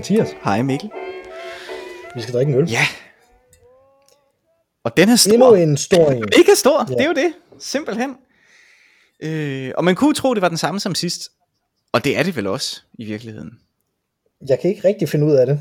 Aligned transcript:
Mathias. 0.00 0.28
Hej 0.44 0.62
Mikkel. 0.62 0.90
Vi 2.14 2.20
skal 2.22 2.34
drikke 2.34 2.52
en 2.52 2.58
øl. 2.58 2.70
Ja. 2.70 2.82
Og 4.84 4.96
den 4.96 5.08
er 5.08 5.16
stor. 5.16 5.32
Endnu 5.32 5.54
en 5.54 5.76
stor 5.76 6.10
en. 6.10 6.20
Mega 6.20 6.54
stor, 6.56 6.86
Ja. 6.88 6.94
det 6.94 7.00
er 7.02 7.06
jo 7.06 7.12
det. 7.12 7.32
Simpelthen. 7.58 8.10
Øh, 9.22 9.72
og 9.76 9.84
man 9.84 9.94
kunne 9.94 10.14
tro, 10.14 10.34
det 10.34 10.42
var 10.42 10.48
den 10.48 10.56
samme 10.58 10.80
som 10.80 10.94
sidst. 10.94 11.28
Og 11.92 12.04
det 12.04 12.18
er 12.18 12.22
det 12.22 12.36
vel 12.36 12.46
også, 12.46 12.80
i 12.98 13.04
virkeligheden. 13.04 13.50
Jeg 14.48 14.58
kan 14.60 14.70
ikke 14.70 14.88
rigtig 14.88 15.08
finde 15.08 15.26
ud 15.26 15.32
af 15.32 15.46
det, 15.46 15.58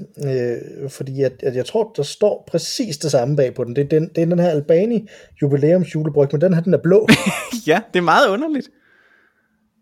øh, 0.84 0.90
fordi 0.90 1.24
at, 1.24 1.34
at 1.44 1.56
jeg 1.56 1.66
tror, 1.66 1.94
der 1.98 2.04
står 2.04 2.44
præcis 2.52 2.98
det 2.98 3.12
samme 3.12 3.36
bag 3.36 3.54
på 3.56 3.64
den. 3.64 3.76
Det 3.76 3.84
er 3.84 3.88
den, 3.90 4.10
det 4.16 4.22
er 4.22 4.26
den 4.26 4.40
her 4.40 4.50
Albani 4.50 5.08
jubilæums 5.42 5.96
julebryg, 5.96 6.30
men 6.32 6.42
den 6.42 6.54
her, 6.54 6.62
den 6.62 6.74
er 6.74 6.78
blå. 6.84 7.08
ja, 7.68 7.82
det 7.94 8.00
er 8.00 8.04
meget 8.04 8.28
underligt. 8.30 8.70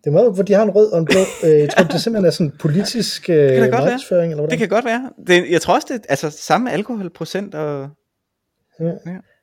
Det 0.08 0.12
er 0.14 0.18
meget, 0.18 0.34
hvor 0.34 0.44
de 0.44 0.54
har 0.54 0.64
en 0.64 0.70
rød 0.70 0.92
og 0.92 1.00
en 1.00 1.06
blå. 1.06 1.20
Øh, 1.44 1.60
jeg 1.60 1.70
tror, 1.70 1.84
det 1.84 2.02
simpelthen 2.02 2.26
er 2.26 2.32
sådan 2.32 2.52
politisk 2.60 3.30
øh, 3.30 3.36
da 3.38 3.60
godt 3.60 3.72
være. 3.72 3.82
markedsføring, 3.82 4.32
eller 4.32 4.36
Det 4.44 4.50
hvordan? 4.50 4.58
kan 4.60 4.70
godt 4.70 4.86
være. 4.86 5.10
Det, 5.28 5.52
jeg 5.52 5.62
tror 5.62 5.76
også, 5.76 5.88
det 5.92 5.96
er 5.96 6.00
altså, 6.10 6.30
samme 6.32 6.72
alkoholprocent. 6.72 7.56
Og... 7.56 7.90
Ja. 8.80 8.86
Ja. 8.86 8.92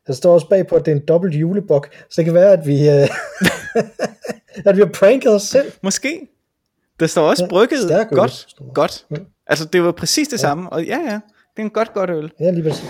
Der 0.06 0.12
står 0.12 0.34
også 0.34 0.48
bag 0.48 0.66
på, 0.66 0.76
at 0.76 0.86
det 0.86 0.92
er 0.92 0.96
en 0.96 1.02
dobbelt 1.08 1.34
julebok, 1.34 1.88
så 1.94 2.14
det 2.16 2.24
kan 2.24 2.34
være, 2.34 2.52
at 2.52 2.66
vi, 2.66 2.88
øh, 2.88 3.08
at 4.68 4.76
vi 4.76 4.80
har 4.82 4.90
pranket 4.94 5.34
os 5.34 5.42
selv. 5.42 5.72
Måske. 5.82 6.20
Der 7.00 7.06
står 7.06 7.28
også 7.28 7.44
Ja, 7.44 7.48
brygget 7.48 7.80
stærk 7.82 8.06
øl, 8.12 8.18
godt. 8.18 8.32
står 8.32 8.72
godt. 8.72 9.06
Ja. 9.10 9.16
Altså, 9.46 9.64
det 9.64 9.82
var 9.82 9.92
præcis 9.92 10.28
det 10.28 10.40
samme. 10.40 10.70
Og 10.72 10.84
ja, 10.84 10.98
ja, 10.98 11.12
det 11.14 11.20
er 11.56 11.62
en 11.62 11.70
godt, 11.70 11.94
godt 11.94 12.10
øl. 12.10 12.32
Ja, 12.40 12.50
lige 12.50 12.62
præcis. 12.62 12.84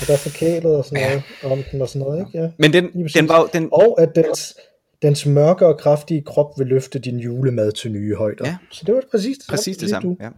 Og 0.00 0.06
der 0.06 0.12
er 0.12 0.18
forkælet 0.18 0.76
og 0.76 0.84
sådan 0.84 1.02
noget 1.42 1.52
om 1.52 1.62
den 1.72 1.82
og 1.82 1.88
sådan 1.88 2.00
noget, 2.06 2.18
ikke? 2.26 2.38
Ja. 2.38 2.50
Men 2.58 2.72
den, 2.72 3.08
den 3.14 3.28
var 3.28 3.46
den, 3.52 3.68
Og 3.72 4.00
at 4.00 4.08
dens, 4.14 4.54
dens 5.02 5.26
mørke 5.26 5.66
og 5.66 5.78
kraftige 5.78 6.22
krop 6.22 6.58
vil 6.58 6.66
løfte 6.66 6.98
din 6.98 7.18
julemad 7.18 7.72
til 7.72 7.92
nye 7.92 8.14
højder. 8.14 8.46
Ja. 8.48 8.56
Så 8.70 8.82
det 8.86 8.94
var 8.94 9.02
præcis 9.10 9.38
det 9.38 9.46
præcis 9.48 9.76
det 9.76 9.82
lige 9.82 9.90
samme. 9.90 10.08
du. 10.10 10.16
Ja. 10.20 10.30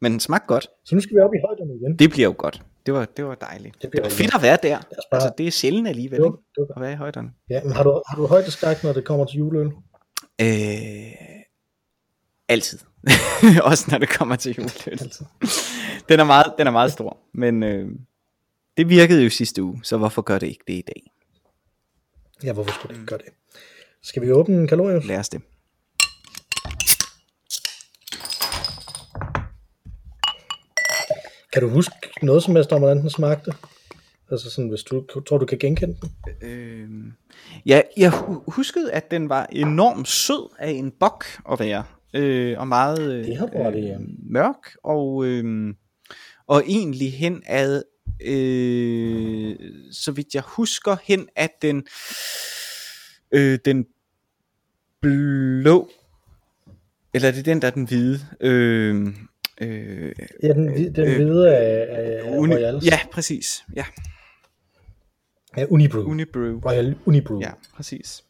Men 0.00 0.12
den 0.12 0.20
smagte 0.20 0.46
godt. 0.46 0.66
Så 0.84 0.94
nu 0.94 1.00
skal 1.00 1.16
vi 1.16 1.20
op 1.20 1.34
i 1.34 1.38
højderne 1.48 1.74
igen. 1.74 1.96
Det 1.98 2.10
bliver 2.10 2.28
jo 2.28 2.34
godt. 2.38 2.62
Det 2.86 2.94
var, 2.94 3.04
det 3.16 3.24
var 3.24 3.34
dejligt. 3.34 3.74
Det 3.82 3.92
Det 3.92 4.00
var 4.02 4.08
jo 4.08 4.14
fedt 4.14 4.34
at 4.34 4.42
være 4.42 4.58
der. 4.62 4.78
bare- 4.78 4.84
Altså, 5.12 5.32
det 5.38 5.46
er 5.46 5.50
sjældent 5.50 5.88
alligevel, 5.88 6.16
Det 6.18 6.22
var, 6.24 6.28
ikke? 6.28 6.42
det 6.54 6.66
var. 6.68 6.74
At 6.76 6.80
være 6.82 6.92
i 6.92 6.96
højderne. 6.96 7.30
Ja, 7.50 7.62
men 7.62 7.72
har 7.72 7.82
du, 7.82 8.02
har 8.08 8.16
du 8.16 8.26
højdeskræk, 8.26 8.84
når 8.84 8.92
det 8.92 9.04
kommer 9.04 9.24
til 9.26 9.38
juleøl? 9.38 9.66
Øh, 10.40 11.12
altid. 12.48 12.78
Også 13.70 13.86
når 13.90 13.98
det 13.98 14.08
kommer 14.08 14.36
til 14.36 14.54
juleøl. 14.54 14.98
Altid. 15.00 15.26
Den 16.08 16.20
er 16.20 16.24
meget, 16.24 16.52
den 16.58 16.66
er 16.66 16.70
meget 16.70 16.92
stor. 16.92 17.16
Men 17.34 17.62
øh, 17.62 17.88
det 18.76 18.88
virkede 18.88 19.22
jo 19.24 19.30
sidste 19.30 19.62
uge, 19.62 19.80
så 19.84 19.96
hvorfor 19.96 20.22
gør 20.22 20.38
det 20.38 20.46
ikke 20.46 20.64
det 20.66 20.74
i 20.74 20.84
dag? 20.86 21.02
Ja, 22.44 22.52
hvorfor 22.52 22.72
skulle 22.72 22.88
det 22.94 23.00
ikke 23.00 23.06
gøre 23.06 23.18
det? 23.18 23.26
Skal 24.02 24.22
vi 24.22 24.32
åbne 24.32 24.56
en 24.56 24.68
kalorius? 24.68 25.04
Lad 25.06 25.18
os 25.18 25.28
det. 25.28 25.42
Kan 31.52 31.62
du 31.62 31.68
huske 31.68 31.94
noget 32.22 32.42
som 32.42 32.54
helst 32.56 32.72
om, 32.72 32.80
hvordan 32.80 33.00
den 33.00 33.10
smagte? 33.10 33.52
Altså 34.30 34.50
sådan, 34.50 34.68
hvis 34.68 34.82
du 34.82 35.04
tror, 35.28 35.38
du 35.38 35.46
kan 35.46 35.58
genkende 35.58 35.96
den? 36.00 36.10
Øh, 36.48 36.88
ja, 37.66 37.80
jeg 37.96 38.10
hu- 38.10 38.44
huskede, 38.46 38.92
at 38.92 39.10
den 39.10 39.28
var 39.28 39.46
enormt 39.52 40.08
sød 40.08 40.54
af 40.58 40.70
en 40.70 40.92
bok 41.00 41.24
at 41.52 41.60
være. 41.60 41.84
Øh, 42.14 42.58
og 42.58 42.68
meget 42.68 43.12
øh, 43.12 43.24
Det 43.24 43.36
har 43.36 43.70
i, 43.70 43.80
ja. 43.80 43.96
mørk. 44.30 44.74
Og, 44.84 45.24
øh, 45.24 45.74
og 46.46 46.62
egentlig 46.66 47.12
hen 47.12 47.42
ad, 47.46 47.82
øh, 48.24 49.56
så 49.92 50.12
vidt 50.12 50.34
jeg 50.34 50.42
husker, 50.46 50.96
hen 51.04 51.28
at 51.36 51.50
den, 51.62 51.86
øh, 53.32 53.58
den 53.64 53.86
blå, 55.00 55.90
eller 57.14 57.28
er 57.28 57.32
det 57.32 57.44
den, 57.46 57.62
der 57.62 57.68
er 57.68 57.72
den 57.72 57.84
hvide? 57.84 58.20
Øh, 58.40 59.06
øh, 59.60 60.12
Ja, 60.42 60.48
den, 60.48 60.94
den 60.94 61.08
Øh, 61.08 61.14
hvide 61.16 61.56
af, 61.56 61.86
af 62.26 62.38
uni, 62.38 62.54
Royals. 62.54 62.86
ja, 62.86 62.98
præcis. 63.12 63.64
Ja, 63.76 63.84
ja 65.56 65.66
Unibrew. 65.70 66.04
Unibrew. 66.10 66.60
Royal 66.60 66.96
Unibrew. 67.06 67.40
Ja, 67.40 67.50
præcis. 67.74 68.24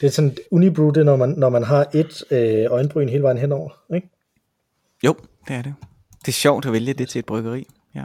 Det 0.00 0.06
er 0.06 0.10
sådan, 0.10 0.36
Unibrew, 0.50 0.90
det 0.90 0.96
er, 1.00 1.04
når 1.04 1.16
man, 1.16 1.28
når 1.28 1.48
man 1.48 1.62
har 1.62 1.86
et 1.94 2.24
øh, 2.30 2.66
øjenbryn 2.70 3.08
hele 3.08 3.22
vejen 3.22 3.38
henover, 3.38 3.70
ikke? 3.94 4.08
Jo, 5.04 5.14
det 5.48 5.56
er 5.56 5.62
det. 5.62 5.74
Det 6.20 6.28
er 6.28 6.32
sjovt 6.32 6.66
at 6.66 6.72
vælge 6.72 6.92
det 6.94 7.08
til 7.08 7.18
et 7.18 7.26
bryggeri. 7.26 7.66
Ja. 7.94 8.04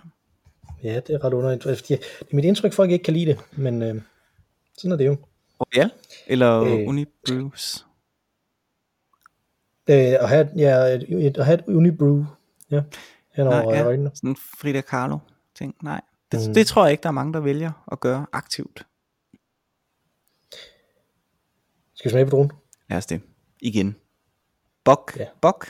Ja, 0.84 1.00
det 1.08 1.10
er 1.16 1.24
ret 1.24 1.34
underligt. 1.34 1.64
Fordi 1.64 1.76
det 1.96 2.00
er 2.22 2.36
mit 2.36 2.46
indtryk, 2.46 2.70
at 2.72 2.76
folk 2.76 2.92
ikke 2.92 3.04
kan 3.04 3.14
lide 3.14 3.26
det, 3.26 3.40
men 3.58 3.82
øh, 3.82 4.02
sådan 4.78 4.92
er 4.92 4.96
det 4.96 5.06
jo. 5.06 5.18
Royal? 5.62 5.92
Eller 6.28 6.62
Øh. 6.62 6.88
Unibrews? 6.88 7.86
Øh, 9.90 9.96
at, 9.96 10.30
have, 10.30 10.50
ja, 10.58 10.76
et, 10.78 11.26
et, 11.26 11.38
at 11.38 11.46
have 11.46 11.60
et 11.60 11.66
Unibrew 11.68 12.26
ja, 12.72 12.84
henover 13.34 13.64
Nej, 13.64 13.76
ja. 13.76 13.86
øjnene. 13.86 14.12
Sådan 14.14 14.30
en 14.30 14.36
Frida 14.36 14.82
Kahlo 14.82 15.18
ting. 15.56 15.76
Nej, 15.84 16.02
det, 16.32 16.48
Mm. 16.48 16.54
det 16.54 16.68
tror 16.68 16.84
jeg 16.86 16.92
ikke, 16.92 17.04
der 17.04 17.10
er 17.10 17.14
mange, 17.14 17.34
der 17.34 17.40
vælger 17.40 17.72
at 17.92 18.00
gøre 18.00 18.26
aktivt. 18.34 18.88
Skal 21.94 22.10
vi 22.10 22.12
smage 22.12 22.26
på 22.26 22.30
druen? 22.30 22.52
Lad 22.90 22.98
os 22.98 23.06
det. 23.06 23.22
Igen. 23.60 23.96
Bok. 24.84 25.18
Ja. 25.20 25.26
Bok 25.42 25.68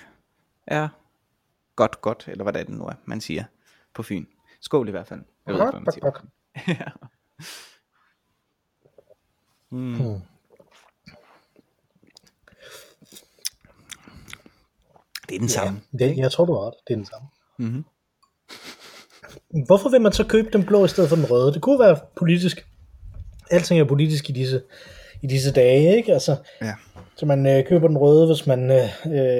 er 0.67 0.87
godt, 1.75 2.01
godt, 2.01 2.25
eller 2.27 2.43
hvad 2.43 2.53
det 2.53 2.69
nu 2.69 2.85
er, 2.85 2.93
man 3.05 3.21
siger 3.21 3.43
på 3.93 4.03
Fyn. 4.03 4.25
Skål 4.61 4.87
i 4.87 4.91
hvert 4.91 5.07
fald. 5.07 5.21
Jeg 5.45 5.53
ved 5.53 5.61
ikke, 5.61 5.71
hvad 5.71 5.79
man 5.79 5.85
Bok, 5.85 5.93
siger. 5.93 6.05
bok. 6.05 6.23
Ja. 6.79 6.85
Mm. 9.71 9.79
Mm. 9.79 10.19
Det 15.29 15.35
er 15.35 15.39
den 15.39 15.49
samme. 15.49 15.81
Ja, 15.99 16.05
det, 16.07 16.17
jeg 16.17 16.31
tror, 16.31 16.45
du 16.45 16.53
har 16.53 16.67
ret. 16.67 16.73
Det 16.87 16.93
er 16.93 16.97
den 16.97 17.05
samme. 17.05 17.27
Mm-hmm. 17.59 17.83
Hvorfor 19.65 19.89
vil 19.89 20.01
man 20.01 20.11
så 20.13 20.23
købe 20.23 20.49
den 20.53 20.63
blå 20.65 20.85
i 20.85 20.87
stedet 20.87 21.09
for 21.09 21.15
den 21.15 21.25
røde? 21.31 21.53
Det 21.53 21.61
kunne 21.61 21.79
være 21.79 21.99
politisk. 22.15 22.67
Alting 23.51 23.79
er 23.79 23.85
politisk 23.85 24.29
i 24.29 24.33
disse, 24.33 24.61
i 25.21 25.27
disse 25.27 25.51
dage, 25.51 25.97
ikke? 25.97 26.13
Altså, 26.13 26.35
Ja. 26.61 26.73
så 27.15 27.25
man 27.25 27.45
øh, 27.45 27.65
køber 27.67 27.87
den 27.87 27.97
røde, 27.97 28.25
hvis 28.27 28.47
man 28.47 28.71
øh, 28.71 28.83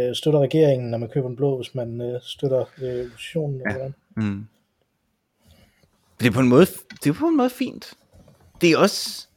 øh, 0.09 0.15
støtter 0.15 0.39
regeringen, 0.39 0.93
og 0.93 0.99
man 0.99 1.09
køber 1.09 1.27
den 1.27 1.35
blå, 1.37 1.55
hvis 1.61 1.75
man 1.75 2.01
øh, 2.01 2.21
støtter 2.21 2.65
øh, 2.81 3.05
oppositionen. 3.05 3.61
Ja. 3.69 3.73
Eller. 3.75 3.91
Mm. 4.17 4.47
Det 6.19 6.27
er 6.27 6.31
på 6.31 6.39
en 6.39 6.47
måde, 6.49 6.65
det 7.03 7.09
er 7.09 7.13
på 7.13 7.27
en 7.27 7.37
måde 7.37 7.49
fint. 7.49 7.93
Det 8.61 8.71
er 8.71 8.77
også, 8.77 9.27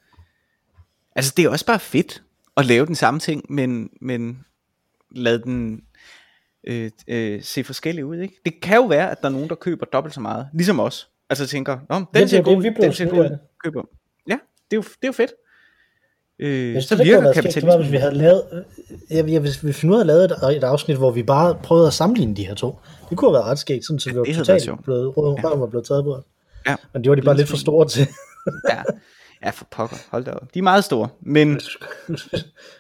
altså 1.21 1.35
det 1.37 1.45
er 1.45 1.49
også 1.49 1.67
bare 1.67 1.79
fedt 1.81 2.23
at 2.57 2.67
lave 2.67 2.87
den 2.87 2.95
samme 2.95 3.21
ting, 3.21 3.45
men, 3.49 3.91
men 4.01 4.45
lad 5.17 5.39
den 5.39 5.81
øh, 6.67 6.91
øh, 7.09 7.43
se 7.43 7.65
forskellig 7.65 8.05
ud, 8.05 8.17
ikke? 8.17 8.35
Det 8.45 8.61
kan 8.63 8.77
jo 8.77 8.85
være, 8.87 9.11
at 9.11 9.21
der 9.23 9.29
er 9.29 9.33
nogen, 9.33 9.49
der 9.49 9.55
køber 9.55 9.87
dobbelt 9.87 10.15
så 10.15 10.21
meget, 10.21 10.49
ligesom 10.55 10.81
os. 10.81 11.09
Altså 11.31 11.47
tænker, 11.47 11.79
Nå, 11.89 11.97
den 11.97 12.07
det 12.15 12.23
er 12.23 12.27
ser 12.27 12.43
god 12.43 12.57
ud, 12.57 12.63
den 12.83 12.93
ser 12.93 13.09
god 13.11 13.19
ud, 13.19 13.37
køber. 13.65 13.83
Ja, 14.29 14.33
det 14.71 14.73
er 14.73 14.77
jo, 14.77 14.83
det 14.83 14.89
er 15.03 15.07
jo 15.07 15.13
fedt. 15.13 15.31
Øh, 16.39 16.75
Jeg 16.75 16.83
så 16.83 16.87
synes, 16.87 16.99
det 17.01 17.07
virker 17.09 17.33
skægt, 17.33 17.55
det 17.55 17.67
var, 17.67 17.77
hvis 17.77 17.93
vi 17.93 17.97
kapitalismen. 17.97 18.01
havde 18.01 18.15
lavet, 18.15 18.65
øh, 19.11 19.17
jeg, 19.17 19.29
jeg, 19.33 19.41
hvis, 19.41 19.57
hvis 19.57 19.83
vi 19.83 19.89
nu 19.89 19.95
havde 19.95 20.07
lavet 20.07 20.25
et, 20.25 20.57
et 20.57 20.65
afsnit, 20.65 20.97
hvor 20.97 21.11
vi 21.11 21.23
bare 21.23 21.59
prøvede 21.63 21.87
at 21.87 21.93
sammenligne 21.93 22.37
de 22.37 22.47
her 22.47 22.55
to. 22.55 22.79
Det 23.11 23.19
kunne 23.19 23.29
have 23.29 23.35
været 23.35 23.45
ret 23.45 23.59
skægt, 23.59 23.85
sådan, 23.87 24.01
så 24.01 24.11
vi 24.11 24.17
var 24.19 24.25
totalt 24.25 24.71
blevet, 24.85 25.17
røven 25.17 25.39
Ja. 25.45 25.49
var 25.49 25.67
blevet 25.67 25.87
taget 25.87 26.05
på. 26.05 26.23
Ja. 26.67 26.77
Men 26.93 27.05
det 27.05 27.11
var 27.11 27.17
de 27.17 27.23
bare 27.23 27.37
lidt 27.37 27.49
for 27.49 27.57
store 27.57 27.89
til. 27.89 28.07
Ja. 28.71 28.83
Ja, 29.45 29.51
for 29.51 29.65
pokker, 29.71 29.97
hold 30.11 30.25
da 30.25 30.31
op. 30.31 30.55
De 30.55 30.59
er 30.59 30.63
meget 30.63 30.85
store, 30.85 31.09
men, 31.21 31.49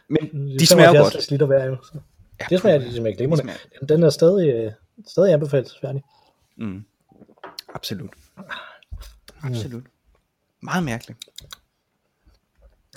men 0.09 0.49
de 0.49 0.59
De 0.59 0.67
smager 0.67 1.03
godt. 1.03 1.31
liter 1.31 1.47
hver, 1.47 1.65
jo. 1.65 1.77
Så. 1.85 1.99
Ja, 2.41 2.47
Det 2.51 2.61
smager, 2.61 2.79
de 2.79 2.97
smager 2.97 3.17
glimrende. 3.17 3.43
smager- 3.45 3.87
Den, 3.87 4.03
er 4.03 4.11
stadig, 4.11 4.49
øh, 4.55 4.73
stadig 5.09 5.33
anbefalesværdig. 5.33 6.03
Mm. 6.59 6.85
Absolut. 7.75 8.11
Absolut. 9.43 9.83
Meget 10.63 10.85
mærkeligt. 10.85 11.19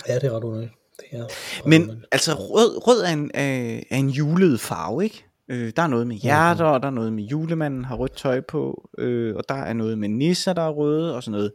Ja, 0.08 0.14
det 0.14 0.24
er 0.24 0.36
ret 0.36 0.44
underligt. 0.44 0.72
Det 1.00 1.06
er 1.20 1.26
Men 1.68 1.82
underligt. 1.82 2.06
altså 2.12 2.32
rød, 2.34 2.86
rød 2.88 3.02
er, 3.02 3.12
en, 3.12 3.30
er, 3.34 3.80
er 3.90 3.96
en 3.96 4.08
julet 4.08 4.60
farve, 4.60 5.04
ikke? 5.04 5.24
Øh, 5.48 5.72
der 5.76 5.82
er 5.82 5.86
noget 5.86 6.06
med 6.06 6.16
hjerter, 6.16 6.64
og 6.64 6.80
der 6.82 6.86
er 6.86 6.92
noget 6.92 7.12
med 7.12 7.24
julemanden 7.24 7.84
har 7.84 7.96
rødt 7.96 8.16
tøj 8.16 8.40
på, 8.40 8.90
øh, 8.98 9.36
og 9.36 9.44
der 9.48 9.54
er 9.54 9.72
noget 9.72 9.98
med 9.98 10.08
nisser, 10.08 10.52
der 10.52 10.62
er 10.62 10.70
røde 10.70 11.16
og 11.16 11.22
sådan 11.22 11.32
noget. 11.32 11.52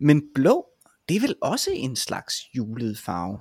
Men 0.00 0.22
blå, 0.34 0.66
det 1.08 1.16
er 1.16 1.20
vel 1.20 1.34
også 1.42 1.70
en 1.74 1.96
slags 1.96 2.34
julet 2.56 2.98
farve? 2.98 3.38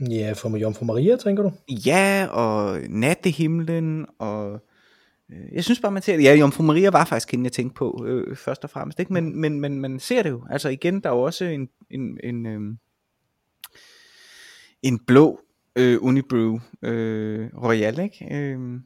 Ja, 0.00 0.32
for 0.32 0.56
Jomfru 0.56 0.84
Maria, 0.84 1.16
tænker 1.16 1.42
du? 1.42 1.52
Ja, 1.86 2.26
og 2.30 2.80
nattehimlen, 2.88 4.06
og 4.18 4.60
øh, 5.30 5.52
jeg 5.52 5.64
synes 5.64 5.80
bare, 5.80 5.92
man 5.92 6.02
ser 6.02 6.16
det. 6.16 6.24
Ja, 6.24 6.34
Jomfru 6.34 6.62
Maria 6.62 6.90
var 6.90 7.04
faktisk 7.04 7.30
hende, 7.30 7.44
jeg 7.44 7.52
tænkte 7.52 7.74
på 7.74 8.04
øh, 8.06 8.36
først 8.36 8.64
og 8.64 8.70
fremmest, 8.70 9.00
ikke? 9.00 9.12
Men, 9.12 9.40
men, 9.40 9.60
men 9.60 9.80
man 9.80 10.00
ser 10.00 10.22
det 10.22 10.30
jo. 10.30 10.46
Altså 10.50 10.68
igen, 10.68 11.00
der 11.00 11.10
er 11.10 11.14
jo 11.14 11.22
også 11.22 11.44
en, 11.44 11.68
en, 11.90 12.18
en, 12.24 12.46
øh, 12.46 12.60
en 14.82 14.98
blå 14.98 15.40
øh, 15.76 15.98
Unibrew 16.00 16.58
øh, 16.82 17.50
Royal, 17.62 17.98
ikke? 17.98 18.34
Øh, 18.34 18.80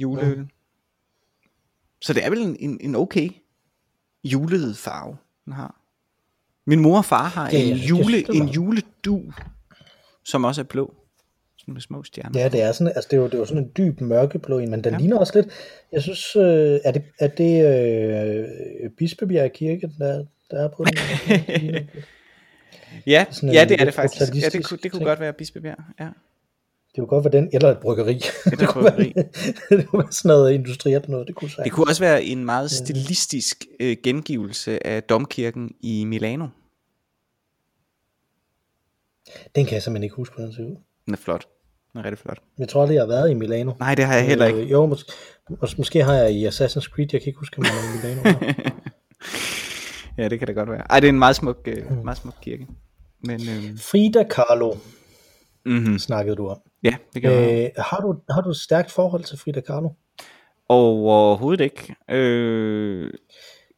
juleøl. 0.00 0.38
Mm. 0.38 0.48
Så 2.00 2.12
det 2.12 2.24
er 2.24 2.30
vel 2.30 2.38
en, 2.38 2.56
en, 2.60 2.78
en 2.80 2.94
okay 2.94 3.30
julet 4.24 4.76
farve, 4.76 5.16
den 5.44 5.52
har. 5.52 5.83
Min 6.66 6.80
mor 6.80 6.98
og 6.98 7.04
far 7.04 7.28
har 7.28 7.50
Ja, 7.52 7.58
en, 7.58 7.76
jule, 7.76 8.16
det 8.16 8.28
en 8.28 8.48
juledu, 8.48 9.22
som 10.24 10.44
også 10.44 10.60
er 10.60 10.64
blå. 10.64 10.94
med 11.68 11.80
små 11.80 12.02
stjerner. 12.02 12.40
Ja, 12.40 12.48
det 12.48 12.62
er 12.62 12.72
sådan, 12.72 12.92
altså 12.96 13.08
det 13.10 13.16
er 13.16 13.20
jo, 13.20 13.24
det 13.26 13.34
er 13.34 13.38
jo 13.38 13.44
sådan 13.44 13.62
en 13.62 13.70
dyb 13.76 14.00
mørkeblå 14.00 14.58
en, 14.58 14.70
men 14.70 14.84
den 14.84 14.92
Ja. 14.92 14.98
ligner 14.98 15.18
også 15.18 15.32
lidt, 15.34 15.46
jeg 15.92 16.02
synes, 16.02 16.36
øh, 16.36 16.80
er 16.84 16.90
det, 16.92 17.02
er 17.20 17.26
det 17.28 17.66
øh, 18.84 18.90
Bispebjerg 18.98 19.52
Kirke, 19.52 19.90
der, 19.98 20.24
der 20.50 20.64
er 20.64 20.68
på 20.76 20.84
den? 20.84 20.94
Ja, 23.06 23.24
Sådan 23.30 23.52
ja 23.52 23.64
det 23.64 23.80
er 23.80 23.84
det 23.84 23.94
faktisk. 23.94 24.20
Ja, 24.34 24.48
det, 24.48 24.64
kunne, 24.64 24.78
det 24.82 24.90
kunne 24.92 25.00
ting. 25.00 25.04
godt 25.08 25.20
være 25.20 25.32
Bispebjerg. 25.32 25.78
Ja. 26.00 26.08
Det 26.94 27.00
kunne 27.00 27.06
godt 27.06 27.24
være 27.24 27.40
den, 27.42 27.50
eller 27.52 27.70
et 27.70 27.78
bryggeri. 27.78 28.16
et 28.16 28.58
bryggeri. 28.72 29.12
det 29.70 29.86
kunne 29.88 30.02
være 30.02 30.12
sådan 30.12 30.28
noget 30.28 30.52
industrielt 30.52 31.08
noget, 31.08 31.26
det 31.26 31.34
kunne 31.34 31.48
Det 31.48 31.54
sagtens. 31.56 31.74
kunne 31.74 31.86
også 31.88 32.02
være 32.02 32.24
en 32.24 32.44
meget 32.44 32.70
stilistisk 32.70 33.64
øh, 33.80 33.96
gengivelse 34.02 34.86
af 34.86 35.02
domkirken 35.02 35.70
i 35.80 36.04
Milano. 36.04 36.46
Den 39.54 39.66
kan 39.66 39.74
jeg 39.74 39.82
simpelthen 39.82 40.02
ikke 40.04 40.16
huske, 40.16 40.34
hvordan 40.34 40.48
den 40.48 40.56
ser 40.56 40.62
ud. 40.64 40.76
Den 41.06 41.14
er 41.14 41.18
flot. 41.18 41.46
Den 41.92 42.00
er 42.00 42.04
rigtig 42.04 42.18
flot. 42.18 42.38
Jeg 42.58 42.68
tror 42.68 42.80
aldrig, 42.82 42.94
jeg 42.94 43.02
har 43.02 43.08
været 43.08 43.30
i 43.30 43.34
Milano. 43.34 43.72
Nej, 43.78 43.94
det 43.94 44.04
har 44.04 44.14
jeg 44.14 44.26
heller 44.26 44.46
ikke. 44.46 44.60
Øh, 44.60 44.70
jo, 44.70 44.86
mås- 44.94 45.06
mås- 45.50 45.74
måske 45.78 46.04
har 46.04 46.14
jeg 46.14 46.30
i 46.32 46.46
Assassin's 46.46 46.88
Creed, 46.90 47.08
jeg 47.12 47.20
kan 47.20 47.26
ikke 47.26 47.38
huske, 47.38 47.58
om 47.58 47.64
jeg 47.64 47.72
er 47.72 48.08
i 48.08 48.14
Milano. 48.14 48.38
Ja, 50.18 50.28
det 50.28 50.38
kan 50.38 50.48
det 50.48 50.54
godt 50.56 50.70
være. 50.70 50.82
Ej, 50.90 51.00
det 51.00 51.06
er 51.08 51.12
en 51.12 51.18
meget 51.18 51.36
smuk, 51.36 51.58
øh, 51.66 52.04
meget 52.04 52.18
smuk 52.18 52.34
kirke. 52.42 52.66
Men 53.24 53.40
øh, 53.40 53.78
Frida 53.78 54.22
Kahlo 54.30 54.74
mm-hmm. 55.66 55.98
snakkede 55.98 56.36
du 56.36 56.48
om. 56.48 56.58
Ja, 56.84 56.96
det 57.14 57.22
kan 57.22 57.32
øh, 57.32 57.70
har, 57.78 58.00
du, 58.00 58.16
har 58.30 58.40
du 58.40 58.50
et 58.50 58.56
stærkt 58.56 58.90
forhold 58.90 59.24
til 59.24 59.38
Frida 59.38 59.60
Kahlo? 59.60 59.88
Overhovedet 60.68 61.64
ikke. 61.64 61.94
Øh, 62.10 63.10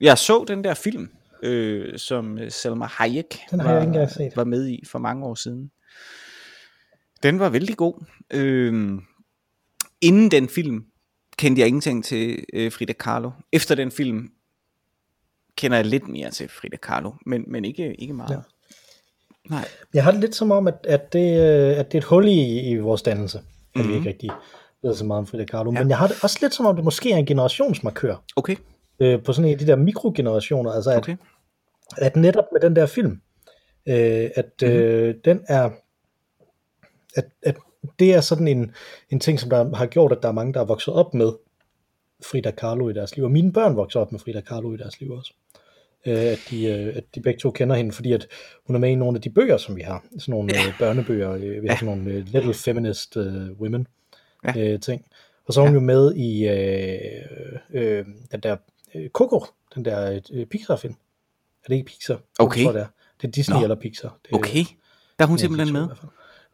jeg 0.00 0.18
så 0.18 0.44
den 0.48 0.64
der 0.64 0.74
film, 0.74 1.08
øh, 1.42 1.98
som 1.98 2.38
Selma 2.48 2.86
Hayek 2.86 3.38
Den 3.50 3.60
har 3.60 3.74
jeg 3.74 3.86
ikke 3.86 4.08
set. 4.14 4.36
var 4.36 4.44
med 4.44 4.68
i 4.68 4.84
for 4.86 4.98
mange 4.98 5.26
år 5.26 5.34
siden. 5.34 5.70
Den 7.22 7.38
var 7.38 7.48
vældig 7.48 7.76
god. 7.76 8.04
Øh, 8.30 8.98
inden 10.00 10.30
den 10.30 10.48
film 10.48 10.84
kendte 11.38 11.60
jeg 11.60 11.68
ingenting 11.68 12.04
til 12.04 12.44
øh, 12.52 12.72
Frida 12.72 12.92
Kahlo. 12.92 13.30
Efter 13.52 13.74
den 13.74 13.90
film 13.90 14.30
kender 15.56 15.76
jeg 15.76 15.86
lidt 15.86 16.08
mere 16.08 16.30
til 16.30 16.48
Frida 16.48 16.76
Kahlo, 16.76 17.12
men, 17.26 17.44
men 17.48 17.64
ikke, 17.64 17.94
ikke 17.94 18.14
meget. 18.14 18.30
Ja. 18.30 18.40
Nej. 19.50 19.68
Jeg 19.94 20.04
har 20.04 20.10
det 20.10 20.20
lidt 20.20 20.34
som 20.34 20.50
om, 20.50 20.68
at, 20.68 20.86
at, 20.88 21.12
det, 21.12 21.40
øh, 21.40 21.78
at 21.78 21.92
det 21.92 21.98
er 21.98 22.02
et 22.02 22.04
hul 22.04 22.28
i, 22.28 22.60
i 22.70 22.76
vores 22.76 23.02
dannelse, 23.02 23.38
at 23.38 23.44
mm-hmm. 23.74 23.90
vi 23.90 23.96
ikke 23.96 24.08
rigtig 24.08 24.30
ved 24.82 24.94
så 24.94 25.04
meget 25.04 25.18
om 25.18 25.26
Frida 25.26 25.44
Kahlo. 25.44 25.72
Ja. 25.72 25.78
Men 25.78 25.88
jeg 25.88 25.98
har 25.98 26.06
det 26.06 26.16
også 26.22 26.38
lidt 26.42 26.54
som 26.54 26.66
om, 26.66 26.76
det 26.76 26.84
måske 26.84 27.12
er 27.12 27.16
en 27.16 27.26
generationsmarkør 27.26 28.16
Okay, 28.36 28.56
øh, 29.00 29.22
på 29.22 29.32
sådan 29.32 29.48
en 29.48 29.52
af 29.52 29.58
de 29.58 29.66
der 29.66 29.76
mikrogenerationer. 29.76 30.72
Altså 30.72 30.90
at, 30.90 30.98
okay. 30.98 31.16
at 31.96 32.16
netop 32.16 32.44
med 32.52 32.60
den 32.60 32.76
der 32.76 32.86
film, 32.86 33.20
øh, 33.88 34.30
at 34.34 34.52
Mhm. 34.62 34.70
øh, 34.70 35.14
den 35.24 35.40
er, 35.48 35.70
at, 37.16 37.24
at 37.42 37.56
det 37.98 38.14
er 38.14 38.20
sådan 38.20 38.48
en, 38.48 38.74
en 39.10 39.20
ting, 39.20 39.40
som 39.40 39.50
der 39.50 39.76
har 39.76 39.86
gjort, 39.86 40.12
at 40.12 40.18
der 40.22 40.28
er 40.28 40.32
mange, 40.32 40.52
der 40.54 40.60
er 40.60 40.64
vokset 40.64 40.94
op 40.94 41.14
med 41.14 41.32
Frida 42.30 42.50
Kahlo 42.50 42.88
i 42.88 42.92
deres 42.92 43.16
liv. 43.16 43.24
Og 43.24 43.30
mine 43.30 43.52
børn 43.52 43.76
vokser 43.76 44.00
op 44.00 44.12
med 44.12 44.20
Frida 44.20 44.40
Kahlo 44.40 44.74
i 44.74 44.76
deres 44.76 45.00
liv 45.00 45.10
også. 45.10 45.32
Øh, 46.06 46.14
at, 46.32 46.38
de, 46.50 46.66
øh, 46.66 46.96
at 46.96 47.04
de 47.14 47.20
begge 47.20 47.40
to 47.40 47.50
kender 47.50 47.76
hende, 47.76 47.92
fordi 47.92 48.12
at 48.12 48.26
hun 48.66 48.76
er 48.76 48.80
med 48.80 48.90
i 48.90 48.94
nogle 48.94 49.16
af 49.16 49.22
de 49.22 49.30
bøger, 49.30 49.56
som 49.56 49.76
vi 49.76 49.80
har. 49.82 50.04
Sådan 50.18 50.32
nogle 50.32 50.50
ja. 50.54 50.66
øh, 50.68 50.78
børnebøger. 50.78 51.32
Øh, 51.32 51.62
vi 51.62 51.68
har 51.68 51.76
sådan 51.76 51.96
nogle 51.98 52.10
øh, 52.12 52.26
Little 52.26 52.54
Feminist 52.54 53.16
øh, 53.16 53.52
Women 53.60 53.86
Ja. 54.44 54.60
øh, 54.72 54.80
ting. 54.80 55.04
Og 55.46 55.54
så 55.54 55.60
er 55.60 55.64
hun 55.66 55.74
jo 55.74 55.80
med 55.80 56.14
i 56.14 56.48
øh, 56.48 56.98
øh, 57.74 58.04
den 58.32 58.40
der 58.40 58.56
øh, 58.94 59.08
Coco, 59.10 59.44
den 59.74 59.84
der 59.84 60.20
øh, 60.32 60.46
Pixar-film. 60.46 60.94
Er 61.64 61.68
det 61.68 61.74
ikke 61.74 61.86
Pixar? 61.86 62.20
Okay. 62.38 62.58
Jeg 62.60 62.64
tror, 62.66 62.72
det, 62.72 62.80
er. 62.82 62.86
det 63.22 63.28
er 63.28 63.32
Disney 63.32 63.56
Nå. 63.56 63.62
eller 63.62 63.76
Pixar. 63.76 64.18
Det, 64.24 64.32
Okay, 64.34 64.64
der 65.18 65.24
er 65.24 65.26
hun 65.28 65.36
Ja, 65.36 65.40
simpelthen 65.40 65.72
med. 65.72 65.88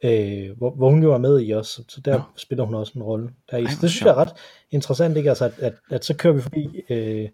i. 0.02 0.06
Øh, 0.06 0.56
hvor, 0.58 0.70
hvor 0.74 0.90
hun 0.90 1.02
jo 1.02 1.12
er 1.14 1.18
med 1.18 1.40
i 1.46 1.50
også, 1.50 1.72
så, 1.72 1.84
så 1.88 2.00
der 2.00 2.16
Nå. 2.18 2.22
Spiller 2.36 2.64
hun 2.64 2.74
også 2.74 2.92
en 2.96 3.02
rolle. 3.02 3.30
Der 3.50 3.56
i. 3.56 3.62
Ej, 3.62 3.70
det 3.80 3.90
synes 3.90 4.00
jeg 4.02 4.10
er 4.10 4.14
ret 4.14 4.32
interessant, 4.70 5.16
ikke? 5.16 5.28
Altså, 5.28 5.44
at, 5.44 5.52
at, 5.58 5.72
at 5.90 6.04
så 6.04 6.14
kører 6.16 6.34
vi 6.34 6.40
forbi, 6.40 6.80
øh, 6.90 7.28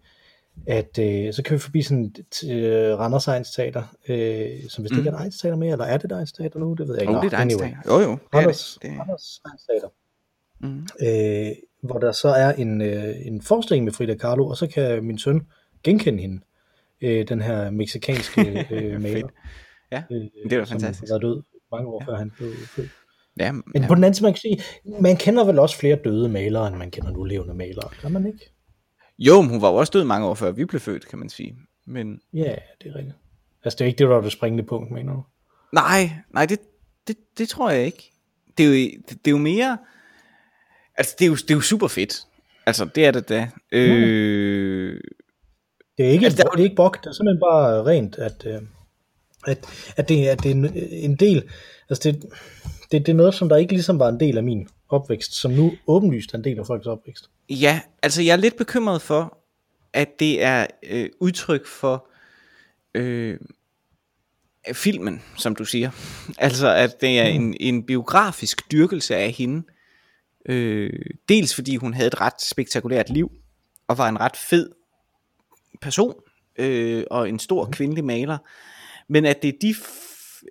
at 0.67 0.99
øh, 0.99 1.33
så 1.33 1.43
kører 1.43 1.57
vi 1.57 1.61
forbi 1.61 1.81
sådan 1.81 2.13
et 2.19 2.49
øh, 2.51 2.99
Randers 2.99 3.27
Egens 3.27 3.51
Teater, 3.51 3.83
øh, 4.09 4.69
som 4.69 4.81
hvis 4.81 4.89
det 4.91 4.97
ikke 4.97 5.09
er 5.09 5.13
et 5.13 5.19
Egens 5.19 5.39
Teater 5.39 5.57
mere, 5.57 5.71
eller 5.71 5.85
er 5.85 5.97
det 5.97 6.05
et 6.05 6.11
Egens 6.11 6.31
Teater 6.31 6.59
nu? 6.59 6.73
Det 6.73 6.87
ved 6.87 6.95
jeg 6.95 7.01
ikke. 7.01 7.11
Mm. 7.11 7.17
Oh, 7.17 7.23
det 7.23 7.33
er 7.33 7.37
et 7.37 7.41
anyway. 7.41 7.69
Jo, 7.87 7.93
jo, 7.99 8.11
det 8.11 8.19
er 8.33 8.37
Randers, 8.37 8.77
det. 8.81 8.89
det. 8.91 8.97
er- 8.97 8.99
Randers 9.01 9.41
Egens 9.45 9.63
Teater. 9.63 9.87
Mm. 10.61 10.87
Øh, 11.07 11.55
hvor 11.83 11.99
der 11.99 12.11
så 12.11 12.27
er 12.29 12.51
en, 12.53 12.81
øh, 12.81 13.15
en 13.25 13.41
forestilling 13.41 13.85
med 13.85 13.93
Frida 13.93 14.15
Kahlo, 14.15 14.47
og 14.47 14.57
så 14.57 14.67
kan 14.67 15.03
min 15.03 15.17
søn 15.17 15.41
genkende 15.83 16.21
hende, 16.21 16.41
øh, 17.01 17.27
den 17.27 17.41
her 17.41 17.69
meksikanske 17.69 18.41
øh, 18.71 19.01
maler. 19.01 19.27
Ja, 19.91 20.03
øh, 20.11 20.21
det 20.49 20.59
var 20.59 20.65
som 20.65 20.79
fantastisk. 20.79 21.11
har 21.11 21.13
været 21.13 21.21
død 21.21 21.43
mange 21.71 21.87
år 21.87 22.03
ja. 22.07 22.11
før 22.11 22.17
han 22.17 22.31
blev 22.37 22.51
født. 22.75 22.89
Ja, 23.39 23.51
Men 23.51 23.63
ja. 23.75 23.87
på 23.87 23.95
den 23.95 24.03
anden 24.03 24.13
side, 24.13 24.23
man 24.25 24.33
kan 24.33 24.39
sige, 24.39 24.61
man 25.01 25.17
kender 25.17 25.43
vel 25.43 25.59
også 25.59 25.77
flere 25.77 25.95
døde 26.03 26.29
malere, 26.29 26.67
end 26.67 26.75
man 26.75 26.91
kender 26.91 27.11
nu 27.11 27.23
levende 27.23 27.53
malere, 27.53 27.89
kan 28.01 28.11
man 28.11 28.27
ikke? 28.27 28.53
Jo, 29.19 29.41
men 29.41 29.49
hun 29.49 29.61
var 29.61 29.69
jo 29.69 29.75
også 29.75 29.91
død 29.91 30.03
mange 30.03 30.27
år 30.27 30.35
før 30.35 30.51
vi 30.51 30.65
blev 30.65 30.81
født, 30.81 31.07
kan 31.07 31.19
man 31.19 31.29
sige. 31.29 31.55
Men 31.85 32.19
Ja, 32.33 32.55
det 32.83 32.91
er 32.91 32.95
rigtigt. 32.95 33.15
Altså, 33.63 33.77
det 33.77 33.81
er 33.81 33.85
ikke 33.87 33.97
det, 33.97 34.07
der 34.07 34.15
var 34.15 34.21
det 34.21 34.31
springende 34.31 34.63
punkt, 34.63 34.91
mener 34.91 35.13
du? 35.13 35.23
nej, 35.73 36.09
nej, 36.33 36.45
det, 36.45 36.59
det, 37.07 37.15
det 37.37 37.49
tror 37.49 37.69
jeg 37.69 37.85
ikke. 37.85 38.11
Det 38.57 38.63
er 38.65 38.69
jo, 38.69 38.73
det, 38.73 39.09
det 39.09 39.27
er 39.27 39.31
jo 39.31 39.37
mere... 39.37 39.77
Altså, 40.97 41.15
det 41.19 41.25
er 41.25 41.29
jo, 41.29 41.35
det 41.35 41.51
er 41.51 41.55
jo 41.55 41.61
super 41.61 41.87
fedt. 41.87 42.21
Altså, 42.65 42.85
det 42.85 43.05
er 43.05 43.11
det 43.11 43.29
da. 43.29 43.49
Øh, 43.71 44.99
Det 45.97 46.05
er 46.05 46.09
ikke, 46.09 46.25
Altså, 46.25 46.37
der 46.37 46.49
er 46.49 46.51
det 46.51 46.59
er 46.59 46.63
ikke 46.63 46.75
bok, 46.75 47.03
det 47.03 47.09
er 47.09 47.13
simpelthen 47.13 47.39
bare 47.39 47.85
rent, 47.85 48.15
at, 48.15 48.45
øh, 48.45 48.61
at, 49.47 49.65
at, 49.97 50.09
det, 50.09 50.27
at 50.27 50.43
det 50.43 50.51
er 50.51 50.55
en, 50.55 50.71
en 50.91 51.15
del, 51.15 51.43
altså 51.89 52.11
det, 52.11 52.25
det, 52.91 53.05
det 53.05 53.09
er 53.09 53.15
noget, 53.15 53.33
som 53.33 53.49
der 53.49 53.55
ikke 53.57 53.73
ligesom 53.73 53.99
var 53.99 54.09
en 54.09 54.19
del 54.19 54.37
af 54.37 54.43
min 54.43 54.67
opvækst, 54.89 55.33
som 55.33 55.51
nu 55.51 55.71
åbenlyst 55.87 56.33
er 56.33 56.37
en 56.37 56.43
del 56.43 56.59
af 56.59 56.65
folks 56.65 56.87
opvækst. 56.87 57.29
Ja, 57.49 57.81
altså 58.03 58.21
jeg 58.21 58.31
er 58.31 58.37
lidt 58.37 58.57
bekymret 58.57 59.01
for, 59.01 59.37
at 59.93 60.19
det 60.19 60.43
er 60.43 60.67
øh, 60.83 61.09
udtryk 61.19 61.67
for 61.67 62.09
øh, 62.95 63.39
filmen, 64.73 65.21
som 65.37 65.55
du 65.55 65.65
siger. 65.65 65.91
Altså 66.37 66.67
at 66.75 67.01
det 67.01 67.19
er 67.19 67.25
en, 67.25 67.55
en 67.59 67.83
biografisk 67.83 68.71
dyrkelse 68.71 69.15
af 69.15 69.31
hende. 69.31 69.63
Øh, 70.45 71.05
dels 71.29 71.55
fordi 71.55 71.75
hun 71.75 71.93
havde 71.93 72.07
et 72.07 72.21
ret 72.21 72.41
spektakulært 72.41 73.09
liv, 73.09 73.31
og 73.87 73.97
var 73.97 74.09
en 74.09 74.19
ret 74.19 74.37
fed 74.37 74.69
person, 75.81 76.15
øh, 76.59 77.03
og 77.11 77.29
en 77.29 77.39
stor 77.39 77.69
kvindelig 77.71 78.05
maler. 78.05 78.37
Men 79.07 79.25
at 79.25 79.41
det 79.41 79.47
er 79.47 79.57
de, 79.61 79.75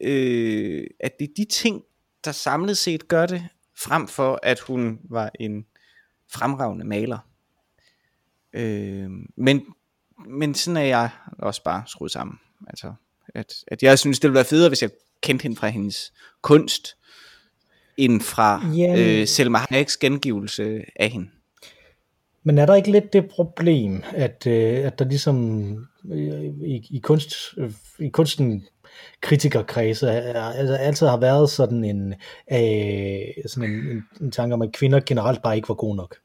øh, 0.01 0.87
at 1.01 1.19
det 1.19 1.29
er 1.29 1.33
de 1.37 1.45
ting, 1.45 1.83
der 2.25 2.33
samlet 2.33 2.79
set 2.79 3.09
gør 3.09 3.27
det, 3.27 3.45
frem 3.79 4.09
for 4.09 4.41
at 4.43 4.61
hun 4.61 4.99
var 5.05 5.31
en 5.41 5.67
fremragende 6.31 6.85
maler. 6.85 7.19
Øh, 8.53 9.11
men, 9.37 9.63
men 10.29 10.55
sådan 10.55 10.77
er 10.77 10.83
jeg 10.83 11.11
også 11.39 11.63
bare 11.63 11.83
skruet 11.87 12.11
sammen. 12.11 12.39
Altså, 12.67 12.95
at, 13.35 13.55
at 13.67 13.83
jeg 13.83 13.99
synes, 13.99 14.21
det 14.21 14.29
ville 14.29 14.35
være 14.35 14.45
federe, 14.45 14.69
hvis 14.69 14.83
jeg 14.83 14.91
kendte 15.23 15.43
hende 15.43 15.57
fra 15.57 15.69
hendes 15.69 16.13
kunst, 16.43 16.97
end 17.97 18.21
fra 18.21 18.67
Jamen. 18.77 18.99
øh, 18.99 19.27
Selma 19.27 19.59
Hayeks 19.59 19.97
gengivelse 19.97 20.85
af 20.97 21.11
hende. 21.11 21.29
Men 22.43 22.59
er 22.59 22.67
der 22.67 22.75
ikke 22.75 22.91
lidt 22.91 23.13
det 23.13 23.29
problem, 23.31 24.03
at, 24.13 24.47
øh, 24.47 24.87
at 24.87 24.99
der 24.99 25.05
ligesom 25.05 25.69
øh, 26.13 26.45
i, 26.45 26.87
i, 26.91 26.99
kunst, 26.99 27.35
øh, 27.57 27.73
i 27.99 28.09
kunsten 28.09 28.67
kritikerkredse 29.21 30.09
er, 30.09 30.43
altså 30.43 30.75
altid 30.75 31.07
har 31.07 31.17
været 31.17 31.51
sådan 31.51 31.85
en, 31.85 32.15
øh, 32.53 33.21
sådan 33.47 33.71
en, 33.71 33.77
en, 33.91 34.03
en 34.21 34.31
tanke 34.31 34.55
om, 34.55 34.63
at 34.63 34.73
kvinder 34.73 35.01
generelt 35.07 35.43
bare 35.43 35.57
ikke 35.57 35.69
var 35.69 35.75
gode 35.75 35.97
nok, 35.97 36.17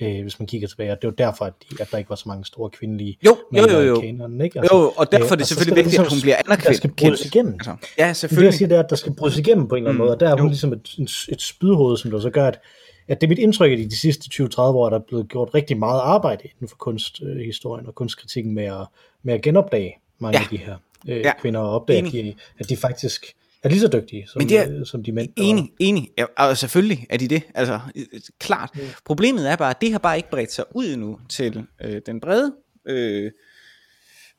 øh, 0.00 0.22
hvis 0.22 0.38
man 0.38 0.46
kigger 0.46 0.68
tilbage. 0.68 0.92
Og 0.92 1.02
det 1.02 1.08
var 1.08 1.14
derfor, 1.14 1.44
at, 1.44 1.52
de, 1.70 1.76
at 1.82 1.88
der 1.92 1.98
ikke 1.98 2.10
var 2.10 2.16
så 2.16 2.24
mange 2.26 2.44
store 2.44 2.70
kvindelige 2.70 3.18
Jo, 3.26 3.36
jo, 3.56 3.68
jo, 3.70 3.80
jo. 3.80 4.00
kanonen, 4.00 4.40
ikke? 4.40 4.58
Jo, 4.72 4.92
og 4.96 5.12
derfor 5.12 5.32
er 5.32 5.36
det 5.36 5.46
så 5.46 5.54
selvfølgelig 5.54 5.76
vigtigt, 5.84 6.00
at 6.00 6.02
ligesom- 6.04 6.16
hun 6.18 6.22
bliver 6.22 6.36
anerkendt. 6.46 6.66
Der 6.68 6.72
skal 6.72 6.90
brydes 6.98 7.24
igennem. 7.26 7.52
Altså, 7.54 7.70
ja, 7.70 7.76
Det, 8.02 8.06
jeg 8.08 8.16
selvfølgelig. 8.16 8.54
siger, 8.54 8.68
det 8.68 8.76
er, 8.76 8.82
at 8.82 8.90
der 8.90 8.96
skal 8.96 9.14
brydes 9.14 9.38
igennem 9.38 9.68
på 9.68 9.74
en 9.74 9.78
eller 9.82 9.90
anden 9.90 9.98
Mm, 10.00 10.04
måde, 10.06 10.14
og 10.16 10.20
der 10.20 10.28
er 10.28 10.32
hun 10.36 10.40
jo. 10.46 10.48
ligesom 10.48 10.72
et, 10.72 10.94
et, 10.98 11.10
et 11.32 11.42
spydhoved, 11.42 11.96
som 11.96 12.10
der 12.10 12.20
så 12.20 12.30
gør, 12.30 12.46
at, 12.46 12.60
at 13.08 13.20
det 13.20 13.26
er 13.26 13.28
mit 13.28 13.38
indtryk, 13.38 13.72
at 13.72 13.78
i 13.78 13.84
de 13.84 13.96
sidste 13.96 14.44
20-30 14.44 14.60
år 14.60 14.86
er 14.86 14.90
der 14.90 14.98
blevet 15.08 15.28
gjort 15.28 15.50
rigtig 15.54 15.78
meget 15.78 16.00
arbejde 16.00 16.42
inden 16.44 16.68
for 16.68 16.76
kunsthistorien 16.76 17.86
og 17.86 17.94
kunstkritikken 17.94 18.54
med 18.54 18.64
at, 18.64 18.86
med 19.22 19.34
at 19.34 19.42
genopdage 19.42 19.94
mange 20.18 20.38
Ja. 20.38 20.42
af 20.44 20.48
de 20.50 20.56
her 20.56 20.76
øh, 21.08 21.16
Ja. 21.16 21.32
kvinder, 21.40 21.60
og 21.60 21.70
opdage, 21.70 22.06
at 22.06 22.12
de, 22.12 22.34
at 22.58 22.68
de 22.68 22.76
faktisk 22.76 23.24
er 23.62 23.68
lige 23.68 23.80
så 23.80 23.88
dygtige 23.88 24.26
som, 24.28 24.40
Men 24.40 24.48
det 24.48 24.58
er- 24.58 24.78
øh, 24.80 24.86
som 24.86 25.02
de 25.04 25.12
mænd. 25.12 25.32
Enig, 25.36 25.72
enig. 25.78 26.10
Ja, 26.18 26.24
og 26.36 26.56
selvfølgelig 26.56 27.06
er 27.10 27.16
de 27.16 27.28
det. 27.28 27.42
Altså, 27.54 27.80
øh, 27.96 28.04
øh, 28.12 28.20
klart. 28.38 28.70
Mm. 28.74 28.80
Problemet 29.04 29.50
er 29.50 29.56
bare, 29.56 29.70
at 29.70 29.80
det 29.80 29.92
har 29.92 29.98
bare 29.98 30.16
ikke 30.16 30.30
bredt 30.30 30.52
sig 30.52 30.64
ud 30.74 30.86
endnu 30.86 31.18
til 31.28 31.66
øh, 31.84 32.00
den 32.06 32.20
brede 32.20 32.54
øh, 32.86 33.32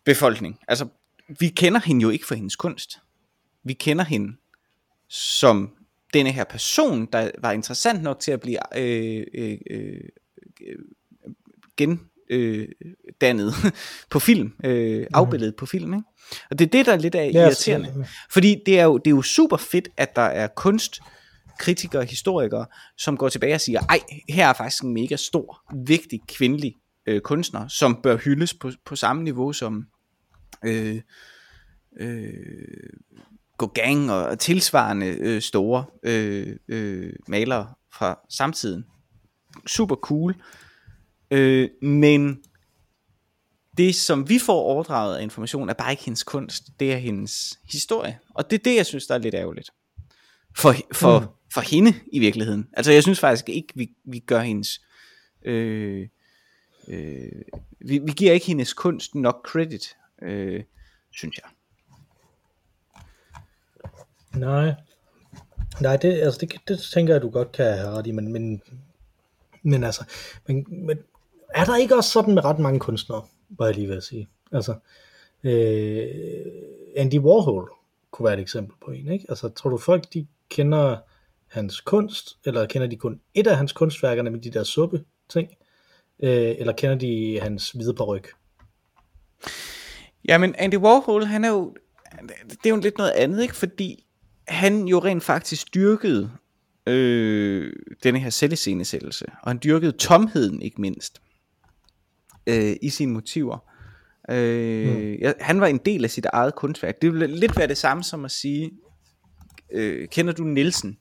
befolkning. 0.03 0.59
Altså, 0.67 0.87
vi 1.39 1.47
kender 1.47 1.79
hende 1.85 2.01
jo 2.01 2.09
ikke 2.09 2.25
for 2.27 2.35
hendes 2.35 2.55
kunst. 2.55 2.99
Vi 3.63 3.73
kender 3.73 4.03
hende 4.03 4.33
som 5.09 5.75
denne 6.13 6.31
her 6.31 6.43
person, 6.43 7.05
der 7.13 7.31
var 7.39 7.51
interessant 7.51 8.03
nok 8.03 8.19
til 8.19 8.31
at 8.31 8.41
blive 8.41 8.77
øh, 8.79 9.25
øh, 9.33 9.57
øh, 9.69 9.99
gen 11.77 11.99
øh, 12.31 12.67
dannet 13.21 13.53
på 14.11 14.19
film, 14.19 14.53
øh, 14.65 15.07
afbilledet 15.13 15.55
på 15.55 15.65
film. 15.65 15.93
Ikke? 15.93 16.05
Og 16.51 16.59
det 16.59 16.65
er 16.65 16.69
det, 16.69 16.85
der 16.85 16.93
er 16.93 16.97
lidt 16.97 17.15
af 17.15 17.31
Ja, 17.33 17.45
irriterende. 17.45 17.87
så- 18.05 18.11
Fordi 18.31 18.55
det 18.65 18.79
er, 18.79 18.83
jo, 18.83 18.97
det 18.97 19.07
er 19.07 19.15
jo 19.15 19.21
super 19.21 19.57
fedt, 19.57 19.89
at 19.97 20.15
der 20.15 20.21
er 20.21 20.47
kritikere, 21.59 22.05
historikere, 22.05 22.65
som 22.97 23.17
går 23.17 23.29
tilbage 23.29 23.53
og 23.55 23.61
siger, 23.61 23.79
ej, 23.89 23.99
her 24.29 24.47
er 24.47 24.53
faktisk 24.53 24.83
en 24.83 24.93
mega 24.93 25.15
stor, 25.15 25.61
vigtig 25.85 26.19
kvindelig 26.27 26.75
øh, 27.07 27.21
kunstner, 27.21 27.67
som 27.67 27.99
bør 28.03 28.17
hyldes 28.17 28.53
på, 28.53 28.71
på 28.85 28.95
samme 28.95 29.23
niveau 29.23 29.53
som 29.53 29.85
øh, 30.65 31.01
øh, 31.99 32.33
Gauguin 33.57 34.09
og 34.09 34.39
tilsvarende 34.39 35.05
øh, 35.07 35.41
store 35.41 35.85
øh, 36.03 36.55
øh, 36.67 37.13
malere 37.27 37.67
fra 37.93 38.19
samtiden. 38.29 38.85
Super 39.67 39.95
cool. 39.95 40.31
Øh, 40.31 40.37
men 41.81 42.43
det, 43.77 43.95
som 43.95 44.29
vi 44.29 44.39
får 44.39 44.61
overdraget 44.61 45.17
af 45.17 45.23
information, 45.23 45.69
er 45.69 45.73
bare 45.73 45.91
ikke 45.91 46.03
hendes 46.03 46.23
kunst. 46.23 46.63
Det 46.79 46.93
er 46.93 46.97
hendes 46.97 47.59
historie. 47.71 48.19
Og 48.29 48.49
det 48.49 48.59
er 48.59 48.63
det, 48.63 48.75
jeg 48.75 48.85
synes, 48.85 49.07
der 49.07 49.15
er 49.15 49.19
lidt 49.19 49.35
ærgerligt. 49.35 49.69
For, 50.55 50.75
for, 50.93 51.19
mm. 51.19 51.25
for 51.53 51.61
hende 51.61 51.93
i 52.11 52.19
virkeligheden. 52.19 52.67
Altså, 52.73 52.91
jeg 52.91 53.03
synes 53.03 53.19
faktisk 53.19 53.49
ikke, 53.49 53.73
vi, 53.75 53.91
vi 54.03 54.19
gør 54.19 54.39
hendes... 54.39 54.81
Øh, 55.45 56.07
øh, 56.87 57.41
vi, 57.79 57.99
vi 57.99 58.11
giver 58.11 58.33
ikke 58.33 58.45
hendes 58.45 58.73
kunst 58.73 59.15
nok 59.15 59.47
credit, 59.47 59.97
øh, 60.21 60.63
synes 61.11 61.37
jeg. 61.37 61.49
Nej. 64.39 64.73
Nej, 65.81 65.97
det, 65.97 66.21
altså 66.21 66.39
det, 66.39 66.55
det 66.67 66.79
tænker 66.93 67.13
jeg, 67.13 67.21
du 67.21 67.29
godt 67.29 67.51
kan 67.51 67.65
have 67.65 67.89
ret 67.89 68.07
i, 68.07 68.11
men, 68.11 68.33
men, 68.33 68.61
men 69.63 69.83
altså, 69.83 70.03
men, 70.47 70.65
men 70.69 70.97
er 71.55 71.65
der 71.65 71.75
ikke 71.75 71.95
også 71.95 72.09
sådan 72.09 72.33
med 72.33 72.45
ret 72.45 72.59
mange 72.59 72.79
kunstnere, 72.79 73.23
var 73.49 73.65
jeg 73.65 73.75
lige 73.75 73.89
ved 73.89 73.97
at 73.97 74.03
sige. 74.03 74.29
Altså, 74.51 74.75
øh, 75.43 76.07
Andy 76.95 77.19
Warhol 77.19 77.71
kunne 78.11 78.25
være 78.25 78.33
et 78.33 78.39
eksempel 78.39 78.75
på 78.85 78.91
en, 78.91 79.11
ikke? 79.11 79.25
Altså, 79.29 79.49
tror 79.49 79.69
du 79.69 79.77
folk, 79.77 80.13
de 80.13 80.27
kender 80.49 80.97
hans 81.47 81.81
kunst, 81.81 82.37
eller 82.45 82.65
kender 82.65 82.87
de 82.87 82.95
kun 82.95 83.21
et 83.33 83.47
af 83.47 83.57
hans 83.57 83.73
kunstværker, 83.73 84.23
med 84.23 84.39
de 84.39 84.51
der 84.51 84.63
suppe 84.63 85.03
ting, 85.29 85.49
øh, 86.23 86.55
eller 86.57 86.73
kender 86.73 86.95
de 86.95 87.39
hans 87.41 87.71
hvide 87.71 87.93
paryk? 87.93 88.29
Jamen, 90.27 90.55
Andy 90.57 90.77
Warhol, 90.77 91.23
han 91.23 91.45
er 91.45 91.49
jo, 91.49 91.75
det 92.49 92.65
er 92.65 92.69
jo 92.69 92.75
lidt 92.75 92.97
noget 92.97 93.11
andet, 93.11 93.41
ikke? 93.41 93.55
Fordi 93.55 94.05
han 94.47 94.87
jo 94.87 94.99
rent 94.99 95.23
faktisk 95.23 95.73
dyrkede 95.73 96.31
øh, 96.87 97.73
denne 98.03 98.19
her 98.19 98.29
selviscenesættelse, 98.29 99.25
og 99.43 99.49
han 99.49 99.59
dyrkede 99.63 99.91
tomheden 99.91 100.61
ikke 100.61 100.81
mindst 100.81 101.21
øh, 102.47 102.75
i 102.81 102.89
sine 102.89 103.13
motiver. 103.13 103.57
Øh, 104.29 105.17
mm. 105.21 105.33
han 105.39 105.61
var 105.61 105.67
en 105.67 105.77
del 105.77 106.03
af 106.03 106.09
sit 106.09 106.25
eget 106.25 106.55
kunstværk. 106.55 107.01
Det 107.01 107.13
vil 107.13 107.29
lidt 107.29 107.57
være 107.57 107.67
det 107.67 107.77
samme 107.77 108.03
som 108.03 108.25
at 108.25 108.31
sige, 108.31 108.71
øh, 109.71 110.07
kender 110.07 110.33
du 110.33 110.43
Nielsen? 110.43 110.97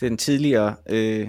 Den 0.00 0.16
tidligere 0.16 0.74
øh, 0.88 1.28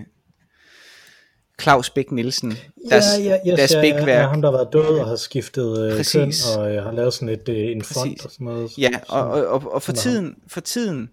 Claus 1.62 1.90
Bæk 1.90 2.12
Nielsen, 2.12 2.54
deres, 2.90 3.06
ja, 3.20 3.24
ja, 3.24 3.38
yes, 3.48 3.58
deres 3.58 3.74
ja, 3.74 3.82
ja, 3.82 4.22
ja, 4.22 4.28
ham 4.28 4.42
der 4.42 4.52
været 4.52 4.70
død 4.74 5.00
og 5.00 5.08
har 5.08 5.16
skiftet 5.16 5.80
øh, 5.80 6.06
køn 6.14 6.34
og 6.58 6.76
øh, 6.76 6.84
har 6.84 6.92
lavet 6.92 7.14
sådan 7.14 7.30
et, 7.30 7.50
øh, 7.50 7.56
en 7.56 7.82
fond 7.82 8.10
Præcis. 8.10 8.26
og 8.26 8.32
sådan 8.32 8.46
noget. 8.46 8.78
Ja, 8.78 8.92
og, 9.10 9.28
og, 9.28 9.48
og, 9.48 9.74
og 9.74 9.82
for, 9.82 9.92
tiden, 9.92 10.36
for 10.48 10.62
tiden 10.62 11.10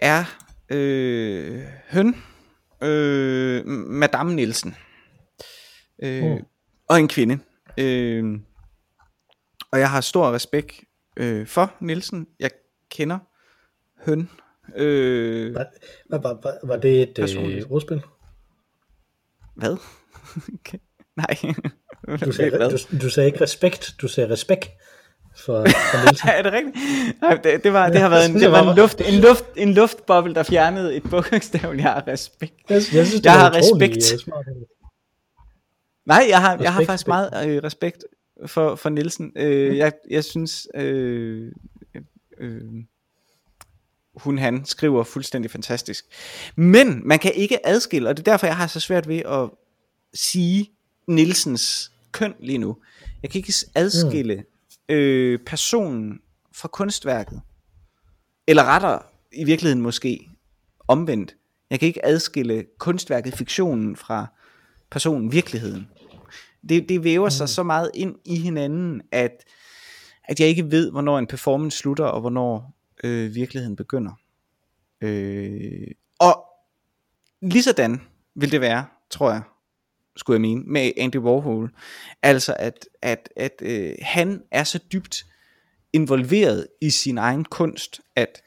er 0.00 0.24
øh, 0.70 1.62
høn 1.90 2.16
øh, 2.82 3.66
Madame 3.66 4.34
Nielsen 4.34 4.76
øh, 6.02 6.24
mm. 6.24 6.38
Og 6.92 7.00
en 7.00 7.08
kvinde. 7.08 7.38
Øh, 7.78 8.24
og 9.72 9.78
jeg 9.78 9.90
har 9.90 10.00
stor 10.00 10.32
respekt 10.32 10.80
øh, 11.16 11.46
for 11.46 11.74
Nielsen. 11.80 12.26
Jeg 12.40 12.50
kender 12.90 13.18
høn. 14.06 14.28
Øh, 14.76 15.54
var, 15.54 15.66
var, 16.10 16.18
var, 16.42 16.58
var 16.64 16.76
det 16.76 17.02
et 17.02 17.38
øh, 17.38 17.62
ordspil? 17.70 18.02
Hvad? 19.56 19.76
okay. 20.60 20.78
Nej. 21.16 21.54
du, 22.26 22.32
sagde, 22.32 22.50
du, 22.50 22.96
du 23.02 23.10
sagde 23.10 23.26
ikke 23.26 23.40
respekt, 23.40 23.94
du 24.00 24.08
sagde 24.08 24.30
respekt 24.30 24.70
for, 25.36 25.64
for 25.66 25.98
Nielsen. 26.04 26.28
er 26.28 26.42
det 26.42 26.52
rigtigt? 26.52 26.76
Nej, 27.20 27.34
det, 27.34 27.64
det, 27.64 27.72
var, 27.72 27.88
det 27.88 28.00
har 28.00 28.08
været 28.08 28.30
en, 28.30 28.40
det 28.40 28.52
var 28.52 28.70
en, 28.70 28.76
luft, 28.76 29.00
en, 29.00 29.20
luft, 29.20 29.44
en 29.56 29.74
luftboble, 29.74 30.34
der 30.34 30.42
fjernede 30.42 30.96
et 30.96 31.02
bogstav. 31.10 31.74
Jeg 31.74 31.84
har 31.84 32.08
respekt. 32.08 32.54
Jeg, 32.68 32.74
jeg 32.92 33.06
synes, 33.06 33.24
jeg 33.24 33.32
har 33.32 33.54
respekt. 33.54 34.12
Øh, 34.12 34.18
smart. 34.18 34.46
Nej, 36.06 36.26
jeg 36.28 36.40
har, 36.40 36.50
respekt, 36.50 36.64
jeg 36.64 36.72
har 36.72 36.84
faktisk 36.84 37.06
meget 37.06 37.48
øh, 37.48 37.62
respekt 37.62 38.04
for, 38.46 38.74
for 38.74 38.88
Nielsen. 38.88 39.32
Øh, 39.36 39.76
jeg, 39.76 39.92
jeg 40.10 40.24
synes, 40.24 40.68
øh, 40.74 41.52
øh, 42.38 42.62
hun 44.14 44.38
han 44.38 44.64
skriver 44.64 45.04
fuldstændig 45.04 45.50
fantastisk. 45.50 46.04
Men 46.56 47.08
man 47.08 47.18
kan 47.18 47.32
ikke 47.34 47.66
adskille, 47.66 48.08
og 48.08 48.16
det 48.16 48.28
er 48.28 48.32
derfor, 48.32 48.46
jeg 48.46 48.56
har 48.56 48.66
så 48.66 48.80
svært 48.80 49.08
ved 49.08 49.18
at 49.18 49.50
sige 50.14 50.70
Nielsens 51.08 51.92
køn 52.12 52.34
lige 52.40 52.58
nu. 52.58 52.76
Jeg 53.22 53.30
kan 53.30 53.38
ikke 53.38 53.54
adskille 53.74 54.34
mm 54.34 54.42
øh, 54.88 55.38
personen 55.46 56.20
fra 56.54 56.68
kunstværket. 56.68 57.40
Eller 58.46 58.64
retter 58.64 58.98
i 59.32 59.44
virkeligheden 59.44 59.82
måske 59.82 60.28
omvendt. 60.88 61.36
Jeg 61.70 61.78
kan 61.80 61.88
ikke 61.88 62.06
adskille 62.06 62.64
kunstværket, 62.78 63.34
fiktionen 63.34 63.96
fra 63.96 64.26
personen, 64.92 65.32
virkeligheden. 65.32 65.88
Det, 66.68 66.88
det 66.88 67.04
væver 67.04 67.28
sig 67.28 67.44
mm. 67.44 67.48
så 67.48 67.62
meget 67.62 67.90
ind 67.94 68.16
i 68.24 68.36
hinanden, 68.36 69.02
at, 69.12 69.44
at 70.24 70.40
jeg 70.40 70.48
ikke 70.48 70.70
ved, 70.70 70.90
hvornår 70.90 71.18
en 71.18 71.26
performance 71.26 71.78
slutter, 71.78 72.04
og 72.04 72.20
hvornår 72.20 72.74
øh, 73.04 73.34
virkeligheden 73.34 73.76
begynder. 73.76 74.12
Øh, 75.00 75.88
og 76.20 76.44
lige 77.42 77.62
sådan 77.62 78.00
vil 78.34 78.52
det 78.52 78.60
være, 78.60 78.86
tror 79.10 79.30
jeg, 79.32 79.42
skulle 80.16 80.34
jeg 80.34 80.40
mene, 80.40 80.62
med 80.66 80.92
Andy 80.96 81.16
Warhol. 81.16 81.70
Altså 82.22 82.54
at, 82.58 82.88
at, 83.02 83.28
at 83.36 83.52
øh, 83.62 83.94
han 84.02 84.42
er 84.50 84.64
så 84.64 84.78
dybt 84.92 85.24
involveret 85.92 86.66
i 86.80 86.90
sin 86.90 87.18
egen 87.18 87.44
kunst, 87.44 88.00
at 88.16 88.42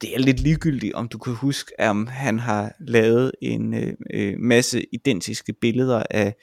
det 0.00 0.14
er 0.14 0.18
lidt 0.18 0.40
ligegyldigt, 0.40 0.94
om 0.94 1.08
du 1.08 1.18
kan 1.18 1.32
huske, 1.34 1.72
om 1.78 2.06
han 2.06 2.38
har 2.38 2.72
lavet 2.78 3.32
en 3.42 3.74
øh, 3.74 3.94
øh 4.14 4.38
masse 4.38 4.84
identiske 4.92 5.52
billeder 5.52 6.02
af, 6.10 6.34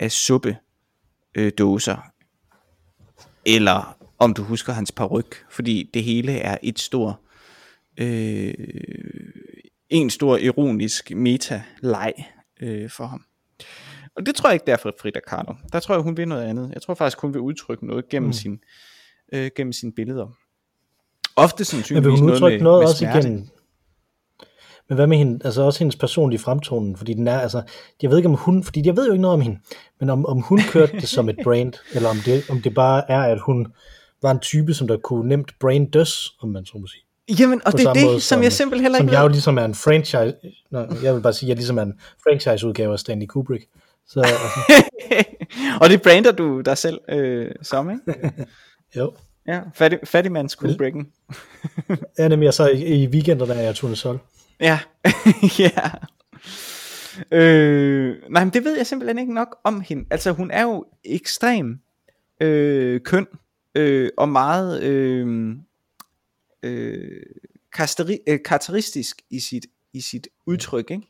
af 0.00 0.12
suppedåser, 0.12 1.96
øh, 1.96 2.02
eller 3.46 3.96
om 4.18 4.34
du 4.34 4.42
husker 4.42 4.72
hans 4.72 4.92
paryk, 4.92 5.44
fordi 5.50 5.90
det 5.94 6.04
hele 6.04 6.32
er 6.32 6.58
et 6.62 6.78
stor, 6.78 7.20
øh, 7.96 8.54
en 9.88 10.10
stor 10.10 10.36
ironisk 10.36 11.10
meta-leg 11.10 12.12
øh, 12.60 12.90
for 12.90 13.06
ham. 13.06 13.24
Og 14.16 14.26
det 14.26 14.34
tror 14.34 14.48
jeg 14.48 14.54
ikke, 14.54 14.66
det 14.66 14.72
er 14.72 14.76
for 14.76 14.94
Frida 15.00 15.20
Kahlo. 15.28 15.54
Der 15.72 15.80
tror 15.80 15.94
jeg, 15.94 16.02
hun 16.02 16.16
vil 16.16 16.28
noget 16.28 16.44
andet. 16.44 16.70
Jeg 16.74 16.82
tror 16.82 16.94
faktisk, 16.94 17.20
hun 17.20 17.34
vil 17.34 17.40
udtrykke 17.40 17.86
noget 17.86 18.08
gennem, 18.08 18.28
mm. 18.28 18.32
sin, 18.32 18.60
øh, 19.32 19.50
gennem 19.56 19.72
sine 19.72 19.92
billeder. 19.92 20.36
Ofte 21.36 21.64
sandsynligvis 21.64 22.04
Men 22.04 22.12
vil 22.12 22.20
hun 22.20 22.30
udtrykke 22.30 22.42
noget, 22.42 22.60
med, 22.60 22.64
noget 22.64 22.80
med 22.80 22.88
også 22.88 22.98
smerte. 22.98 23.18
igennem, 23.18 23.48
men 24.88 24.96
hvad 24.96 25.06
med 25.06 25.16
hende, 25.16 25.40
altså 25.44 25.62
også 25.62 25.78
hendes 25.78 25.96
personlige 25.96 26.40
fremtoning, 26.40 26.98
fordi 26.98 27.14
den 27.14 27.28
er, 27.28 27.40
altså, 27.40 27.62
jeg 28.02 28.10
ved 28.10 28.16
ikke 28.16 28.28
om 28.28 28.34
hun, 28.34 28.64
fordi 28.64 28.86
jeg 28.86 28.96
ved 28.96 29.06
jo 29.06 29.12
ikke 29.12 29.22
noget 29.22 29.34
om 29.34 29.40
hende, 29.40 29.58
men 30.00 30.10
om, 30.10 30.26
om 30.26 30.40
hun 30.40 30.60
kørte 30.68 30.92
det 30.92 31.08
som 31.08 31.28
et 31.28 31.36
brand, 31.44 31.72
eller 31.94 32.08
om 32.08 32.16
det, 32.24 32.50
om 32.50 32.62
det 32.62 32.74
bare 32.74 33.10
er, 33.10 33.22
at 33.22 33.40
hun 33.40 33.66
var 34.22 34.30
en 34.30 34.38
type, 34.38 34.74
som 34.74 34.88
der 34.88 34.96
kunne 34.96 35.28
nemt 35.28 35.52
brain 35.60 35.90
døs, 35.90 36.32
om 36.40 36.48
man 36.48 36.66
så 36.66 36.78
må 36.78 36.86
sige. 36.86 37.04
Jamen, 37.40 37.60
og 37.64 37.72
det 37.72 37.86
er 37.86 37.92
det, 37.92 38.04
måde, 38.04 38.20
som, 38.20 38.36
som 38.36 38.42
jeg 38.42 38.52
simpelthen 38.52 38.84
heller 38.84 38.98
ikke 38.98 39.08
Som 39.08 39.14
jeg 39.14 39.22
jo 39.22 39.28
ligesom 39.28 39.58
er 39.58 39.64
en 39.64 39.74
franchise, 39.74 40.34
nå, 40.70 40.86
jeg 41.02 41.14
vil 41.14 41.20
bare 41.20 41.32
sige, 41.32 41.48
jeg 41.48 41.56
ligesom 41.56 41.78
er 41.78 41.82
en 41.82 41.94
franchise 42.22 42.66
udgave 42.66 42.92
af 42.92 42.98
Stanley 42.98 43.26
Kubrick. 43.26 43.64
Så, 44.08 44.20
altså. 44.20 44.84
og 45.80 45.90
det 45.90 46.02
brander 46.02 46.32
du 46.32 46.60
dig 46.60 46.78
selv 46.78 47.00
øh, 47.08 47.50
som, 47.62 47.90
ikke? 47.90 48.32
jo. 48.96 49.12
Ja, 49.46 49.62
fattig, 49.74 49.98
fattigmands 50.04 50.54
Kubricken. 50.54 51.12
ja, 52.18 52.28
nemlig 52.28 52.54
så 52.54 52.68
i, 52.68 53.02
i 53.02 53.06
weekenderne 53.06 53.54
er 53.54 53.60
jeg 53.60 53.74
Tune 53.74 53.96
Sol. 53.96 54.20
Ja, 54.60 54.80
ja. 55.58 55.90
Øh, 57.30 58.16
nej, 58.30 58.44
men 58.44 58.52
det 58.52 58.64
ved 58.64 58.76
jeg 58.76 58.86
simpelthen 58.86 59.18
ikke 59.18 59.34
nok 59.34 59.56
om 59.64 59.80
hende. 59.80 60.06
Altså, 60.10 60.32
hun 60.32 60.50
er 60.50 60.62
jo 60.62 60.84
ekstrem 61.04 61.80
øh, 62.40 63.00
køn 63.00 63.26
øh, 63.74 64.10
og 64.16 64.28
meget 64.28 64.82
øh, 64.82 65.56
øh, 66.62 67.22
karakteristisk 67.72 69.22
i 69.30 69.40
sit, 69.40 69.66
i 69.92 70.00
sit 70.00 70.28
udtryk. 70.46 70.90
Ikke? 70.90 71.06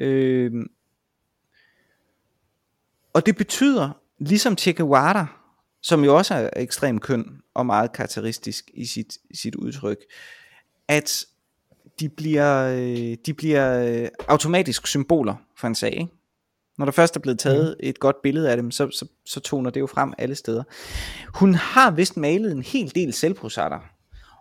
Øh, 0.00 0.52
og 3.12 3.26
det 3.26 3.36
betyder, 3.36 3.90
ligesom 4.18 4.58
Che 4.58 4.72
Guevara, 4.72 5.41
som 5.82 6.04
jo 6.04 6.16
også 6.16 6.34
er 6.34 6.50
ekstrem 6.56 6.98
køn 6.98 7.40
og 7.54 7.66
meget 7.66 7.92
karakteristisk 7.92 8.70
i 8.74 8.86
sit, 8.86 9.18
sit 9.34 9.54
udtryk, 9.54 9.98
at 10.88 11.24
de 12.00 12.08
bliver, 12.08 12.66
øh, 12.66 13.16
de 13.26 13.34
bliver 13.34 14.02
øh, 14.02 14.08
automatisk 14.28 14.86
symboler 14.86 15.34
for 15.58 15.66
en 15.68 15.74
sag. 15.74 15.92
Ikke? 15.92 16.12
Når 16.78 16.84
der 16.84 16.92
først 16.92 17.16
er 17.16 17.20
blevet 17.20 17.38
taget 17.38 17.76
mm. 17.80 17.88
et 17.88 18.00
godt 18.00 18.16
billede 18.22 18.50
af 18.50 18.56
dem, 18.56 18.70
så, 18.70 18.90
så, 18.90 19.06
så 19.26 19.40
toner 19.40 19.70
det 19.70 19.80
jo 19.80 19.86
frem 19.86 20.12
alle 20.18 20.34
steder. 20.34 20.62
Hun 21.34 21.54
har 21.54 21.90
vist 21.90 22.16
malet 22.16 22.52
en 22.52 22.62
hel 22.62 22.94
del 22.94 23.12
selvportrætter, 23.12 23.80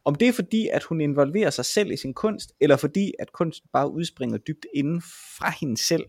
Om 0.05 0.15
det 0.15 0.27
er 0.27 0.33
fordi, 0.33 0.67
at 0.67 0.83
hun 0.83 1.01
involverer 1.01 1.49
sig 1.49 1.65
selv 1.65 1.91
i 1.91 1.97
sin 1.97 2.13
kunst, 2.13 2.51
eller 2.61 2.77
fordi, 2.77 3.13
at 3.19 3.33
kunsten 3.33 3.69
bare 3.73 3.91
udspringer 3.91 4.37
dybt 4.37 4.65
inden 4.73 5.01
fra 5.37 5.53
hende 5.59 5.77
selv, 5.77 6.05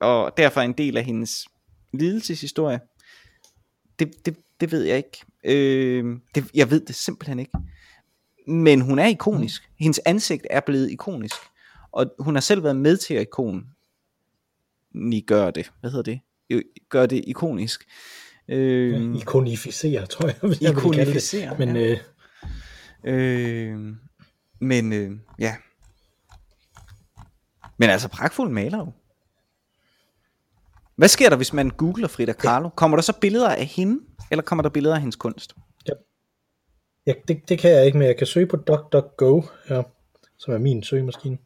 og 0.00 0.36
derfor 0.36 0.60
er 0.60 0.64
en 0.64 0.72
del 0.72 0.96
af 0.96 1.04
hendes 1.04 1.46
lidelseshistorie, 1.92 2.80
det, 3.98 4.26
det, 4.26 4.36
det 4.62 4.72
ved 4.72 4.82
jeg 4.82 4.96
ikke. 4.96 5.24
Øh, 5.44 6.16
det, 6.34 6.44
jeg 6.54 6.70
ved 6.70 6.80
det 6.80 6.94
simpelthen 6.94 7.38
ikke. 7.38 7.52
Men 8.46 8.80
hun 8.80 8.98
er 8.98 9.06
ikonisk. 9.06 9.70
Hendes 9.78 10.00
ansigt 10.06 10.46
er 10.50 10.60
blevet 10.60 10.90
ikonisk. 10.90 11.34
Og 11.92 12.14
hun 12.18 12.34
har 12.34 12.40
selv 12.40 12.62
været 12.62 12.76
med 12.76 12.96
til 12.96 13.14
at 13.14 13.20
ikon 13.20 13.66
gør 15.26 15.50
det. 15.50 15.72
Hvad 15.80 15.90
hedder 15.90 16.20
det? 16.48 16.64
Gør 16.88 17.06
det 17.06 17.24
ikonisk. 17.26 17.84
Øh, 18.48 19.16
ikonificere, 19.16 20.06
tror 20.06 20.26
jeg. 20.26 20.62
jeg 20.62 20.70
ikonificere, 20.70 21.58
Men, 21.58 21.76
ja. 21.76 21.96
øh, 23.04 23.74
øh, 23.74 23.94
men 24.60 24.92
øh, 24.92 25.10
ja. 25.38 25.56
Men 27.78 27.90
altså 27.90 28.08
pragtfuld 28.08 28.50
maler 28.50 28.78
jo. 28.78 28.92
Hvad 30.96 31.08
sker 31.08 31.28
der, 31.28 31.36
hvis 31.36 31.52
man 31.52 31.70
googler 31.70 32.08
Frida 32.08 32.32
Kahlo? 32.32 32.68
Kommer 32.68 32.96
der 32.96 33.02
så 33.02 33.12
billeder 33.20 33.48
af 33.48 33.66
hende, 33.66 34.00
eller 34.30 34.42
kommer 34.42 34.62
der 34.62 34.70
billeder 34.70 34.94
af 34.94 35.00
hendes 35.00 35.16
kunst? 35.16 35.54
Ja. 35.88 35.92
ja 37.06 37.12
det, 37.28 37.40
det 37.48 37.58
kan 37.58 37.70
jeg 37.70 37.86
ikke, 37.86 37.98
men 37.98 38.06
jeg 38.06 38.16
kan 38.16 38.26
søge 38.26 38.46
på 38.46 38.56
DuckDuckGo, 38.56 39.42
ja, 39.70 39.82
som 40.38 40.54
er 40.54 40.58
min 40.58 40.82
søgemaskine. 40.82 41.38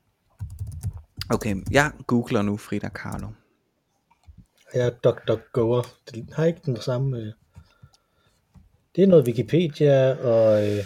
Okay, 1.31 1.57
jeg 1.71 1.93
googler 2.07 2.43
nu 2.43 2.57
Frida 2.57 2.88
Kahlo. 2.88 3.29
Jeg 4.75 4.87
er 4.87 4.91
DuckDuckGo'er. 5.07 5.88
Det 6.15 6.29
har 6.33 6.45
ikke 6.45 6.61
den 6.67 6.76
samme... 6.81 7.19
Øh... 7.19 7.33
Det 8.97 9.03
er 9.03 9.07
noget 9.07 9.26
Wikipedia, 9.26 10.12
og 10.12 10.67
øh, 10.67 10.85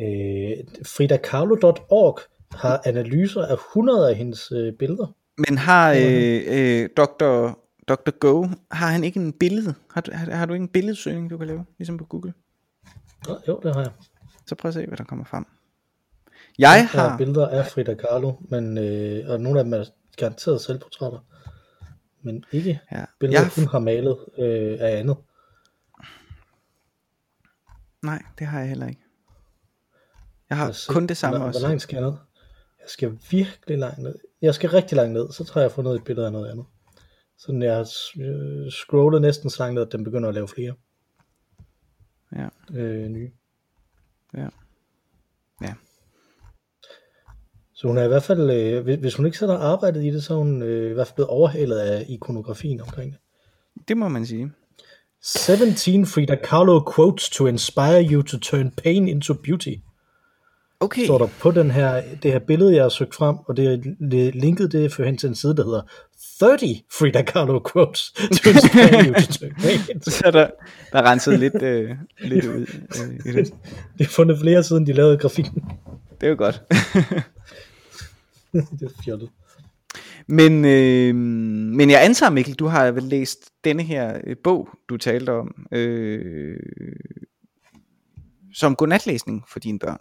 øh, 0.00 0.56
fridakahlo.org 0.86 2.18
har 2.52 2.82
analyser 2.84 3.42
af 3.42 3.54
100 3.54 4.10
af 4.10 4.16
hendes 4.16 4.52
øh, 4.52 4.72
billeder. 4.72 5.06
Men 5.48 5.58
har 5.58 5.92
øh, 5.92 6.40
øh, 6.46 6.88
Dr. 6.96 7.59
Dr. 7.90 8.10
Go, 8.10 8.46
har 8.70 8.86
han 8.86 9.04
ikke 9.04 9.20
en 9.20 9.32
billede? 9.32 9.74
Har 9.90 10.00
du, 10.00 10.10
har, 10.14 10.30
har 10.30 10.46
du 10.46 10.52
ikke 10.52 10.62
en 10.62 10.68
billedsøgning, 10.68 11.30
du 11.30 11.38
kan 11.38 11.46
lave, 11.46 11.66
ligesom 11.78 11.96
på 11.96 12.04
Google? 12.04 12.34
Ja, 13.28 13.34
jo, 13.48 13.60
det 13.62 13.74
har 13.74 13.82
jeg. 13.82 13.92
Så 14.46 14.54
prøv 14.54 14.68
at 14.68 14.74
se, 14.74 14.86
hvad 14.86 14.98
der 14.98 15.04
kommer 15.04 15.24
frem. 15.24 15.46
Jeg 16.58 16.88
har... 16.88 17.08
har 17.08 17.16
billeder 17.16 17.48
af 17.48 17.66
Frida 17.66 17.94
Kahlo, 17.94 18.32
men, 18.40 18.78
øh, 18.78 19.30
og 19.30 19.40
nogle 19.40 19.58
af 19.58 19.64
dem 19.64 19.74
er 19.74 19.84
garanteret 20.16 20.60
selvportrætter, 20.60 21.18
men 22.22 22.44
ikke 22.52 22.80
ja. 22.92 23.04
billeder, 23.18 23.40
jeg... 23.40 23.50
hun 23.56 23.66
har 23.66 23.78
malet 23.78 24.18
øh, 24.38 24.78
af 24.80 24.98
andet. 24.98 25.16
Nej, 28.02 28.22
det 28.38 28.46
har 28.46 28.58
jeg 28.58 28.68
heller 28.68 28.86
ikke. 28.86 29.00
Jeg 30.50 30.58
har 30.58 30.66
jeg 30.66 30.74
kun 30.88 31.06
det 31.06 31.16
samme 31.16 31.38
hvor, 31.38 31.46
også. 31.46 31.60
Hvor 31.60 31.68
langt 31.68 31.82
skal 31.82 31.96
jeg 31.96 32.10
ned? 32.10 32.18
Jeg 32.80 32.88
skal 32.88 33.18
virkelig 33.30 33.78
langt 33.78 33.98
ned. 33.98 34.14
Jeg 34.42 34.54
skal 34.54 34.70
rigtig 34.70 34.96
langt 34.96 35.12
ned, 35.12 35.32
så 35.32 35.44
tror 35.44 35.60
jeg, 35.60 35.68
jeg 35.68 35.72
får 35.72 35.82
noget 35.82 35.98
et 35.98 36.04
billede 36.04 36.26
af 36.26 36.32
noget 36.32 36.50
andet. 36.50 36.66
Sådan 37.40 37.62
jeg 37.62 37.86
øh, 38.20 38.70
scrollet 38.70 39.22
næsten 39.22 39.50
så 39.50 39.62
langt 39.62 39.80
at 39.80 39.92
den 39.92 40.04
begynder 40.04 40.28
at 40.28 40.34
lave 40.34 40.48
flere. 40.48 40.74
Ja. 42.36 42.48
Øh, 42.74 43.08
nye. 43.08 43.30
Ja. 44.34 44.48
Ja. 45.62 45.74
Så 47.74 47.86
hun 47.86 47.98
er 47.98 48.04
i 48.04 48.08
hvert 48.08 48.22
fald, 48.22 48.50
øh, 48.50 49.00
hvis 49.00 49.14
hun 49.14 49.26
ikke 49.26 49.38
selv 49.38 49.50
har 49.50 49.58
arbejdet 49.58 50.04
i 50.04 50.10
det, 50.10 50.24
så 50.24 50.34
er 50.34 50.38
hun 50.38 50.62
øh, 50.62 50.90
i 50.90 50.94
hvert 50.94 51.06
fald 51.06 51.14
blevet 51.14 51.28
overhalet 51.28 51.78
af 51.78 52.06
ikonografien 52.08 52.80
omkring 52.80 53.12
det. 53.12 53.20
Det 53.88 53.96
må 53.96 54.08
man 54.08 54.26
sige. 54.26 54.52
17 55.22 56.06
Frida 56.06 56.34
Kahlo 56.34 56.92
quotes 56.94 57.30
to 57.30 57.46
inspire 57.46 58.08
you 58.10 58.22
to 58.22 58.38
turn 58.38 58.70
pain 58.70 59.08
into 59.08 59.34
beauty. 59.34 59.74
Okay. 60.82 61.04
Står 61.04 61.18
der 61.18 61.26
på 61.40 61.50
den 61.50 61.70
her, 61.70 62.02
det 62.22 62.32
her 62.32 62.38
billede, 62.38 62.74
jeg 62.74 62.82
har 62.82 62.88
søgt 62.88 63.14
frem, 63.14 63.36
og 63.36 63.56
det 63.56 63.66
er 63.66 64.30
linket 64.34 64.72
det 64.72 64.92
for 64.92 65.04
hen 65.04 65.16
til 65.16 65.28
en 65.28 65.34
side, 65.34 65.56
der 65.56 65.64
hedder 65.64 65.82
30 66.40 66.58
Frida 66.98 67.22
Kahlo 67.22 67.60
quotes 67.72 68.12
to 68.12 68.50
inspire 68.50 69.04
you 69.06 69.14
to 69.14 69.46
pain. 69.62 70.02
Så 70.02 70.30
der, 70.32 70.50
der 70.92 70.98
er 70.98 71.10
renset 71.10 71.38
lidt, 71.38 71.62
øh, 71.62 71.90
lidt 72.18 72.44
ud 72.44 72.60
øh, 72.60 73.32
i 73.32 73.36
det. 73.36 73.54
De 73.98 74.04
har 74.04 74.10
fundet 74.10 74.38
flere 74.40 74.62
siden 74.62 74.86
de 74.86 74.92
lavede 74.92 75.18
grafikken. 75.18 75.64
Det 76.20 76.26
er 76.26 76.30
jo 76.30 76.36
godt. 76.38 76.62
det 78.52 78.82
er 78.82 79.02
fjollet. 79.04 79.30
Men, 80.26 80.64
øh, 80.64 81.14
men 81.74 81.90
jeg 81.90 82.04
antager, 82.04 82.30
Mikkel, 82.30 82.54
du 82.54 82.66
har 82.66 82.90
vel 82.90 83.02
læst 83.02 83.38
denne 83.64 83.82
her 83.82 84.20
øh, 84.24 84.36
bog, 84.44 84.68
du 84.88 84.96
talte 84.96 85.30
om, 85.30 85.66
øh, 85.72 86.56
som 88.54 88.76
godnatlæsning 88.76 89.44
for 89.48 89.58
dine 89.58 89.78
børn. 89.78 90.00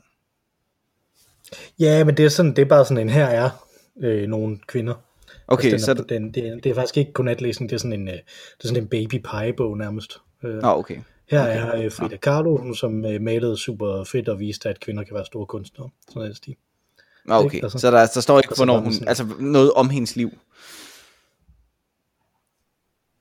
Ja, 1.79 2.03
men 2.03 2.17
det 2.17 2.25
er, 2.25 2.29
sådan, 2.29 2.55
det 2.55 2.61
er 2.61 2.65
bare 2.65 2.85
sådan 2.85 2.97
en, 2.97 3.09
her 3.09 3.25
er 3.25 3.49
øh, 4.01 4.27
nogle 4.27 4.59
kvinder. 4.67 4.93
Okay, 5.47 5.71
altså, 5.71 5.85
så... 5.85 5.93
Den, 5.93 6.05
den, 6.09 6.31
det, 6.33 6.47
er, 6.47 6.55
det 6.55 6.69
er 6.69 6.75
faktisk 6.75 6.97
ikke 6.97 7.13
godnatlæsning, 7.13 7.69
det 7.69 7.75
er 7.75 7.79
sådan 7.79 7.93
en, 7.93 8.07
øh, 8.07 8.13
det 8.13 8.63
er 8.63 8.67
sådan 8.67 8.83
en 8.83 8.87
baby 8.87 9.21
pie 9.31 9.53
bog 9.57 9.77
nærmest. 9.77 10.17
Øh, 10.43 10.61
Nå, 10.61 10.67
okay. 10.67 10.97
Her 11.29 11.41
okay. 11.41 11.77
er 11.77 11.83
øh, 11.83 11.91
Frida 11.91 12.17
Kahlo, 12.17 12.73
som 12.73 13.05
øh, 13.05 13.21
malede 13.21 13.57
super 13.57 14.03
fedt 14.03 14.29
og 14.29 14.39
viste, 14.39 14.69
at 14.69 14.79
kvinder 14.79 15.03
kan 15.03 15.15
være 15.15 15.25
store 15.25 15.45
kunstnere. 15.45 15.89
Sådan 16.07 16.21
er 16.21 16.27
det 16.27 16.37
stil. 16.37 16.55
Nå, 17.25 17.35
okay. 17.35 17.63
Altså, 17.63 17.79
så 17.79 17.91
der, 17.91 18.07
der 18.13 18.21
står 18.21 18.39
ikke, 18.39 18.55
hvornår 18.55 18.79
hun, 18.79 18.93
altså 19.07 19.27
noget 19.39 19.73
om 19.73 19.89
hendes 19.89 20.15
liv? 20.15 20.31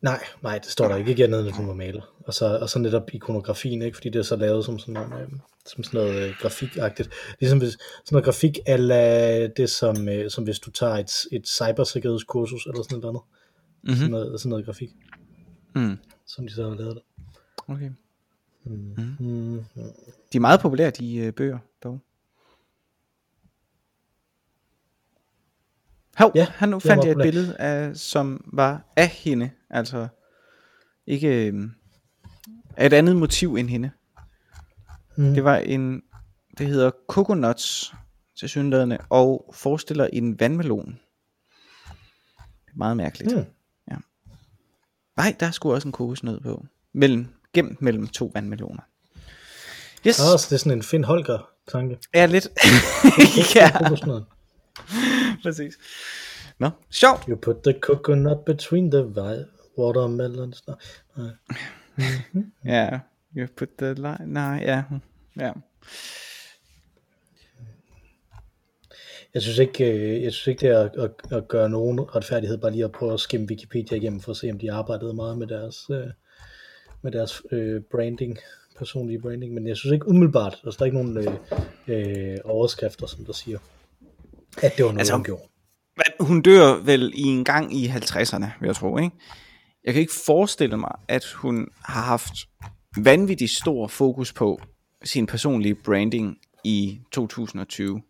Nej, 0.02 0.24
nej, 0.42 0.58
det 0.58 0.70
står 0.70 0.88
der 0.88 0.96
ikke. 0.96 1.10
Ikke 1.10 1.24
andet 1.24 1.40
end, 1.40 1.48
at 1.48 1.54
hun 1.54 1.68
var 1.68 1.74
maler. 1.74 2.02
Og 2.26 2.34
så, 2.34 2.58
og 2.58 2.70
så 2.70 2.78
netop 2.78 3.14
ikonografien, 3.14 3.82
ikke? 3.82 3.96
fordi 3.96 4.10
det 4.10 4.18
er 4.18 4.22
så 4.22 4.36
lavet 4.36 4.64
som 4.64 4.78
sådan 4.78 4.94
noget, 4.94 5.22
øh, 5.22 5.28
som 5.68 5.84
sådan 5.84 6.00
noget 6.00 6.28
øh, 6.28 6.34
grafikagtigt. 6.40 7.10
Ligesom 7.40 7.58
hvis, 7.58 7.72
sådan 7.72 7.80
noget 8.10 8.24
grafik 8.24 8.58
ala 8.66 9.46
det, 9.46 9.70
som, 9.70 10.08
øh, 10.08 10.30
som 10.30 10.44
hvis 10.44 10.58
du 10.58 10.70
tager 10.70 10.94
et, 10.94 11.12
et 11.32 11.48
cybersikkerhedskursus 11.48 12.66
eller 12.66 12.82
sådan 12.82 12.98
noget 12.98 13.08
andet. 13.08 13.22
Mm-hmm. 13.82 13.96
Sådan, 13.96 14.10
noget, 14.10 14.40
sådan 14.40 14.50
noget 14.50 14.64
grafik. 14.64 14.90
Mm. 15.74 15.98
Som 16.26 16.46
de 16.46 16.54
så 16.54 16.68
har 16.68 16.76
lavet 16.76 16.94
det. 16.94 17.02
Okay. 17.68 17.90
Mm. 18.64 19.16
Mm. 19.18 19.64
De 20.32 20.36
er 20.36 20.40
meget 20.40 20.60
populære, 20.60 20.90
de 20.90 21.16
øh, 21.16 21.32
bøger, 21.32 21.58
dog. 21.82 22.00
Hov, 26.16 26.32
ja, 26.34 26.46
han 26.50 26.68
nu 26.68 26.78
fandt 26.78 27.04
jeg 27.04 27.12
et 27.12 27.18
billede 27.22 27.56
af, 27.56 27.96
som 27.96 28.50
var 28.52 28.92
af 28.96 29.08
hende, 29.08 29.50
altså 29.70 30.08
ikke 31.06 31.46
øh, 31.46 31.64
et 32.80 32.92
andet 32.92 33.16
motiv 33.16 33.54
end 33.54 33.68
hende. 33.68 33.90
Mm. 35.18 35.34
Det 35.34 35.44
var 35.44 35.56
en, 35.56 36.02
det 36.58 36.66
hedder 36.66 36.90
Coconuts 37.06 37.94
til 38.38 38.48
synlædende, 38.48 38.98
og 39.10 39.54
forestiller 39.54 40.08
en 40.12 40.40
vandmelon. 40.40 40.98
Meget 42.74 42.96
mærkeligt. 42.96 43.36
Mm. 43.36 43.44
Ja. 43.90 43.96
Nej, 45.16 45.36
der 45.40 45.50
skulle 45.50 45.74
også 45.74 45.88
en 45.88 45.92
kokosnød 45.92 46.40
på. 46.40 46.66
Mellem, 46.92 47.26
gemt 47.52 47.82
mellem 47.82 48.06
to 48.06 48.30
vandmeloner. 48.34 48.82
Yes. 50.06 50.20
Ah, 50.20 50.38
så 50.38 50.46
det 50.50 50.52
er 50.52 50.58
sådan 50.58 50.72
en 50.72 50.82
Finn 50.82 51.04
Holger 51.04 51.48
tanke. 51.68 51.98
Ja, 52.14 52.26
lidt. 52.26 52.48
ja. 53.54 53.70
Præcis. 55.42 55.78
Nå, 56.58 56.70
sjovt. 56.90 57.24
You 57.28 57.36
put 57.36 57.56
the 57.64 57.74
coconut 57.80 58.44
between 58.44 58.90
the 58.90 59.04
watermelons. 59.78 60.64
Nej. 61.16 61.30
Ja, 62.64 62.98
you 63.36 63.46
put 63.56 63.68
the 63.78 63.94
line. 63.94 64.26
Nej, 64.26 64.62
ja. 64.66 64.82
Ja. 65.36 65.52
Jeg 69.34 69.42
synes 69.42 69.58
ikke, 69.58 69.92
øh, 69.92 70.22
jeg 70.22 70.32
synes 70.32 70.46
ikke 70.46 70.60
det 70.60 70.76
er 70.76 70.80
at, 70.80 70.96
at, 70.96 71.38
at 71.38 71.48
gøre 71.48 71.70
nogen 71.70 72.16
retfærdighed, 72.16 72.58
bare 72.58 72.72
lige 72.72 72.84
at 72.84 72.92
prøve 72.92 73.12
at 73.12 73.20
skimme 73.20 73.46
Wikipedia 73.46 73.96
igennem, 73.96 74.20
for 74.20 74.30
at 74.30 74.36
se, 74.36 74.50
om 74.50 74.58
de 74.58 74.72
arbejdede 74.72 75.14
meget 75.14 75.38
med 75.38 75.46
deres, 75.46 75.86
øh, 75.90 76.06
med 77.02 77.12
deres 77.12 77.42
øh, 77.52 77.82
branding, 77.90 78.38
personlige 78.78 79.20
branding, 79.20 79.54
men 79.54 79.66
jeg 79.66 79.76
synes 79.76 79.92
ikke 79.92 80.08
umiddelbart, 80.08 80.60
altså, 80.64 80.78
der 80.78 80.82
er 80.82 80.86
ikke 80.86 80.98
nogen 80.98 81.18
øh, 81.18 82.32
øh, 82.32 82.36
overskrifter, 82.44 83.06
som 83.06 83.24
der 83.24 83.32
siger, 83.32 83.58
at 84.62 84.72
det 84.76 84.84
var 84.84 84.90
noget, 84.90 84.98
altså, 84.98 85.14
hun 85.14 85.24
gjorde. 85.24 85.42
Hun 86.20 86.42
dør 86.42 86.84
vel 86.84 87.12
i 87.14 87.22
en 87.22 87.44
gang 87.44 87.76
i 87.76 87.86
50'erne, 87.86 88.46
vil 88.60 88.66
jeg 88.66 88.76
tro, 88.76 88.98
ikke? 88.98 89.16
Jeg 89.84 89.94
kan 89.94 90.00
ikke 90.00 90.12
forestille 90.26 90.76
mig, 90.76 90.92
at 91.08 91.24
hun 91.24 91.68
har 91.84 92.02
haft 92.02 92.34
vanvittigt 92.96 93.50
stor 93.50 93.86
fokus 93.86 94.32
på 94.32 94.60
sin 95.04 95.26
personlige 95.26 95.74
branding 95.74 96.38
i 96.64 97.00
2020. 97.12 98.02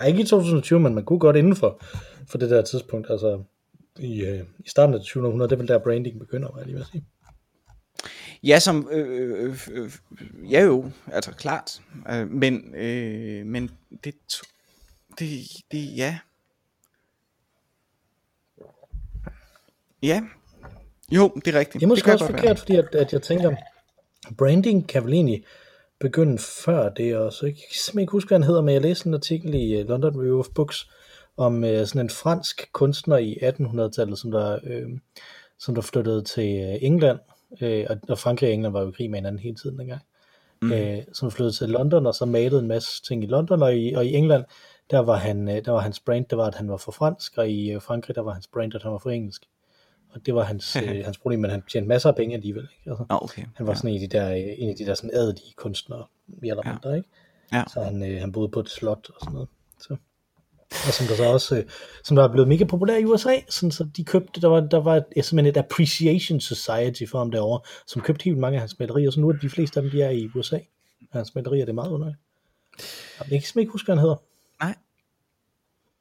Ja, 0.00 0.04
ikke 0.04 0.20
i 0.20 0.24
2020, 0.24 0.80
men 0.80 0.94
man 0.94 1.04
kunne 1.04 1.18
godt 1.18 1.36
inden 1.36 1.56
for, 1.56 1.82
for 2.30 2.38
det 2.38 2.50
der 2.50 2.62
tidspunkt, 2.62 3.10
altså 3.10 3.42
i, 3.98 4.24
øh, 4.24 4.44
i 4.58 4.68
starten 4.68 4.94
af 4.94 5.00
2000, 5.00 5.42
det 5.42 5.52
er 5.52 5.56
vel 5.56 5.68
der 5.68 5.78
branding 5.78 6.18
begynder, 6.18 6.52
hvad 6.52 6.62
jeg 6.62 6.66
lige 6.66 6.76
vil 6.76 6.86
sige. 6.92 7.04
Ja, 8.44 8.58
som, 8.58 8.88
øh, 8.90 9.44
øh, 9.44 9.58
øh, 9.70 9.90
ja 10.50 10.64
jo, 10.64 10.90
altså 11.06 11.32
klart, 11.32 11.82
øh, 12.10 12.30
men, 12.30 12.74
øh, 12.74 13.46
men 13.46 13.70
det, 14.04 14.14
det, 15.18 15.46
det, 15.72 15.96
ja. 15.96 16.18
Ja, 20.02 20.22
jo, 21.16 21.32
det 21.44 21.54
er 21.54 21.58
rigtigt. 21.58 21.80
Det 21.80 21.82
er 21.82 21.88
måske 21.88 22.06
det 22.06 22.12
også 22.12 22.26
forkert, 22.26 22.44
være. 22.44 22.56
fordi 22.56 22.76
at, 22.76 22.94
at 22.94 23.12
jeg 23.12 23.22
tænker, 23.22 23.56
branding 24.38 24.88
kan 24.88 25.04
vel 25.04 25.12
egentlig 25.12 25.44
begynde 26.00 26.38
før 26.38 26.88
det 26.88 27.16
også. 27.16 27.46
Jeg 27.46 27.54
kan 27.54 27.62
simpelthen 27.70 28.00
ikke 28.00 28.12
huske, 28.12 28.28
hvad 28.28 28.38
han 28.38 28.46
hedder, 28.46 28.62
men 28.62 28.74
jeg 28.74 28.82
læste 28.82 29.06
en 29.06 29.14
artikel 29.14 29.54
i 29.54 29.74
øh, 29.74 29.88
London 29.88 30.20
Review 30.20 30.38
of 30.38 30.46
Books 30.54 30.90
om 31.36 31.64
øh, 31.64 31.86
sådan 31.86 32.00
en 32.00 32.10
fransk 32.10 32.72
kunstner 32.72 33.16
i 33.16 33.38
1800-tallet, 33.42 34.18
som 34.18 34.30
der, 34.30 34.58
øh, 34.64 34.88
som 35.58 35.74
der 35.74 35.82
flyttede 35.82 36.22
til 36.22 36.60
øh, 36.60 36.78
England, 36.80 37.18
øh, 37.60 37.86
og, 38.08 38.18
Frankrig 38.18 38.48
og 38.48 38.54
England 38.54 38.72
var 38.72 38.82
jo 38.82 38.88
i 38.88 38.92
krig 38.92 39.10
med 39.10 39.18
hinanden 39.18 39.38
hele 39.38 39.56
tiden 39.56 39.78
dengang, 39.78 40.02
mm. 40.62 40.72
øh, 40.72 40.98
som 41.12 41.30
flyttede 41.30 41.56
til 41.56 41.68
London, 41.68 42.06
og 42.06 42.14
så 42.14 42.24
malede 42.24 42.60
en 42.60 42.68
masse 42.68 43.02
ting 43.02 43.24
i 43.24 43.26
London, 43.26 43.62
og 43.62 43.76
i, 43.76 43.92
og 43.92 44.06
i 44.06 44.14
England, 44.14 44.44
der 44.90 44.98
var, 44.98 45.16
han, 45.16 45.48
øh, 45.48 45.64
der 45.64 45.70
var 45.70 45.80
hans 45.80 46.00
brand, 46.00 46.26
det 46.30 46.38
var, 46.38 46.46
at 46.46 46.54
han 46.54 46.68
var 46.68 46.76
for 46.76 46.92
fransk, 46.92 47.38
og 47.38 47.50
i 47.50 47.78
Frankrig, 47.80 48.16
der 48.16 48.22
var 48.22 48.32
hans 48.32 48.46
brand, 48.46 48.74
at 48.74 48.82
han 48.82 48.92
var 48.92 48.98
for 48.98 49.10
engelsk. 49.10 49.42
Og 50.12 50.26
det 50.26 50.34
var 50.34 50.44
hans, 50.44 50.76
øh, 50.82 51.04
hans 51.04 51.18
problem, 51.18 51.40
men 51.40 51.50
han 51.50 51.62
tjente 51.62 51.88
masser 51.88 52.08
af 52.08 52.16
penge 52.16 52.34
alligevel. 52.34 52.62
Ikke? 52.62 52.90
Altså, 52.90 53.04
oh, 53.08 53.22
okay. 53.22 53.42
Han 53.54 53.66
var 53.66 53.72
ja. 53.72 53.76
sådan 53.76 53.90
en 53.90 54.02
af 54.02 54.08
de 54.08 54.18
der, 54.18 54.32
øh, 54.32 54.54
en 54.58 54.68
af 54.68 54.76
de 54.76 54.86
der 54.86 54.94
sådan 54.94 55.10
adelige 55.12 55.52
kunstnere, 55.56 56.04
eller 56.42 56.72
mindre, 56.72 56.90
ja. 56.90 56.96
ikke? 56.96 57.08
Ja. 57.52 57.64
Så 57.72 57.80
han, 57.80 58.12
øh, 58.12 58.20
han 58.20 58.32
boede 58.32 58.48
på 58.48 58.60
et 58.60 58.68
slot 58.68 59.10
og 59.14 59.20
sådan 59.20 59.32
noget. 59.32 59.48
Så. 59.78 59.96
Og 60.86 60.92
som 60.92 61.06
der 61.06 61.14
så 61.14 61.24
også, 61.24 61.56
øh, 61.56 61.64
som 62.04 62.16
der 62.16 62.24
er 62.24 62.32
blevet 62.32 62.48
mega 62.48 62.64
populær 62.64 62.96
i 62.96 63.04
USA, 63.04 63.34
sådan, 63.48 63.70
så 63.70 63.88
de 63.96 64.04
købte, 64.04 64.40
der 64.40 64.48
var, 64.48 64.60
der 64.60 64.80
var 64.80 64.96
et, 64.96 65.24
simpelthen 65.24 65.46
et 65.46 65.56
appreciation 65.56 66.40
society 66.40 67.02
for 67.10 67.18
ham 67.18 67.30
derovre, 67.30 67.60
som 67.86 68.02
købte 68.02 68.24
helt 68.24 68.38
mange 68.38 68.56
af 68.56 68.60
hans 68.60 68.78
malerier, 68.78 69.10
så 69.10 69.20
nu 69.20 69.28
er 69.28 69.32
de 69.32 69.50
fleste 69.50 69.80
af 69.80 69.82
dem, 69.82 69.90
de 69.90 70.02
er 70.02 70.10
i 70.10 70.28
USA. 70.34 70.58
Hans 71.12 71.34
malerier, 71.34 71.64
det 71.64 71.70
er 71.70 71.74
meget 71.74 71.90
underligt. 71.90 72.18
Jeg 73.30 73.42
kan 73.42 73.60
ikke 73.60 73.72
huske, 73.72 73.86
hvad 73.86 73.96
han 73.96 74.02
hedder. 74.02 74.16
Nej. 74.60 74.74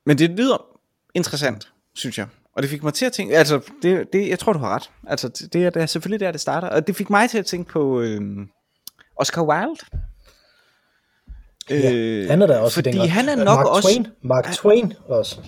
Men 0.05 0.17
det 0.17 0.29
lyder 0.29 0.79
interessant, 1.13 1.73
synes 1.93 2.17
jeg. 2.17 2.27
Og 2.55 2.61
det 2.61 2.69
fik 2.69 2.83
mig 2.83 2.93
til 2.93 3.05
at 3.05 3.13
tænke, 3.13 3.37
altså, 3.37 3.59
det, 3.81 4.13
det, 4.13 4.29
jeg 4.29 4.39
tror, 4.39 4.53
du 4.53 4.59
har 4.59 4.75
ret. 4.75 4.89
Altså, 5.07 5.29
det 5.53 5.65
er, 5.65 5.69
det 5.69 5.81
er 5.81 5.85
selvfølgelig 5.85 6.19
der, 6.19 6.31
det 6.31 6.41
starter. 6.41 6.67
Og 6.69 6.87
det 6.87 6.95
fik 6.95 7.09
mig 7.09 7.29
til 7.29 7.37
at 7.37 7.45
tænke 7.45 7.71
på 7.71 7.99
øh, 8.01 8.21
Oscar 9.15 9.41
Wilde. 9.43 9.75
Ja, 11.69 11.91
øh, 11.93 12.29
han 12.29 12.41
er 12.41 12.47
der 12.47 12.59
også 12.59 12.75
fordi 12.75 12.97
han 12.97 13.29
er 13.29 13.35
nok 13.35 13.45
Mark 13.45 13.65
også... 13.65 13.87
Twain, 13.89 14.07
Mark 14.21 14.51
Twain 14.53 14.93
også. 15.07 15.39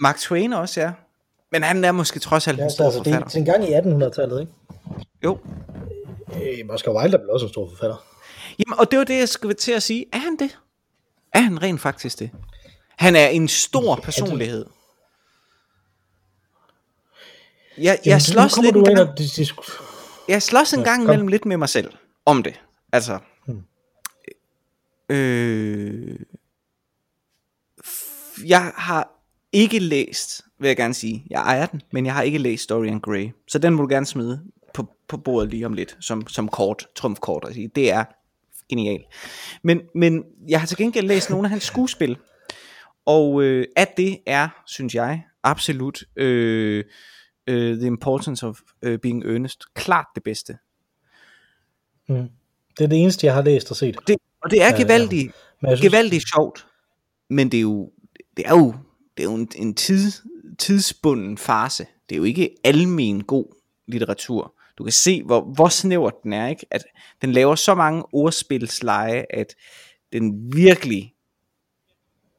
Mark 0.00 0.18
Twain 0.18 0.52
også, 0.52 0.80
ja. 0.80 0.92
Men 1.52 1.62
han 1.62 1.84
er 1.84 1.92
måske 1.92 2.18
trods 2.20 2.48
alt 2.48 2.58
Ja, 2.58 2.64
en 2.64 2.70
så 2.70 2.74
stor 2.74 2.84
altså, 2.84 3.00
det 3.00 3.06
er 3.12 3.18
forfatter. 3.18 3.38
en 3.38 3.44
gang 3.44 3.64
i 3.64 3.74
1800-tallet, 4.04 4.40
ikke? 4.40 4.52
Jo. 5.24 5.38
Øh, 6.34 6.68
Oscar 6.74 6.92
Wilde 6.92 7.16
er 7.16 7.20
vel 7.20 7.30
også 7.30 7.46
en 7.46 7.52
stor 7.52 7.68
forfatter. 7.70 7.96
Jamen, 8.58 8.78
og 8.78 8.90
det 8.90 8.98
var 8.98 9.04
det, 9.04 9.18
jeg 9.18 9.28
skulle 9.28 9.54
til 9.54 9.72
at 9.72 9.82
sige. 9.82 10.06
Er 10.12 10.18
han 10.18 10.36
det? 10.38 10.58
Er 11.34 11.40
han 11.40 11.62
rent 11.62 11.80
faktisk 11.80 12.18
det? 12.18 12.30
Han 12.98 13.16
er 13.16 13.26
en 13.26 13.48
stor 13.48 13.96
personlighed. 14.02 14.64
Jeg, 17.80 17.98
jeg 18.04 18.22
slås 18.22 18.58
lidt 18.62 18.74
du 18.74 18.78
en 18.78 18.84
gang, 18.84 19.08
og 19.08 19.16
jeg 20.28 20.42
slås 20.42 20.72
en 20.72 20.80
Ja, 20.80 20.84
gang 20.84 21.02
imellem 21.02 21.28
lidt 21.28 21.44
med 21.44 21.56
mig 21.56 21.68
selv 21.68 21.92
om 22.26 22.42
det. 22.42 22.60
Altså, 22.92 23.18
Hmm. 23.46 23.62
øh, 25.16 26.16
jeg 28.46 28.72
har 28.76 29.10
ikke 29.52 29.78
læst, 29.78 30.42
vil 30.60 30.68
jeg 30.68 30.76
gerne 30.76 30.94
sige, 30.94 31.24
jeg 31.30 31.40
ejer 31.40 31.66
den, 31.66 31.82
men 31.92 32.06
jeg 32.06 32.14
har 32.14 32.22
ikke 32.22 32.38
læst 32.38 32.68
Dorian 32.68 33.00
Gray, 33.00 33.30
så 33.48 33.58
den 33.58 33.74
må 33.74 33.82
du 33.82 33.88
gerne 33.88 34.06
smide 34.06 34.42
på, 34.74 34.88
på 35.08 35.16
bordet 35.16 35.50
lige 35.50 35.66
om 35.66 35.72
lidt, 35.72 35.96
som, 36.00 36.26
som 36.28 36.48
kort, 36.48 36.86
trumfkort, 36.96 37.48
sige, 37.52 37.70
det 37.74 37.92
er 37.92 38.04
genial. 38.70 39.00
Men, 39.62 39.80
men 39.94 40.24
jeg 40.48 40.60
har 40.60 40.66
til 40.66 40.76
gengæld 40.76 41.06
læst 41.06 41.30
nogle 41.30 41.46
af 41.46 41.50
hans 41.50 41.64
skuespil, 41.64 42.16
og 43.06 43.42
øh, 43.42 43.66
at 43.76 43.96
det 43.96 44.18
er, 44.26 44.48
synes 44.66 44.94
jeg, 44.94 45.22
absolut 45.44 46.02
øh, 46.16 46.84
øh, 47.48 47.78
The 47.78 47.86
Importance 47.86 48.46
of 48.46 48.60
øh, 48.82 48.98
Being 48.98 49.24
Earnest, 49.24 49.74
klart 49.74 50.06
det 50.14 50.22
bedste. 50.22 50.58
Mm. 52.08 52.28
Det 52.78 52.84
er 52.84 52.88
det 52.88 53.02
eneste, 53.02 53.26
jeg 53.26 53.34
har 53.34 53.42
læst 53.42 53.70
og 53.70 53.76
set. 53.76 53.96
Det, 54.06 54.16
og 54.42 54.50
det 54.50 54.62
er 54.62 54.66
Ja, 54.66 54.72
ja. 54.72 54.82
gevaldigt, 54.82 55.32
Men 55.62 55.70
jeg 55.70 55.78
synes, 55.78 55.90
gevaldigt 55.92 56.24
sjovt, 56.34 56.66
men 57.30 57.50
det 57.50 57.58
er 57.58 57.62
jo, 57.62 57.90
det 58.36 58.46
er 58.46 58.50
jo, 58.50 58.74
det 59.16 59.22
er 59.22 59.30
jo 59.30 59.34
en, 59.34 59.48
en 59.56 59.74
tid, 59.74 60.12
tidsbunden 60.58 61.38
farse. 61.38 61.86
Det 62.08 62.14
er 62.14 62.16
jo 62.16 62.24
ikke 62.24 62.54
almen 62.64 63.24
god 63.24 63.54
litteratur. 63.86 64.54
Du 64.78 64.84
kan 64.84 64.92
se, 64.92 65.22
hvor, 65.22 65.40
hvor 65.40 65.68
snævert 65.68 66.22
den 66.22 66.32
er, 66.32 66.48
ikke? 66.48 66.66
At 66.70 66.84
den 67.22 67.32
laver 67.32 67.54
så 67.54 67.74
mange 67.74 68.04
ordspilsleje, 68.12 69.24
at 69.30 69.54
den 70.12 70.52
virkelig 70.56 71.14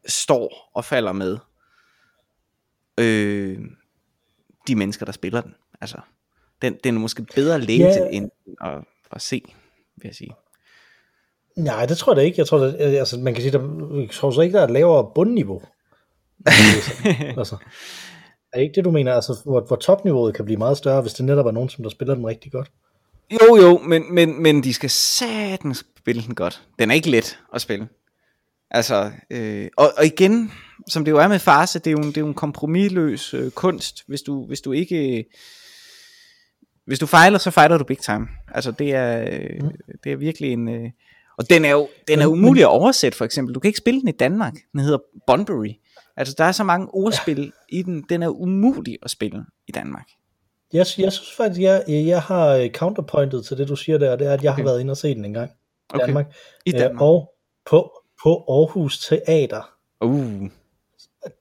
står 0.08 0.70
og 0.74 0.86
falder 0.86 1.12
med 1.12 1.38
øh, 3.00 3.60
de 4.68 4.76
mennesker, 4.76 5.06
der 5.06 5.12
spiller 5.14 5.42
den. 5.42 5.54
Altså, 5.82 5.98
den, 6.62 6.78
den 6.84 6.96
er 6.96 7.00
måske 7.00 7.24
bedre 7.36 7.56
at 7.56 7.64
læse 7.64 7.84
Ja. 8.00 8.08
end 8.12 8.30
at, 8.62 8.78
at 9.12 9.22
se, 9.22 9.42
vil 9.98 10.08
jeg 10.08 10.16
sige. 10.16 10.32
Nej, 11.58 11.86
det 11.86 11.98
tror 11.98 12.12
jeg 12.12 12.18
da 12.18 12.22
ikke. 12.22 12.36
Jeg 12.40 12.48
tror, 12.48 12.58
da, 12.58 12.78
altså, 12.78 13.20
man 13.20 13.34
kan 13.34 13.44
sige, 13.44 13.52
der, 13.52 13.96
jeg 14.00 14.10
tror 14.10 14.32
så 14.32 14.42
ikke, 14.42 14.54
der 14.54 14.60
er 14.60 14.66
et 14.66 14.72
lavere 14.72 15.12
bundniveau. 15.16 15.62
altså, 17.38 17.56
er 18.54 18.58
det 18.58 18.64
ikke 18.64 18.76
det, 18.76 18.86
du 18.86 18.92
mener? 18.92 19.14
Altså, 19.14 19.42
hvor, 19.46 19.62
hvor 19.62 19.76
topniveauet 19.76 20.36
kan 20.36 20.46
blive 20.46 20.58
meget 20.58 20.78
større, 20.78 21.02
hvis 21.02 21.14
det 21.14 21.26
netop 21.26 21.46
er 21.46 21.52
nogen, 21.52 21.70
som 21.70 21.84
der 21.84 21.90
spiller 21.90 22.16
den 22.16 22.28
rigtig 22.28 22.52
godt. 22.52 22.72
Jo, 23.32 23.56
jo, 23.56 23.78
men, 23.78 24.14
men, 24.14 24.44
men 24.44 24.64
de 24.64 24.74
skal 24.74 24.90
satans 24.90 25.86
spille 25.98 26.22
den 26.24 26.36
godt. 26.36 26.64
Den 26.80 26.92
er 26.92 26.96
ikke 26.96 27.10
let 27.10 27.40
at 27.54 27.62
spille. 27.62 27.88
Altså, 28.72 29.12
øh, 29.30 29.68
og, 29.78 29.90
og 29.98 30.06
igen, 30.06 30.52
som 30.88 31.06
det 31.06 31.12
jo 31.12 31.18
er 31.18 31.28
med 31.28 31.40
farse, 31.40 31.80
det 31.80 31.88
er 31.88 31.92
jo 31.92 31.98
en, 31.98 32.04
det 32.04 32.18
er 32.18 32.22
jo 32.22 32.28
en 32.28 32.34
kompromisløs 32.34 33.34
øh, 33.34 33.52
kunst, 33.52 34.04
hvis 34.08 34.22
du, 34.22 34.46
hvis 34.46 34.62
du 34.62 34.72
ikke... 34.72 35.26
Hvis 36.86 37.00
du 37.00 37.06
fejler, 37.06 37.38
så 37.38 37.52
fejler 37.52 37.78
du 37.78 37.84
big 37.84 37.98
time. 37.98 38.28
Altså, 38.54 38.72
det 38.72 38.96
er, 38.96 39.22
øh, 39.22 39.62
det 40.04 40.12
er 40.12 40.16
virkelig 40.16 40.52
en... 40.54 40.70
Øh, 40.70 40.90
og 41.38 41.50
den 41.50 41.66
er 41.66 41.72
jo 41.72 41.90
den 42.08 42.20
er 42.20 42.28
umulig 42.28 42.64
at 42.64 42.68
oversætte, 42.68 43.18
for 43.18 43.26
eksempel. 43.26 43.56
Du 43.56 43.60
kan 43.60 43.70
ikke 43.70 43.78
spille 43.78 44.00
den 44.02 44.10
i 44.10 44.12
Danmark. 44.12 44.54
Den 44.72 44.80
hedder 44.80 44.98
Bunbury. 45.28 45.70
Altså, 46.18 46.36
der 46.38 46.44
er 46.44 46.52
så 46.52 46.64
mange 46.64 46.88
ordspil 46.94 47.52
i 47.70 47.82
den. 47.82 48.04
Den 48.10 48.24
er 48.24 48.28
umulig 48.30 48.98
at 49.04 49.12
spille 49.12 49.46
i 49.68 49.72
Danmark. 49.72 50.08
Jeg, 50.74 50.80
jeg 50.80 50.86
synes 51.14 51.34
faktisk, 51.38 51.62
jeg, 51.62 51.84
jeg 51.88 52.22
har 52.22 52.48
øh, 52.56 52.70
counterpointet 52.70 53.46
til 53.46 53.58
det, 53.58 53.68
du 53.68 53.76
siger 53.76 53.98
der, 53.98 54.16
det 54.16 54.28
er, 54.28 54.34
at 54.34 54.44
jeg 54.44 54.52
har 54.52 54.56
Okay. 54.62 54.64
været 54.66 54.80
inde 54.82 54.92
og 54.92 54.98
set 54.98 55.16
den 55.18 55.26
en 55.26 55.34
gang. 55.34 55.52
I 55.52 55.54
Okay. 55.94 56.06
Danmark. 56.06 56.26
I 56.66 56.74
Øh, 56.76 56.80
Danmark. 56.80 57.02
og 57.02 57.32
på, 57.70 57.92
på 58.24 58.44
Aarhus 58.50 59.00
Teater. 59.08 59.70
Uh. 60.02 60.50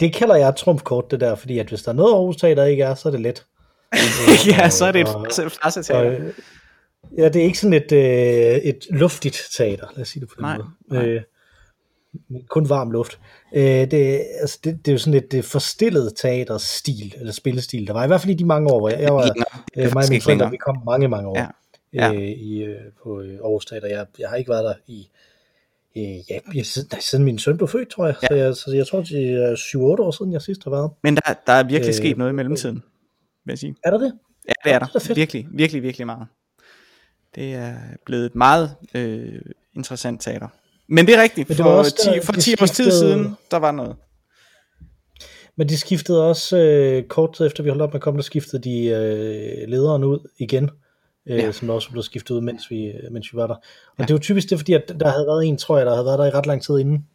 Det 0.01 0.15
kalder 0.15 0.37
jeg 0.37 0.57
trumfkort, 0.57 1.11
det 1.11 1.21
der, 1.21 1.35
fordi 1.35 1.59
at 1.59 1.69
hvis 1.69 1.83
der 1.83 1.89
er 1.93 1.97
noget 1.97 2.13
Aarhus 2.15 2.37
Teater 2.37 2.65
ikke 2.65 2.83
er, 2.83 2.95
så 2.95 3.09
er 3.09 3.13
det 3.13 3.21
let. 3.21 3.47
ja, 4.59 4.69
så 4.71 4.85
er 4.85 4.93
det 4.93 5.01
et 5.01 5.09
Og- 5.15 6.05
øh, 6.07 6.35
ja, 7.19 7.29
det 7.29 7.37
er 7.41 7.45
ikke 7.45 7.59
sådan 7.59 7.73
et, 7.83 7.93
øh, 7.93 8.57
et 8.57 8.87
luftigt 8.91 9.43
teater, 9.57 9.87
lad 9.97 10.03
os 10.03 10.09
sige 10.09 10.21
det 10.21 10.29
på 10.29 10.35
den 10.37 10.43
Nej, 10.43 10.57
måde. 10.57 10.69
nej. 10.91 11.07
Øh, 11.07 11.23
kun 12.49 12.69
varm 12.69 12.91
luft. 12.91 13.19
Øh, 13.55 13.63
det, 13.91 14.25
altså, 14.41 14.59
det, 14.65 14.79
det 14.87 14.89
er 14.89 14.93
jo 14.93 14.99
sådan 14.99 15.25
et 15.33 15.45
forstillet 15.45 16.13
teaterstil, 16.17 17.15
eller 17.19 17.33
spillestil. 17.33 17.87
Der 17.87 17.93
var 17.93 18.05
i 18.05 18.07
hvert 18.07 18.21
fald 18.21 18.31
i 18.31 18.37
de 18.37 18.45
mange 18.45 18.73
år, 18.73 18.79
hvor 18.79 18.89
jeg, 18.89 19.01
jeg 19.01 19.15
var, 19.15 19.23
øh, 19.77 19.85
mig 19.95 19.97
og 19.97 20.13
ikke 20.13 20.25
forældre, 20.25 20.51
vi 20.51 20.57
kom 20.57 20.83
mange, 20.85 21.09
mange 21.09 21.29
år 21.29 21.37
Ja, 21.39 21.47
ja. 21.93 22.13
Øh, 22.13 22.21
i, 22.23 22.63
øh, 22.63 22.81
på 23.03 23.21
øh, 23.21 23.35
Aarhus 23.35 23.67
Teater. 23.67 23.89
Jeg, 23.89 24.07
jeg 24.19 24.29
har 24.29 24.37
ikke 24.37 24.51
været 24.51 24.65
der 24.65 24.75
i, 24.87 25.09
øh, 25.99 26.31
ja, 26.31 26.39
jeg, 26.55 26.67
siden, 26.67 26.89
nej, 26.93 27.01
siden 27.01 27.25
min 27.25 27.39
søn 27.39 27.57
blev 27.57 27.69
født, 27.69 27.89
tror 27.89 28.07
jeg. 28.07 28.15
Ja. 28.23 28.29
Så, 28.29 28.35
jeg 28.45 28.55
så 28.57 28.71
jeg 28.75 28.87
tror, 28.87 29.01
det 29.03 29.31
er 29.31 29.55
7-8 29.57 29.79
år 29.79 30.11
siden, 30.11 30.33
jeg 30.33 30.43
sidst 30.43 30.65
har 30.65 30.71
været. 30.71 30.91
Men 31.03 31.15
der, 31.17 31.35
der 31.47 31.53
er 31.53 31.63
virkelig 31.63 31.89
Øh, 31.89 31.95
sket 31.95 32.19
noget 32.19 32.33
i 32.33 32.35
mellemtiden, 32.35 32.83
vil 33.45 33.53
jeg 33.53 33.59
sige. 33.59 33.75
Er 33.85 33.91
der 33.91 33.99
det? 33.99 34.13
Ja, 34.49 34.53
det 34.65 34.73
er 34.73 34.79
det 34.79 34.95
er 34.95 34.99
der. 34.99 35.15
Virkelig, 35.15 35.47
virkelig, 35.51 35.83
virkelig 35.83 36.07
meget. 36.07 36.27
Det 37.35 37.55
er 37.55 37.75
blevet 38.07 38.27
et 38.27 38.35
meget 38.35 38.75
øh, 38.95 39.41
interessant 39.77 40.23
teater. 40.23 40.49
Men 40.89 41.07
det 41.07 41.15
er 41.15 41.23
rigtigt, 41.23 41.49
Men 41.49 41.57
det 41.57 41.63
for, 41.63 41.71
var 41.71 41.79
også 41.79 41.97
10, 41.97 42.09
der, 42.11 42.23
for 42.23 42.33
de 42.33 42.41
10 42.41 42.53
års 42.63 42.71
tid 42.71 42.85
skiftede- 42.85 42.99
siden, 42.99 43.37
der 43.51 43.57
var 43.57 43.73
noget. 43.73 43.97
Men 45.57 45.69
de 45.69 45.77
skiftede 45.79 46.29
også, 46.29 46.57
øh, 46.59 47.03
kort 47.05 47.35
tid 47.37 47.47
efter 47.47 47.63
vi 47.63 47.69
holdt 47.69 47.83
op 47.83 47.89
med 47.91 47.95
at 47.95 48.03
komme, 48.03 48.19
der 48.19 48.23
skiftede 48.23 48.63
de 48.63 48.85
øh, 48.87 49.69
lederen 49.69 50.05
ud 50.05 50.29
igen, 50.39 50.71
øh, 51.29 51.39
Ja. 51.39 51.53
som 51.53 51.71
også 51.71 51.91
blev 51.91 52.03
skiftet 52.03 52.35
ud, 52.35 52.41
mens 52.41 52.71
vi, 52.71 52.93
mens 53.11 53.33
vi 53.33 53.37
var 53.37 53.47
der. 53.47 53.55
Og 53.55 53.63
Ja. 53.99 54.05
det 54.05 54.13
var 54.13 54.19
typisk 54.21 54.51
det, 54.51 54.59
fordi 54.59 54.73
at 54.73 54.95
der 55.01 55.09
havde 55.09 55.27
været 55.27 55.45
en, 55.47 55.57
tror 55.59 55.77
jeg, 55.77 55.87
der 55.87 55.93
havde 55.93 56.05
været 56.07 56.19
der 56.19 56.27
i 56.27 56.31
ret 56.31 56.47
lang 56.47 56.63
tid 56.63 56.79
inden, 56.79 57.07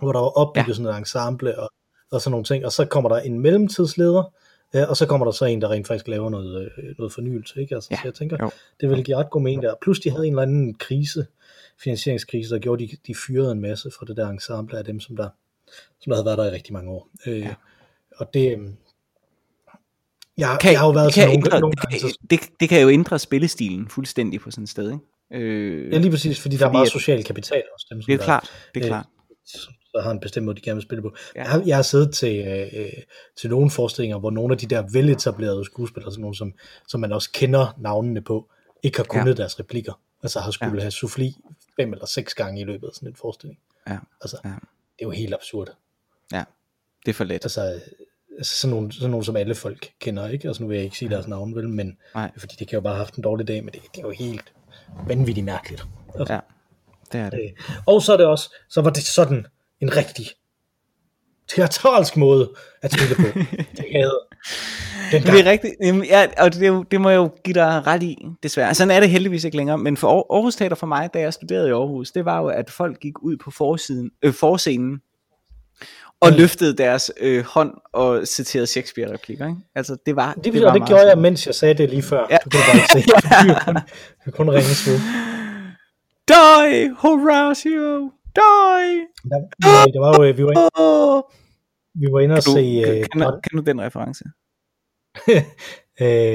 hvor 0.00 0.12
der 0.12 0.20
var 0.20 0.26
opbygget 0.28 0.68
Ja. 0.68 0.74
sådan 0.74 0.90
et 0.92 0.98
ensemble 0.98 1.58
og, 1.60 1.70
og 2.12 2.20
sådan 2.20 2.30
nogle 2.30 2.44
ting, 2.44 2.64
og 2.66 2.72
så 2.72 2.84
kommer 2.84 3.08
der 3.10 3.16
en 3.16 3.40
mellemtidsleder, 3.40 4.32
øh, 4.74 4.82
og 4.88 4.96
så 4.96 5.06
kommer 5.06 5.24
der 5.26 5.32
så 5.32 5.44
en, 5.44 5.60
der 5.62 5.70
rent 5.70 5.86
faktisk 5.86 6.08
laver 6.08 6.30
noget, 6.30 6.62
øh, 6.78 6.94
noget 6.98 7.12
fornyelse, 7.12 7.60
ikke? 7.60 7.74
Altså, 7.74 7.88
Ja, 7.90 7.96
så 7.96 8.02
jeg 8.04 8.14
tænker, 8.14 8.36
jo. 8.40 8.50
det 8.80 8.88
ville 8.88 9.04
give 9.04 9.16
ret 9.16 9.30
god 9.30 9.42
mening 9.42 9.62
der. 9.62 9.74
Plus 9.82 10.00
de 10.00 10.10
havde 10.10 10.26
en 10.26 10.32
eller 10.32 10.42
anden 10.42 10.74
krise, 10.74 11.26
finansieringskrise, 11.82 12.54
der 12.54 12.60
gjorde, 12.60 12.86
de, 12.88 12.96
de 13.06 13.14
fyrede 13.26 13.52
en 13.52 13.60
masse 13.60 13.90
fra 13.98 14.06
det 14.06 14.16
der 14.16 14.28
ensemble 14.28 14.78
af 14.78 14.84
dem, 14.84 15.00
som 15.00 15.16
der, 15.16 15.28
som 16.00 16.10
der 16.10 16.14
havde 16.14 16.26
været 16.26 16.38
der 16.38 16.46
i 16.46 16.50
rigtig 16.54 16.72
mange 16.72 16.90
år. 16.90 17.08
Øh, 17.26 17.38
Ja. 17.40 17.54
Og 18.16 18.34
det, 18.34 18.58
jeg, 20.50 20.58
Kan, 20.60 20.72
jeg 20.72 20.80
har 20.80 20.86
jo 20.86 20.92
været 20.92 21.06
det, 21.06 21.14
kan 21.14 21.24
nogle, 21.28 21.38
ændre, 21.38 21.60
nogle 21.60 21.72
det, 21.72 21.80
gange, 21.80 21.98
så, 22.00 22.18
det, 22.30 22.40
det 22.60 22.68
kan 22.68 22.82
jo 22.82 22.88
ændre 22.88 23.18
spillestilen 23.18 23.88
fuldstændig 23.88 24.40
på 24.40 24.50
sådan 24.50 24.64
et 24.64 24.70
sted. 24.70 24.92
Ikke? 24.92 25.44
Øh, 25.44 25.92
ja, 25.92 25.98
lige 25.98 26.10
præcis, 26.10 26.40
fordi, 26.40 26.56
der 26.56 26.62
er 26.64 26.68
fordi 26.68 26.76
meget 26.76 26.92
social 26.92 27.24
kapital 27.24 27.62
også. 27.74 27.86
Dem, 27.90 28.02
det 28.02 28.14
er 28.14 28.18
klart, 28.18 28.52
det 28.74 28.80
er 28.80 28.84
øh, 28.86 28.88
klart. 28.88 29.06
der 29.94 30.02
har 30.02 30.10
en 30.10 30.20
bestemt 30.20 30.46
måde, 30.46 30.56
de 30.56 30.60
gerne 30.60 30.76
vil 30.76 30.82
spille 30.82 31.02
på. 31.02 31.14
Ja. 31.36 31.40
Jeg, 31.42 31.50
har, 31.50 31.62
jeg 31.66 31.76
har 31.76 31.82
siddet 31.82 32.14
til, 32.14 32.46
øh, 32.46 32.80
øh, 32.80 32.92
til 33.36 33.50
nogle 33.50 33.70
forestillinger, 33.70 34.18
hvor 34.18 34.30
nogle 34.30 34.52
af 34.54 34.58
de 34.58 34.66
der 34.66 34.84
veletablerede 34.92 35.64
skuespillere, 35.64 36.12
sådan 36.12 36.20
nogle, 36.22 36.36
som, 36.36 36.52
som 36.88 37.00
man 37.00 37.12
også 37.12 37.30
kender 37.32 37.74
navnene 37.78 38.22
på, 38.22 38.50
ikke 38.82 38.96
har 38.98 39.04
kunnet 39.04 39.26
ja. 39.38 39.42
deres 39.42 39.60
replikker. 39.60 40.00
Altså 40.22 40.40
har 40.40 40.50
skulle 40.50 40.74
ja. 40.74 40.80
have 40.80 40.90
souffli 40.90 41.34
fem 41.80 41.92
eller 41.92 42.06
seks 42.06 42.34
gange 42.34 42.60
i 42.60 42.64
løbet 42.64 42.86
af 42.88 42.94
sådan 42.94 43.08
en 43.08 43.16
forestilling. 43.16 43.58
Ja, 43.88 43.98
Altså, 44.20 44.36
Ja. 44.44 44.48
det 44.48 44.56
er 45.00 45.06
jo 45.06 45.10
helt 45.10 45.34
absurd. 45.34 45.68
ja. 46.32 46.44
Det 47.06 47.10
er 47.10 47.14
for 47.14 47.24
let. 47.24 47.44
Altså, 47.44 47.80
altså 48.42 48.56
sådan, 48.60 48.74
nogle, 48.76 48.92
sådan 48.92 49.10
nogle, 49.10 49.24
som 49.24 49.36
alle 49.36 49.54
folk 49.54 49.90
kender, 50.00 50.28
ikke? 50.28 50.48
Altså 50.48 50.62
nu 50.62 50.68
vil 50.68 50.74
jeg 50.74 50.84
ikke 50.84 50.98
sige 50.98 51.08
deres 51.08 51.28
navn, 51.28 51.54
vel, 51.54 51.68
men 51.68 51.96
Nej. 52.14 52.30
fordi 52.38 52.54
det 52.58 52.68
kan 52.68 52.76
jo 52.76 52.80
bare 52.80 52.92
have 52.94 53.04
haft 53.04 53.14
en 53.14 53.22
dårlig 53.22 53.48
dag, 53.48 53.64
men 53.64 53.72
det, 53.72 53.80
det 53.94 53.98
er 53.98 54.06
jo 54.06 54.10
helt 54.10 54.52
vanvittigt 55.06 55.44
mærkeligt. 55.44 55.84
Altså, 56.18 56.34
Ja, 56.34 56.40
det 57.12 57.20
er 57.20 57.30
det. 57.30 57.38
Øh, 57.38 57.76
Og 57.86 58.02
så 58.02 58.12
er 58.12 58.16
det 58.16 58.26
også, 58.26 58.54
så 58.70 58.80
var 58.80 58.90
det 58.90 59.02
sådan 59.02 59.46
en 59.80 59.96
rigtig 59.96 60.26
teatralsk 61.48 62.16
måde 62.16 62.50
at 62.82 62.92
spille 62.92 63.14
på. 63.14 63.38
det 63.76 63.84
havde 63.92 64.20
den 65.12 65.22
Det 65.22 65.46
er 65.46 65.50
rigtigt. 65.50 65.74
Ja, 66.10 66.26
og 66.38 66.54
det, 66.54 66.90
det 66.90 67.00
må 67.00 67.10
jeg 67.10 67.16
jo 67.16 67.30
give 67.44 67.54
dig 67.54 67.86
ret 67.86 68.02
i, 68.02 68.26
desværre. 68.42 68.74
Sådan 68.74 68.90
er 68.90 69.00
det 69.00 69.10
heldigvis 69.10 69.44
ikke 69.44 69.56
længere. 69.56 69.78
Men 69.78 69.96
for 69.96 70.08
Aar- 70.08 70.34
Aarhus 70.34 70.56
Teater 70.56 70.76
for 70.76 70.86
mig, 70.86 71.10
da 71.14 71.20
jeg 71.20 71.32
studerede 71.34 71.68
i 71.68 71.72
Aarhus, 71.72 72.10
det 72.10 72.24
var 72.24 72.40
jo, 72.40 72.46
at 72.46 72.70
folk 72.70 73.00
gik 73.00 73.22
ud 73.22 73.36
på 73.36 73.50
forsiden, 73.50 74.10
øh, 74.22 74.32
forscenen 74.32 75.00
og 76.22 76.30
Mm. 76.30 76.36
løftede 76.36 76.76
deres 76.76 77.10
øh, 77.20 77.44
hånd 77.44 77.70
og 77.92 78.26
citerede 78.26 78.66
Shakespeare-replikker. 78.66 79.46
Ikke? 79.46 79.60
Altså, 79.74 79.96
det 80.06 80.16
var 80.16 80.32
Det, 80.34 80.44
det, 80.52 80.62
var 80.62 80.68
og 80.68 80.74
det 80.74 80.86
gjorde 80.88 81.02
jeg, 81.02 81.10
sådan. 81.10 81.22
mens 81.22 81.46
jeg 81.46 81.54
sagde 81.54 81.74
det 81.74 81.90
lige 81.90 82.02
før. 82.02 82.26
Ja. 82.30 82.36
Du 82.44 82.50
kunne 82.50 82.62
bare 82.72 82.88
se. 82.92 82.98
det. 83.08 83.82
Kunne 84.24 84.32
kun, 84.32 84.46
kun 84.46 84.50
ringe 84.50 84.90
ved. 84.90 84.98
Die, 86.28 86.94
Horatio! 86.98 88.10
Die! 88.36 88.98
Der, 89.30 89.40
vi 89.92 89.98
var, 90.00 90.16
jo, 90.22 90.28
øh, 90.28 90.38
vi 90.38 90.44
var, 90.44 90.70
Oh! 90.78 91.22
vi 91.94 92.06
var 92.12 92.20
inde 92.20 92.34
og 92.34 92.42
se... 92.42 92.50
du, 92.82 92.88
Øh, 92.90 92.96
kan, 92.96 93.20
kan, 93.20 93.40
kan 93.50 93.56
du 93.58 93.62
den 93.66 93.80
reference? 93.80 94.24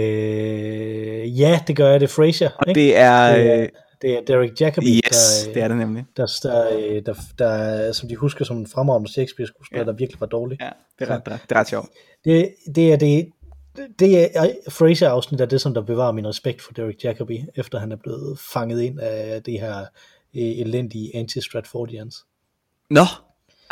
øh, 0.07 1.39
ja, 1.39 1.59
det 1.67 1.75
gør 1.75 1.89
jeg. 1.89 1.99
Det 1.99 2.09
er 2.09 2.13
Frasier. 2.13 2.49
Og 2.57 2.63
ikke? 2.67 2.79
det 2.79 2.97
er... 2.97 3.35
Det 3.35 3.51
er- 3.53 3.61
Øh, 3.61 3.67
det 4.01 4.13
er 4.17 4.21
Derek 4.21 4.61
Jacobi, 4.61 5.01
yes, 5.07 5.41
der, 5.43 5.49
øh, 5.49 5.53
det 5.55 5.63
er 5.63 5.67
det 5.67 5.77
nemlig. 5.77 6.05
der, 6.17 6.39
der, 6.43 6.77
øh, 6.77 7.05
der, 7.05 7.13
der, 7.39 7.91
som 7.91 8.09
de 8.09 8.15
husker 8.15 8.45
som 8.45 8.57
en 8.57 8.67
fremragende 8.67 9.11
Shakespeare-skuespiller, 9.11 9.85
Ja. 9.85 9.91
der 9.91 9.97
virkelig 9.97 10.19
var 10.21 10.27
dårlig. 10.27 10.57
Ja, 10.61 10.69
det 10.99 11.09
er 11.09 11.15
ret, 11.15 11.25
det 11.25 11.51
er 11.55 11.59
ret 11.59 11.67
sjovt. 11.67 11.89
Det, 12.25 12.53
det 12.75 12.93
er 12.93 12.97
det, 12.97 13.29
det 13.99 14.37
er 14.37 14.51
Frasier-afsnit 14.69 15.41
er 15.41 15.45
det, 15.45 15.61
som 15.61 15.73
der 15.73 15.81
bevarer 15.81 16.11
min 16.11 16.27
respekt 16.27 16.61
for 16.61 16.73
Derek 16.73 17.03
Jacobi, 17.03 17.45
efter 17.55 17.79
han 17.79 17.91
er 17.91 17.95
blevet 17.95 18.39
fanget 18.53 18.81
ind 18.81 18.99
af 18.99 19.43
det 19.43 19.59
her 19.59 19.79
øh, 19.79 19.85
elendige 20.33 21.11
anti-Stratfordians. 21.15 22.25
Nå, 22.89 23.03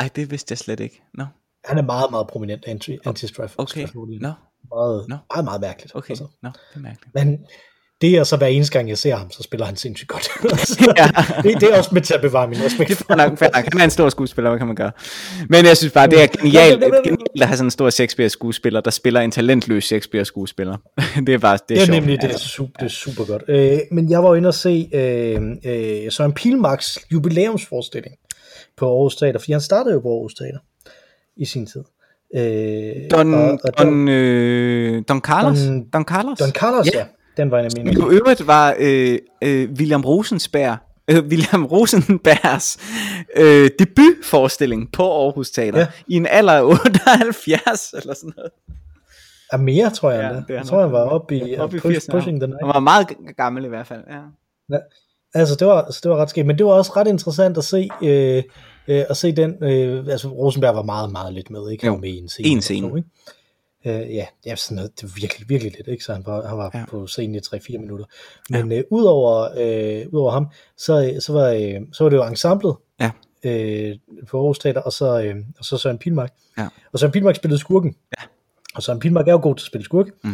ej, 0.00 0.08
det 0.16 0.30
vidste 0.30 0.52
jeg 0.52 0.58
slet 0.58 0.80
ikke. 0.80 1.02
Nå, 1.14 1.24
Han 1.64 1.78
er 1.78 1.82
meget, 1.82 2.10
meget 2.10 2.26
prominent 2.26 2.66
anti- 2.66 2.98
anti-Stratfordian. 3.06 3.84
okay. 3.84 3.86
Nå, 4.20 4.32
Meget, 4.74 5.08
Nå. 5.08 5.16
meget, 5.34 5.44
meget 5.44 5.60
mærkeligt. 5.60 5.94
okay. 5.96 6.10
Altså. 6.10 6.26
Nå, 6.42 6.48
det 6.50 6.76
er 6.76 6.80
mærkeligt. 6.80 7.14
Men 7.14 7.46
det 8.00 8.14
er 8.16 8.24
så 8.24 8.36
hver 8.36 8.46
eneste 8.46 8.72
gang, 8.72 8.88
jeg 8.88 8.98
ser 8.98 9.14
ham, 9.16 9.30
så 9.30 9.42
spiller 9.42 9.66
han 9.66 9.76
sindssygt 9.76 10.08
godt. 10.08 10.28
Altså, 10.52 10.94
Ja. 10.96 11.06
det, 11.50 11.60
det 11.60 11.70
er 11.72 11.78
også 11.78 11.90
med 11.92 12.02
til 12.02 12.14
at 12.14 12.20
bevare 12.20 12.48
min 12.48 12.58
respekt 12.64 12.88
Det 12.88 13.04
er 13.08 13.16
nok, 13.16 13.38
fair 13.38 13.48
nok. 13.54 13.64
Han 13.72 13.80
er 13.80 13.84
en 13.84 13.90
stor 13.90 14.08
skuespiller, 14.08 14.50
hvad 14.50 14.58
kan 14.58 14.66
man 14.66 14.76
gøre? 14.76 14.92
Men 15.48 15.64
jeg 15.64 15.76
synes 15.76 15.92
bare, 15.92 16.06
det 16.06 16.22
er 16.22 16.26
genialt, 16.26 16.80
genialt 17.04 17.20
at 17.40 17.46
have 17.46 17.56
sådan 17.56 17.66
en 17.66 17.70
stor 17.70 17.90
Shakespeare-skuespiller, 17.90 18.80
der 18.80 18.90
spiller 18.90 19.20
en 19.20 19.30
talentløs 19.30 19.84
Shakespeare-skuespiller. 19.84 20.76
det 21.26 21.28
er 21.34 21.38
bare, 21.38 21.52
det 21.52 21.60
er, 21.60 21.64
Det 21.68 21.76
er 21.80 21.84
sjovt. 21.86 21.90
nemlig 22.00 22.22
det 22.22 22.32
er, 22.34 22.38
super, 22.38 22.72
det 22.78 22.84
er 22.86 22.90
super 22.90 23.24
godt. 23.24 23.42
Øh, 23.48 23.78
men 23.92 24.10
jeg 24.10 24.22
var 24.22 24.34
inde 24.34 24.48
og 24.48 24.54
se 24.54 24.88
øh, 24.94 25.42
øh, 25.64 26.12
Søren 26.12 26.32
Pilmarks 26.32 26.98
jubilæumsforestilling 27.12 28.14
på 28.76 28.86
Aarhus 28.86 29.16
Teater, 29.16 29.38
fordi 29.38 29.52
han 29.52 29.60
startede 29.60 29.94
jo 29.94 30.00
på 30.00 30.08
Aarhus 30.08 30.34
Teater 30.34 30.58
i 31.36 31.44
sin 31.44 31.66
tid. 31.66 31.80
Øh, 32.36 33.10
Don, 33.10 33.34
og, 33.34 33.50
og 33.64 33.78
Don, 33.78 33.86
Don, 33.86 34.08
øh, 34.08 35.02
Don 35.08 35.20
Carlos? 35.20 35.58
Don- 35.58 35.90
Don 35.92 36.04
Carlos? 36.04 36.38
Don 36.38 36.50
Carlos, 36.50 36.86
Ja. 36.94 36.98
ja. 36.98 37.04
Den 37.36 37.50
var 37.50 37.58
af 37.58 37.68
mine. 37.76 37.92
Jo 37.92 38.10
øvrigt 38.10 38.46
var 38.46 38.74
øh, 38.78 39.18
øh, 39.42 39.70
William 39.70 40.04
Rosensberg, 40.04 40.76
øh, 41.10 41.24
William 41.24 41.64
Rosenbergs 41.66 42.78
øh, 43.36 43.70
debutforestilling 43.78 44.92
på 44.92 45.02
Aarhus 45.24 45.50
Teater 45.50 45.78
Ja. 45.78 45.86
i 46.08 46.14
en 46.14 46.26
alder 46.26 46.52
af 46.52 46.62
78 46.72 47.94
eller 47.98 48.14
sådan 48.14 48.32
noget. 48.36 48.52
Er 49.52 49.56
mere, 49.56 49.90
tror 49.90 50.10
jeg. 50.10 50.20
Ja, 50.20 50.26
Ja, 50.28 50.34
det 50.34 50.54
jeg 50.54 50.66
tror, 50.66 50.82
han 50.82 50.92
var 50.92 51.00
oppe 51.00 51.36
i, 51.36 51.56
Op 51.56 51.74
i 51.74 51.76
uh, 51.76 51.82
push, 51.82 51.96
80'erne. 51.96 52.12
Pushing 52.12 52.40
the 52.40 52.52
Han 52.60 52.68
var 52.68 52.80
meget 52.80 53.06
gammel 53.36 53.64
i 53.64 53.68
hvert 53.68 53.86
fald. 53.86 54.02
Ja. 54.70 54.78
Altså, 55.34 55.54
det 55.54 55.66
var, 55.66 55.82
altså, 55.82 56.00
det 56.02 56.10
var 56.10 56.16
ret 56.16 56.30
skægt, 56.30 56.46
men 56.46 56.58
det 56.58 56.66
var 56.66 56.72
også 56.72 56.92
ret 56.96 57.06
interessant 57.06 57.58
at 57.58 57.64
se, 57.64 57.88
øh, 58.02 58.42
øh, 58.88 59.04
at 59.10 59.16
se 59.16 59.32
den, 59.32 59.64
øh, 59.64 60.06
altså 60.08 60.28
Rosenberg 60.28 60.74
var 60.74 60.82
meget, 60.82 61.12
meget 61.12 61.34
lidt 61.34 61.50
med, 61.50 61.70
ikke? 61.70 61.86
Jo, 61.86 61.96
med 61.96 62.08
i 62.08 62.18
en 62.18 62.28
scene. 62.28 62.48
en 62.48 62.62
scene. 62.62 62.88
To, 62.88 62.96
ikke? 62.96 63.08
Øh, 63.86 64.14
ja, 64.14 64.26
det 64.44 64.52
er 64.52 64.54
sådan 64.56 64.76
noget, 64.76 64.90
det 65.00 65.02
var 65.02 65.12
virkelig, 65.20 65.48
virkelig 65.48 65.72
lidt, 65.76 65.88
ikke? 65.88 66.04
Så 66.04 66.12
han 66.12 66.22
var, 66.26 66.46
han 66.48 66.58
var 66.58 66.70
Ja. 66.74 66.78
ja. 66.78 66.84
på 66.86 67.06
scenen 67.06 67.34
i 67.34 67.38
3-4 67.38 67.78
minutter. 67.78 68.04
Men 68.50 68.72
øh, 68.72 68.84
udover, 68.90 69.48
øh, 69.56 70.06
udover 70.12 70.30
ham, 70.30 70.46
så, 70.76 71.16
så, 71.20 71.32
var, 71.32 71.48
øh, 71.48 71.80
så 71.92 72.04
var 72.04 72.10
det 72.10 72.16
jo 72.16 72.24
ensemblet 72.26 72.74
Ja. 73.00 73.10
øh, 73.44 73.96
på 74.28 74.38
Aarhus 74.38 74.58
Teater, 74.58 74.80
og 74.80 74.92
så, 74.92 75.22
øh, 75.22 75.36
og 75.58 75.64
så 75.64 75.76
Søren 75.78 75.98
Pilmark. 75.98 76.32
Ja. 76.58 76.68
Og 76.92 76.98
Søren 76.98 77.12
Pilmark 77.12 77.36
spillede 77.36 77.60
skurken. 77.60 77.94
Ja. 78.18 78.22
Og 78.74 78.82
Søren 78.82 78.98
Pilmark 79.00 79.28
er 79.28 79.32
jo 79.32 79.38
god 79.42 79.54
til 79.56 79.62
at 79.62 79.66
spille 79.66 79.84
skurk. 79.84 80.06
Mm. 80.24 80.30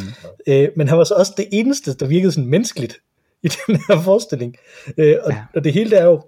Øh, 0.47 0.69
men 0.77 0.89
han 0.89 0.99
var 0.99 1.05
så 1.05 1.15
også 1.15 1.33
det 1.37 1.49
eneste, 1.53 1.95
der 1.95 2.07
virkede 2.07 2.33
sådan 2.33 2.51
menneskeligt 2.51 2.95
i 3.43 3.49
den 3.67 3.77
her 3.89 4.01
forestilling. 4.03 4.57
Øh, 4.99 5.17
og, 5.25 5.31
Ja. 5.31 5.37
ja. 5.37 5.45
og 5.55 5.65
det 5.65 5.73
hele 5.73 5.91
der 5.91 5.99
er 6.01 6.05
jo, 6.05 6.23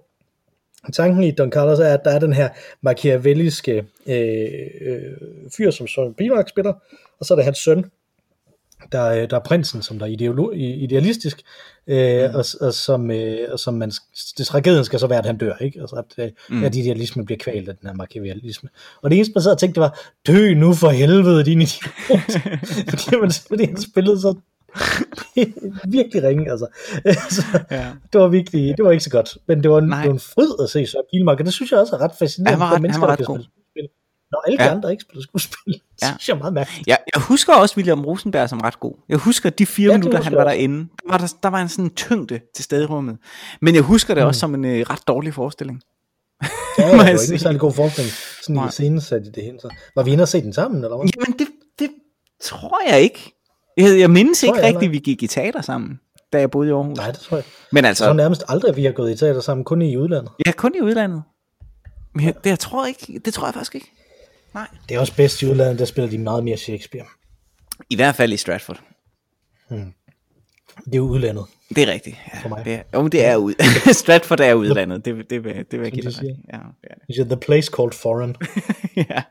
tanken 0.93 1.23
i 1.23 1.31
Don 1.31 1.51
Carlos 1.51 1.79
er, 1.79 1.93
at 1.93 2.01
der 2.05 2.11
er 2.11 2.19
den 2.19 2.33
her 2.33 2.49
machiavelliske 2.81 3.85
øh, 4.07 4.47
øh, 4.81 4.99
fyr, 5.57 5.71
som 5.71 5.87
Søren 5.87 6.13
Pilmark 6.13 6.49
spiller, 6.49 6.73
og 7.19 7.25
så 7.25 7.33
er 7.33 7.35
det 7.35 7.45
hans 7.45 7.57
søn, 7.57 7.85
der, 8.91 8.99
er- 8.99 9.25
der 9.25 9.35
er 9.35 9.41
prinsen, 9.43 9.81
som 9.81 9.99
der 9.99 10.05
er 10.05 10.09
ideolo- 10.09 10.53
idealistisk, 10.55 11.41
øh, 11.87 12.29
mm. 12.29 12.35
og, 12.35 12.45
og, 12.61 12.73
som, 12.73 13.11
øh, 13.11 13.37
og 13.51 13.59
som 13.59 13.73
man, 13.73 13.91
det 14.37 14.47
tragedien 14.47 14.85
skal 14.85 14.99
så 14.99 15.07
være, 15.07 15.19
at 15.19 15.25
han 15.25 15.37
dør, 15.37 15.55
ikke? 15.61 15.81
Altså, 15.81 15.95
at, 15.95 16.25
øh, 16.25 16.31
Mm. 16.49 16.55
mm. 16.55 16.63
at 16.63 16.75
idealismen 16.75 17.25
bliver 17.25 17.37
kvalt 17.39 17.69
af 17.69 17.75
den 17.77 17.87
her 17.89 17.95
machiavellisme. 17.95 18.69
Og 19.01 19.09
det 19.09 19.15
eneste, 19.15 19.31
man 19.35 19.41
sad 19.43 19.51
og 19.51 19.57
tænkte, 19.57 19.81
det 19.81 19.81
var, 19.81 19.99
dø 20.27 20.53
nu 20.53 20.73
for 20.73 20.89
helvede, 20.89 21.45
din 21.45 21.61
idiot. 21.61 21.91
fordi, 22.89 23.15
man, 23.21 23.31
fordi 23.47 23.65
han 23.65 23.81
spillede 23.81 24.21
så 24.21 24.35
virkelig 25.97 26.23
ringe, 26.23 26.51
altså. 26.51 26.67
så, 27.35 27.43
Ja. 27.71 27.91
det 28.13 28.21
var 28.21 28.27
virkelig, 28.27 28.77
det 28.77 28.85
var 28.85 28.91
ikke 28.91 29.03
så 29.03 29.09
godt, 29.09 29.37
men 29.47 29.63
det 29.63 29.71
var 29.71 29.77
en, 29.77 29.87
Nej. 29.89 30.01
det 30.01 30.07
var 30.07 30.13
en 30.13 30.19
fryd 30.19 30.51
at 30.63 30.69
se 30.69 30.87
Søren 30.87 31.05
Pilmark, 31.13 31.39
og 31.39 31.45
det 31.45 31.53
synes 31.53 31.71
jeg 31.71 31.79
også 31.79 31.95
er 31.95 32.01
ret 32.01 32.11
fascinerende. 32.19 32.51
Han 32.51 32.59
var 32.69 32.75
ret- 32.75 32.81
mennesker, 32.81 32.99
han 33.01 33.07
var 33.09 33.17
ret 33.19 33.25
god. 33.25 33.39
spille. 33.71 33.89
Når 34.31 34.43
alle 34.47 34.63
Ja. 34.63 34.69
de 34.69 34.75
andre 34.75 34.91
ikke 34.91 35.01
spiller 35.01 35.23
skuespil, 35.23 35.73
Ja. 36.01 36.07
synes 36.07 36.27
jeg 36.29 36.33
er 36.35 36.37
meget 36.39 36.53
mærkeligt. 36.53 36.87
Jeg, 36.87 36.97
jeg 37.15 37.21
husker 37.21 37.53
også 37.53 37.73
William 37.77 38.05
Rosenberg 38.05 38.49
som 38.49 38.59
ret 38.61 38.79
god. 38.79 38.93
Jeg 39.09 39.17
husker 39.17 39.49
de 39.49 39.65
fire 39.65 39.91
Ja, 39.91 39.97
minutter, 39.97 40.21
han 40.21 40.35
var 40.35 40.43
derinde. 40.43 40.77
Der 40.79 41.11
var, 41.11 41.17
der, 41.17 41.33
der 41.43 41.49
var 41.49 41.61
en 41.61 41.69
sådan 41.69 41.89
tyngde 41.89 42.39
til 42.55 42.63
stede 42.63 42.83
i 42.83 42.85
rummet. 42.85 43.17
Men 43.61 43.75
jeg 43.75 43.83
husker 43.83 44.13
det 44.13 44.23
Mm. 44.23 44.27
også 44.27 44.39
som 44.39 44.55
en 44.55 44.65
øh, 44.65 44.79
ret 44.89 45.07
dårlig 45.07 45.33
forestilling. 45.33 45.81
Ja, 46.43 46.47
ja, 46.77 46.89
det 46.91 46.97
var 46.99 47.07
ikke 47.07 47.33
en 47.33 47.39
særlig 47.39 47.59
god 47.59 47.73
forestilling. 47.73 48.13
Sådan 48.43 48.55
Nej. 48.55 48.67
i 48.67 48.71
scenen 48.71 49.01
satte 49.01 49.25
de 49.27 49.31
det 49.31 49.43
hen. 49.43 49.59
Så. 49.59 49.69
Var 49.95 50.03
vi 50.03 50.11
inde 50.11 50.21
og 50.21 50.27
se 50.27 50.41
den 50.41 50.53
sammen, 50.53 50.83
eller 50.83 50.97
hvad? 50.97 51.09
Jamen, 51.15 51.39
det, 51.39 51.47
det 51.79 51.89
tror 52.43 52.89
jeg 52.91 53.01
ikke. 53.01 53.31
Jeg, 53.77 53.99
jeg 53.99 54.11
mindes 54.11 54.43
ikke 54.43 54.55
jeg 54.57 54.63
rigtigt, 54.73 54.91
vi 54.91 54.99
gik 54.99 55.23
i 55.23 55.27
teater 55.27 55.61
sammen, 55.61 55.99
da 56.33 56.39
jeg 56.39 56.51
boede 56.51 56.69
i 56.69 56.71
Aarhus. 56.71 56.97
Nej, 56.97 57.11
det 57.11 57.19
tror 57.19 57.37
jeg. 57.37 57.43
Men 57.71 57.83
Så 57.83 57.87
altså, 57.87 58.13
nærmest 58.13 58.43
aldrig, 58.47 58.69
at 58.69 58.75
vi 58.75 58.85
har 58.85 58.91
gået 58.91 59.11
i 59.11 59.15
teater 59.17 59.41
sammen, 59.41 59.63
kun 59.63 59.81
i 59.81 59.97
udlandet. 59.97 60.31
ja, 60.45 60.51
kun 60.51 60.75
i 60.75 60.81
udlandet. 60.81 61.23
Men 62.13 62.25
jeg, 62.25 62.33
det, 62.43 62.49
jeg 62.49 62.59
tror 62.59 62.85
ikke, 62.85 63.19
det 63.25 63.33
tror 63.33 63.47
jeg 63.47 63.53
faktisk 63.53 63.75
ikke. 63.75 63.91
Nej. 64.53 64.67
Det 64.89 64.95
er 64.95 64.99
også 64.99 65.15
bedst 65.15 65.41
i 65.41 65.45
udlandet, 65.45 65.79
der 65.79 65.85
spiller 65.85 66.09
de 66.09 66.17
meget 66.17 66.43
mere 66.43 66.57
Shakespeare. 66.57 67.05
I 67.89 67.95
hvert 67.95 68.15
fald 68.15 68.33
i 68.33 68.37
Stratford. 68.37 68.81
Det 70.85 70.95
er 70.95 70.99
udlandet. 70.99 71.45
Det 71.75 71.89
er 71.89 71.93
rigtigt. 71.93 72.17
Ja, 72.33 72.39
For 72.41 72.49
mig. 72.49 72.65
Det 72.65 72.73
er, 72.73 72.81
jo, 72.93 73.07
det 73.07 73.25
er 73.25 73.35
ud. 73.35 73.53
Stratford 73.93 74.39
er 74.39 74.53
udlandet. 74.53 75.05
Det, 75.05 75.29
det, 75.29 75.43
vil, 75.43 75.55
det 75.71 75.79
vil 75.79 75.81
jeg 75.81 75.91
give 75.91 76.11
dig. 76.11 76.23
Ja, 76.53 76.57
det 77.07 77.19
er 77.19 77.23
Det 77.23 77.27
The 77.27 77.37
Place 77.37 77.71
Called 77.75 77.93
Foreign, 77.93 78.35
ja. 79.09 79.23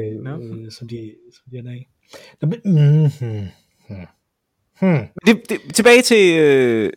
Øh, 0.00 0.24
Nå. 0.24 0.30
øh, 0.56 0.72
som, 0.72 0.88
de, 0.88 1.14
som 1.32 1.42
de 1.50 1.58
er 1.58 1.62
der 1.62 1.72
i. 1.72 1.86
Nå, 2.42 2.48
men- 2.48 2.60
mhm, 2.64 3.10
hmm, 3.20 4.06
hmm. 4.80 5.06
Det, 5.26 5.42
det, 5.48 5.74
tilbage 5.74 6.02
til, 6.02 6.38
øh, 6.40 6.92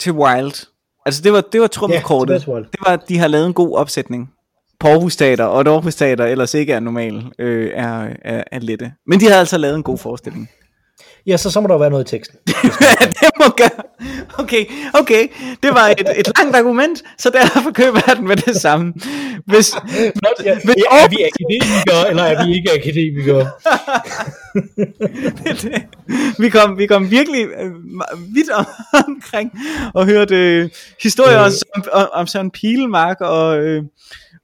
til 0.00 0.12
Wild. 0.12 0.66
Altså 1.06 1.22
det 1.22 1.32
var, 1.32 1.40
det 1.40 1.60
var 1.60 1.66
trummekortet. 1.66 2.48
Wild. 2.48 2.64
det 2.64 2.80
var, 2.86 2.92
at 2.92 3.08
de 3.08 3.18
har 3.18 3.28
lavet 3.28 3.46
en 3.46 3.52
god 3.54 3.76
opsætning 3.76 4.30
Teater, 5.16 5.44
og 5.44 5.64
Teater 5.94 6.24
ellers 6.24 6.54
ikke 6.54 6.72
er 6.72 6.80
normal, 6.80 7.22
øh, 7.38 7.70
er, 7.74 8.14
er, 8.22 8.44
er 8.52 8.58
lette. 8.58 8.92
Men 9.06 9.20
de 9.20 9.24
havde 9.24 9.38
altså 9.38 9.58
lavet 9.58 9.76
en 9.76 9.82
god 9.82 9.98
forestilling. 9.98 10.50
Ja, 11.26 11.36
så, 11.36 11.50
så 11.50 11.60
må 11.60 11.68
der 11.68 11.74
jo 11.74 11.78
være 11.78 11.90
noget 11.90 12.12
i 12.12 12.16
teksten. 12.16 12.38
det 13.20 13.30
må 13.38 13.44
gøre. 13.56 13.82
Okay, 14.38 14.66
okay. 14.94 15.28
Det 15.62 15.70
var 15.70 15.86
et, 15.88 16.18
et 16.20 16.38
langt 16.38 16.56
argument, 16.56 17.02
så 17.18 17.30
derfor 17.30 17.70
køber 17.70 18.00
jeg 18.06 18.16
den 18.16 18.28
med 18.28 18.36
det 18.36 18.56
samme. 18.56 18.92
Hvis, 19.46 19.74
Nå, 19.74 20.28
ja, 20.44 20.54
hvis 20.54 20.74
er 20.90 21.08
vi 21.08 21.16
akademikere, 21.30 22.10
eller 22.10 22.22
er 22.22 22.46
vi 22.46 22.54
ikke 22.54 22.70
akademikere? 22.72 23.50
det, 25.62 25.84
vi, 26.38 26.48
kom, 26.48 26.78
vi 26.78 26.86
kom 26.86 27.10
virkelig 27.10 27.46
øh, 27.46 27.70
vidt 28.34 28.50
om, 28.50 28.66
omkring 29.08 29.52
og 29.94 30.06
hørte 30.06 30.36
øh, 30.36 30.70
historier 31.02 31.40
Øh. 31.40 31.52
om, 31.76 31.84
om, 31.92 32.08
om 32.12 32.26
Søren 32.26 32.50
Pilemark 32.50 33.20
og, 33.20 33.58
øh, 33.58 33.82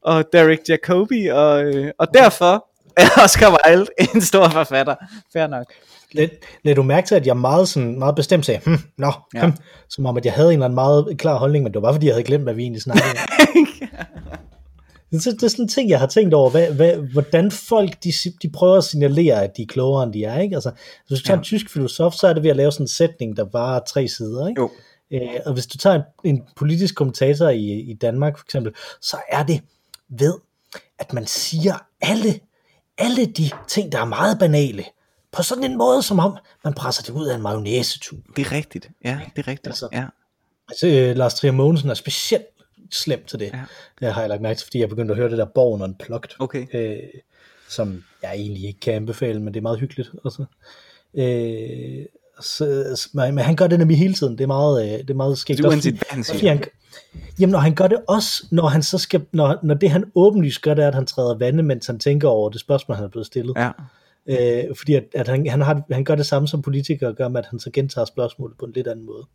og 0.02 0.24
Derek 0.32 0.60
Jacobi, 0.68 1.26
og, 1.26 1.64
øh, 1.64 1.90
og 1.98 2.06
derfor 2.14 2.64
Oscar 3.24 3.58
Wilde, 3.66 3.86
en 4.14 4.20
stor 4.20 4.48
forfatter. 4.48 4.94
Fair 5.32 5.46
nok. 5.46 5.66
Lad, 6.12 6.28
lad 6.64 6.74
du 6.74 6.82
mærke 6.82 7.06
til, 7.08 7.14
at 7.14 7.26
jeg 7.26 7.36
meget, 7.36 7.68
sådan, 7.68 7.98
meget 7.98 8.14
bestemt 8.14 8.46
sagde, 8.46 8.60
hm, 8.64 8.76
nå, 8.98 9.12
Ja. 9.34 9.38
ja. 9.38 9.46
hm, 9.46 9.52
som 9.88 10.06
om, 10.06 10.16
at 10.16 10.24
jeg 10.24 10.32
havde 10.32 10.48
en 10.48 10.52
eller 10.52 10.64
anden 10.64 10.74
meget 10.74 11.14
klar 11.18 11.38
holdning, 11.38 11.62
men 11.62 11.72
det 11.72 11.82
var 11.82 11.86
bare, 11.86 11.94
fordi 11.94 12.06
jeg 12.06 12.14
havde 12.14 12.24
glemt, 12.24 12.44
hvad 12.44 12.54
vi 12.54 12.62
egentlig 12.62 12.82
snakkede 12.82 13.06
om. 13.10 13.16
Det 15.12 15.26
er, 15.26 15.30
det 15.30 15.42
er 15.42 15.48
sådan 15.48 15.64
en 15.64 15.68
ting, 15.68 15.90
jeg 15.90 15.98
har 15.98 16.06
tænkt 16.06 16.34
over, 16.34 16.50
hvad, 16.50 16.72
hvad, 16.72 16.96
hvordan 16.96 17.50
folk 17.50 18.04
de, 18.04 18.12
de 18.42 18.50
prøver 18.50 18.76
at 18.76 18.84
signalere, 18.84 19.44
at 19.44 19.56
de 19.56 19.62
er 19.62 19.66
klogere, 19.66 20.04
end 20.04 20.12
de 20.12 20.24
er. 20.24 20.40
Ikke? 20.40 20.54
Altså, 20.56 20.70
hvis 21.08 21.18
du 21.18 21.24
tager 21.24 21.36
Ja. 21.36 21.40
en 21.40 21.44
tysk 21.44 21.70
filosof, 21.70 22.14
så 22.14 22.26
er 22.28 22.32
det 22.32 22.42
ved 22.42 22.50
at 22.50 22.56
lave 22.56 22.72
sådan 22.72 22.84
en 22.84 22.88
sætning, 22.88 23.36
der 23.36 23.44
varer 23.52 23.80
tre 23.88 24.08
sider. 24.08 24.48
Ikke? 24.48 24.60
Jo. 24.60 24.70
Øh, 25.12 25.28
og 25.46 25.52
hvis 25.52 25.66
du 25.66 25.78
tager 25.78 25.96
en, 25.96 26.02
en 26.36 26.42
politisk 26.56 26.94
kommentator 26.94 27.48
i, 27.48 27.64
i 27.80 27.94
Danmark 27.94 28.38
for 28.38 28.44
eksempel, 28.44 28.72
så 29.00 29.16
er 29.30 29.42
det 29.42 29.60
ved, 30.18 30.34
at 30.98 31.12
man 31.12 31.26
siger 31.26 31.74
alle, 32.00 32.40
alle 32.98 33.26
de 33.26 33.50
ting, 33.68 33.92
der 33.92 34.00
er 34.00 34.04
meget 34.04 34.38
banale, 34.38 34.84
på 35.32 35.42
sådan 35.42 35.64
en 35.64 35.78
måde, 35.78 36.02
som 36.02 36.18
om 36.18 36.36
man 36.64 36.74
presser 36.74 37.02
det 37.02 37.10
ud 37.12 37.26
af 37.26 37.34
en 37.36 37.42
mayonnaise-tube. 37.42 38.22
Det 38.36 38.46
er 38.46 38.52
rigtigt. 38.52 38.90
Ja, 39.04 39.20
det 39.36 39.42
er 39.42 39.48
rigtigt. 39.48 39.66
Altså, 39.66 39.88
ja. 39.92 40.04
Altså, 40.68 40.86
øh, 40.86 41.16
Lars 41.16 41.34
Trier 41.34 41.52
Mogensen 41.52 41.90
er 41.90 41.94
specielt 41.94 42.44
slem 42.92 43.24
til 43.26 43.38
det. 43.38 43.46
Ja. 43.54 43.60
Det 44.00 44.14
har 44.14 44.20
jeg 44.20 44.28
lagt 44.28 44.42
mærke 44.42 44.58
til, 44.58 44.64
fordi 44.66 44.78
jeg 44.80 44.88
begyndte 44.88 45.12
at 45.12 45.18
høre 45.18 45.30
det 45.30 45.38
der 45.38 45.44
Borgen 45.44 45.82
Unplugged, 45.82 46.30
Okay. 46.38 46.66
øh, 46.74 46.96
som 47.68 48.04
jeg 48.22 48.32
egentlig 48.34 48.64
ikke 48.64 48.80
kan 48.80 48.94
anbefale, 48.94 49.40
men 49.40 49.54
det 49.54 49.60
er 49.60 49.62
meget 49.62 49.78
hyggeligt. 49.78 50.10
Også. 50.24 50.44
Øh, 51.14 52.06
så, 52.40 52.92
så- 52.96 53.08
men 53.14 53.38
han 53.38 53.56
gør 53.56 53.66
det 53.66 53.78
nemlig 53.78 53.98
hele 53.98 54.14
tiden. 54.14 54.32
Det 54.38 54.44
er 54.44 54.46
meget, 54.46 54.84
øh, 54.92 54.98
det 54.98 55.10
er 55.10 55.14
meget 55.14 55.38
skægt. 55.38 55.56
Det 55.58 55.64
er 55.64 55.68
uanset, 55.68 55.94
hvad 55.94 56.02
han 56.10 56.24
siger. 56.24 56.58
jamen, 57.40 57.52
når 57.52 57.58
han 57.58 57.74
gør 57.74 57.86
det 57.86 57.98
også, 58.08 58.44
når 58.50 58.66
han 58.68 58.82
så 58.82 58.98
skal, 58.98 59.24
når, 59.32 59.58
når 59.62 59.74
det 59.74 59.90
han 59.90 60.04
åbenlyst 60.14 60.62
gør, 60.62 60.74
det 60.74 60.84
er, 60.84 60.88
at 60.88 60.94
han 60.94 61.06
træder 61.06 61.34
vande, 61.38 61.62
mens 61.62 61.86
han 61.86 61.98
tænker 61.98 62.28
over 62.28 62.50
det 62.50 62.60
spørgsmål, 62.60 62.96
han 62.96 63.04
er 63.04 63.08
blevet 63.08 63.26
stillet. 63.26 63.54
Ja. 63.56 63.70
Øh, 64.28 64.76
fordi 64.76 64.94
at, 64.94 65.04
at 65.14 65.28
han, 65.28 65.46
han, 65.46 65.60
har, 65.60 65.82
han 65.92 66.04
gør 66.04 66.14
det 66.14 66.26
samme 66.26 66.48
som 66.48 66.62
politikere 66.62 67.14
gør, 67.14 67.28
med 67.28 67.40
at 67.40 67.46
han 67.46 67.60
så 67.60 67.70
gentager 67.70 68.04
spørgsmålet 68.04 68.58
på 68.58 68.64
en 68.66 68.72
lidt 68.72 68.86
anden 68.86 69.06
måde. 69.06 69.26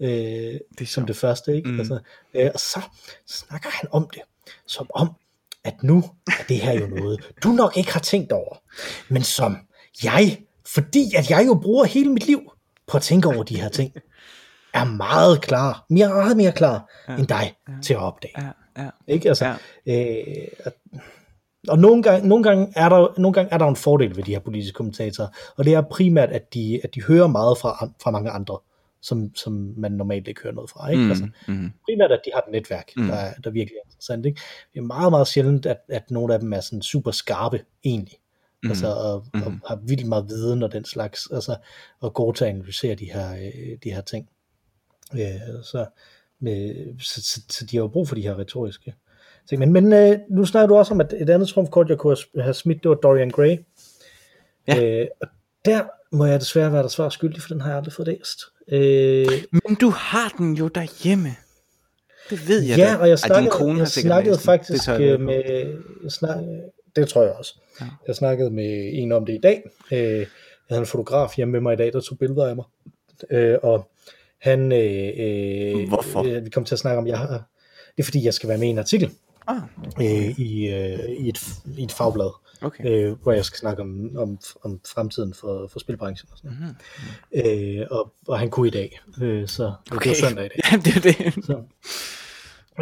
Øh, 0.00 0.60
Det 0.78 0.88
som 0.88 1.06
det 1.06 1.16
første, 1.16 1.56
ikke? 1.56 1.68
Mm. 1.70 1.78
Altså, 1.78 1.98
øh, 2.34 2.50
og 2.54 2.60
så 2.60 2.80
snakker 3.26 3.68
han 3.72 3.88
om 3.92 4.08
det, 4.14 4.22
som 4.66 4.86
om, 4.94 5.10
at 5.64 5.82
nu 5.82 6.04
er 6.26 6.44
det 6.48 6.56
her 6.56 6.80
jo 6.80 6.86
noget, 6.86 7.20
du 7.42 7.48
nok 7.48 7.76
ikke 7.76 7.92
har 7.92 8.00
tænkt 8.00 8.32
over, 8.32 8.56
men 9.08 9.22
som 9.22 9.56
jeg, 10.04 10.42
fordi 10.66 11.14
at 11.16 11.30
jeg 11.30 11.44
jo 11.46 11.54
bruger 11.54 11.84
hele 11.84 12.10
mit 12.12 12.26
liv 12.26 12.52
på 12.86 12.96
at 12.96 13.02
tænke 13.02 13.28
over 13.28 13.42
de 13.42 13.60
her 13.60 13.68
ting, 13.68 13.92
er 14.74 14.84
meget 14.84 15.40
klar, 15.42 15.86
mere, 15.90 16.08
meget 16.08 16.36
mere 16.36 16.52
klar 16.52 16.90
ja. 17.08 17.16
end 17.16 17.26
dig 17.26 17.54
ja. 17.68 17.72
til 17.82 17.94
at 17.94 18.00
opdage. 18.00 18.34
Ja, 18.76 18.82
ja. 18.82 18.90
Ikke? 19.06 19.28
Altså, 19.28 19.54
Ja. 19.86 20.18
øh, 20.18 20.72
og 21.68 21.78
nogle 21.78 22.02
gange, 22.02 22.28
nogle, 22.28 22.44
gange 22.44 22.72
er 22.76 22.88
der, 22.88 23.14
nogle 23.20 23.32
gange 23.34 23.52
er 23.52 23.58
der 23.58 23.66
en 23.66 23.76
fordel 23.76 24.16
ved 24.16 24.22
de 24.24 24.30
her 24.32 24.38
politiske 24.38 24.74
kommentatorer, 24.76 25.28
og 25.56 25.64
det 25.64 25.74
er 25.74 25.80
primært, 25.80 26.28
at 26.30 26.54
de, 26.54 26.80
at 26.84 26.94
de 26.94 27.02
hører 27.02 27.26
meget 27.26 27.58
fra, 27.58 27.88
fra 28.02 28.10
mange 28.10 28.30
andre, 28.30 28.58
som, 29.00 29.34
som 29.34 29.74
man 29.76 29.92
normalt 29.92 30.28
ikke 30.28 30.40
hører 30.42 30.54
noget 30.54 30.70
fra. 30.70 30.88
Ikke? 30.90 31.02
Mm, 31.02 31.08
Altså, 31.10 31.24
mm. 31.48 31.70
primært, 31.84 32.12
at 32.12 32.20
de 32.24 32.30
har 32.34 32.40
et 32.40 32.52
netværk, 32.52 32.90
Mm. 32.96 33.06
der, 33.06 33.14
er- 33.14 33.34
der 33.34 33.50
virkelig 33.50 33.76
er 33.76 33.86
interessant. 33.88 34.26
Ikke? 34.26 34.40
Det 34.74 34.78
er 34.78 34.84
meget, 34.84 35.12
meget 35.12 35.26
sjældent, 35.26 35.66
at, 35.66 35.78
at 35.88 36.10
nogle 36.10 36.34
af 36.34 36.40
dem 36.40 36.52
er 36.52 36.60
sådan 36.60 36.82
super 36.82 37.10
skarpe, 37.10 37.64
egentlig. 37.84 38.16
Mm. 38.62 38.68
Altså, 38.70 38.86
og, 38.86 39.26
mm. 39.34 39.42
og 39.42 39.52
har 39.68 39.78
vildt 39.86 40.06
meget 40.06 40.28
viden 40.28 40.62
og 40.62 40.72
den 40.72 40.84
slags, 40.84 41.28
altså, 41.32 41.56
og 42.00 42.14
gode 42.14 42.36
til 42.36 42.44
at 42.44 42.50
analysere 42.50 42.94
de 42.94 43.12
her, 43.12 43.32
øh, 43.32 43.78
de 43.84 43.90
her 43.90 44.00
ting. 44.00 44.28
Øh, 45.14 45.62
så, 45.62 45.86
med, 46.40 46.74
så, 47.00 47.22
så, 47.22 47.40
så 47.48 47.66
de 47.66 47.76
har 47.76 47.82
jo 47.82 47.88
brug 47.88 48.08
for 48.08 48.14
de 48.14 48.22
her 48.22 48.38
retoriske 48.38 48.94
ting. 49.48 49.70
Men, 49.72 49.92
øh, 49.92 50.18
nu 50.30 50.44
snakker 50.44 50.66
du 50.66 50.74
også 50.76 50.94
om, 50.94 51.00
at 51.00 51.14
et 51.20 51.30
andet 51.30 51.48
trumfkort, 51.48 51.88
jeg 51.88 51.98
kunne 51.98 52.16
have- 52.40 52.54
smidt, 52.54 52.82
det 52.82 52.88
var 52.88 52.94
Dorian 52.94 53.30
Gray. 53.30 53.56
Ja. 54.68 54.84
Øh, 55.00 55.06
og 55.20 55.28
der 55.64 55.82
må 56.12 56.24
jeg 56.26 56.40
desværre 56.40 56.72
være 56.72 56.82
der 56.82 56.88
svar 56.88 57.08
skyldig, 57.08 57.42
for 57.42 57.48
den 57.48 57.60
har 57.60 57.68
jeg 57.68 57.76
aldrig 57.76 57.92
fået 57.92 58.08
læst. 58.08 58.40
Øh, 58.68 59.26
Men 59.68 59.74
du 59.80 59.90
har 59.90 60.34
den 60.38 60.54
jo 60.54 60.68
derhjemme. 60.68 61.28
Det 62.30 62.48
ved 62.48 62.62
jeg 62.62 62.78
ja, 62.78 62.84
da. 62.84 62.96
og 62.96 63.08
jeg 63.08 63.12
Ej, 63.12 63.16
snakkede, 63.16 63.40
din 63.42 63.50
kone 63.50 63.78
jeg 63.78 63.88
snakkede 63.88 64.38
faktisk 64.38 64.86
Det 64.86 64.92
jeg 65.00 65.00
øh, 65.00 65.20
med, 65.20 65.42
jeg 66.02 66.12
snak, 66.12 66.38
det 66.96 67.08
tror 67.08 67.22
jeg 67.22 67.32
også. 67.32 67.54
Ja. 67.80 67.86
Jeg 68.06 68.14
snakkede 68.16 68.50
med 68.50 68.90
en 68.92 69.12
om 69.12 69.26
det 69.26 69.32
i 69.34 69.40
dag. 69.42 69.62
Øh, 69.92 69.98
jeg 70.00 70.26
havde 70.68 70.80
en 70.80 70.86
fotograf 70.86 71.30
hjemme 71.36 71.52
med 71.52 71.60
mig 71.60 71.72
i 71.72 71.76
dag, 71.76 71.92
der 71.92 72.00
tog 72.00 72.18
billeder 72.18 72.46
af 72.46 72.56
mig. 72.56 72.64
Øh, 73.30 73.58
og 73.62 73.90
han, 74.40 74.72
øh, 74.72 75.10
øh, 75.16 75.88
Hvorfor? 75.88 76.24
Øh, 76.36 76.44
vi 76.44 76.50
kom 76.50 76.64
til 76.64 76.74
at 76.74 76.78
snakke 76.78 76.98
om, 76.98 77.06
jeg 77.06 77.18
har, 77.18 77.26
det 77.96 78.02
er 78.02 78.04
fordi, 78.04 78.24
jeg 78.24 78.34
skal 78.34 78.48
være 78.48 78.58
med 78.58 78.66
i 78.66 78.70
en 78.70 78.78
artikel 78.78 79.10
Ah, 79.46 79.60
øh, 80.00 80.38
i, 80.38 80.68
øh, 80.68 80.98
i, 81.18 81.28
et, 81.28 81.40
i 81.78 81.82
et 81.84 81.92
fagblad, 81.92 82.30
okay. 82.62 82.84
øh, 82.86 83.22
hvor 83.22 83.32
jeg 83.32 83.44
skal 83.44 83.58
snakke 83.58 83.82
om, 83.82 84.10
om, 84.16 84.38
om 84.64 84.80
fremtiden 84.94 85.34
for, 85.34 85.68
for 85.72 85.78
spilbranchen 85.78 86.28
og 86.32 86.38
sådan 86.38 86.56
noget. 86.60 86.76
Mhm. 87.44 87.80
Øh, 87.80 87.86
og, 87.90 88.12
og 88.28 88.38
han 88.38 88.50
kunne 88.50 88.68
i 88.68 88.70
dag, 88.70 89.00
øh, 89.22 89.48
så 89.48 89.62
det 89.64 89.96
Okay. 89.96 90.10
var 90.10 90.14
søndag 90.28 90.44
i 90.44 90.48
dag. 90.48 90.60
Ja, 90.72 90.76
det 90.76 90.96
er 90.96 91.00
det. 91.00 91.44
Så, 91.44 91.62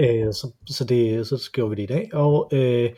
øh, 0.01 0.35
så, 0.35 0.51
så, 0.67 0.85
det, 0.85 1.27
så 1.27 1.51
gjorde 1.53 1.71
vi 1.71 1.77
det 1.77 1.83
i 1.83 1.93
dag. 1.95 2.11
Og 2.13 2.49
øh, 2.53 2.91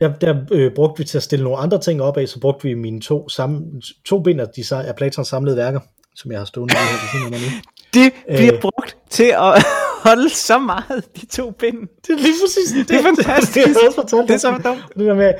der, 0.00 0.12
der 0.18 0.44
øh, 0.52 0.74
brugte 0.74 0.98
vi 0.98 1.04
til 1.04 1.16
at 1.18 1.22
stille 1.22 1.44
nogle 1.44 1.58
andre 1.58 1.80
ting 1.80 2.02
op 2.02 2.16
af, 2.16 2.28
så 2.28 2.40
brugte 2.40 2.68
vi 2.68 2.74
mine 2.74 3.00
to, 3.00 3.28
sam, 3.28 3.80
to 4.04 4.22
bind 4.22 4.40
af, 4.40 4.46
de, 4.48 4.76
af 4.76 4.96
Platons 4.96 5.28
samlede 5.28 5.56
værker, 5.56 5.80
som 6.14 6.30
jeg 6.32 6.40
har 6.40 6.44
stående 6.44 6.74
her 6.74 7.30
nu. 7.30 7.36
Det 7.94 8.12
bliver 8.28 8.54
Øh. 8.54 8.60
brugt 8.60 8.96
til 9.10 9.24
at 9.36 9.64
holde 10.02 10.28
så 10.28 10.58
meget, 10.58 11.04
de 11.20 11.26
to 11.26 11.50
bind. 11.50 11.88
Det 12.06 12.12
er 12.12 12.16
lige 12.16 12.34
præcis 12.44 12.72
det. 12.72 12.88
Det 12.88 12.96
er 12.96 13.02
fantastisk. 13.02 13.54
Det, 13.54 13.66
det, 13.66 13.96
det, 13.96 14.10
det, 14.10 14.28
Det 14.28 14.34
er 14.34 14.38
så 14.38 14.60
dumt. 14.64 14.84
Det 14.96 15.06
der 15.06 15.14
med, 15.14 15.34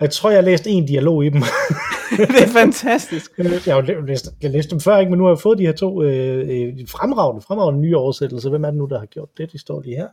jeg 0.00 0.10
tror, 0.10 0.30
jeg 0.30 0.36
har 0.36 0.44
læst 0.44 0.66
en 0.66 0.86
dialog 0.86 1.24
i 1.24 1.28
dem. 1.28 1.42
Det 2.18 2.42
er 2.42 2.48
fantastisk. 2.52 3.30
jeg, 3.38 3.74
har 3.74 4.06
læst, 4.06 4.28
jeg 4.42 4.50
læste 4.50 4.70
dem 4.70 4.80
før, 4.80 4.98
ikke? 4.98 5.10
men 5.10 5.18
nu 5.18 5.24
har 5.24 5.30
jeg 5.30 5.38
fået 5.38 5.58
de 5.58 5.66
her 5.66 5.72
to 5.72 6.02
øh, 6.02 6.38
øh, 6.38 6.88
fremragende, 6.88 7.42
fremragende 7.42 7.80
nye 7.80 7.96
oversættelser. 7.96 8.50
Hvem 8.50 8.64
er 8.64 8.70
det 8.70 8.78
nu, 8.78 8.86
der 8.86 8.98
har 8.98 9.06
gjort 9.06 9.28
det? 9.38 9.52
De 9.52 9.58
står 9.58 9.80
lige 9.80 9.96
her. 9.96 10.08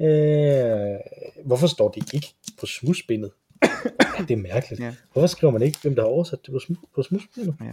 Øh, 0.00 0.96
hvorfor 1.44 1.66
står 1.66 1.88
de 1.88 2.00
ikke 2.12 2.34
på 2.60 2.66
smusbindet? 2.66 3.30
det 4.28 4.30
er 4.30 4.36
mærkeligt. 4.36 4.82
Ja. 4.82 4.94
Hvorfor 5.12 5.26
skriver 5.26 5.52
man 5.52 5.62
ikke, 5.62 5.78
hvem 5.82 5.94
der 5.94 6.02
har 6.02 6.08
oversat 6.08 6.38
det 6.46 6.52
på, 6.52 6.58
smu- 6.58 6.90
på 6.94 7.02
smusbindet? 7.02 7.54
Ja. 7.60 7.72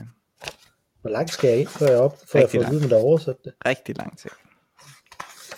Hvor 1.01 1.09
langt 1.09 1.31
skal 1.31 1.49
jeg 1.49 1.59
ind, 1.59 1.67
før 1.67 1.87
jeg 1.87 1.97
op, 1.97 2.17
før 2.31 2.39
jeg 2.39 2.43
Rigtig 2.43 2.61
får 2.61 2.67
at 2.67 2.73
vide, 2.73 2.89
der 2.89 2.95
har 2.97 3.03
oversat 3.03 3.35
det? 3.43 3.53
Rigtig 3.65 3.97
lang 3.97 4.17
tid. 4.17 4.29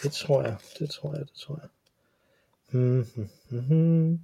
Det 0.05 0.13
tror 0.13 0.41
jeg, 0.43 0.55
det 0.79 0.89
tror 0.89 1.11
jeg, 1.13 1.19
det 1.21 1.33
tror 1.45 1.59
jeg. 1.61 1.69
Mm-hmm. 2.79 3.29
Mm-hmm. 3.49 4.19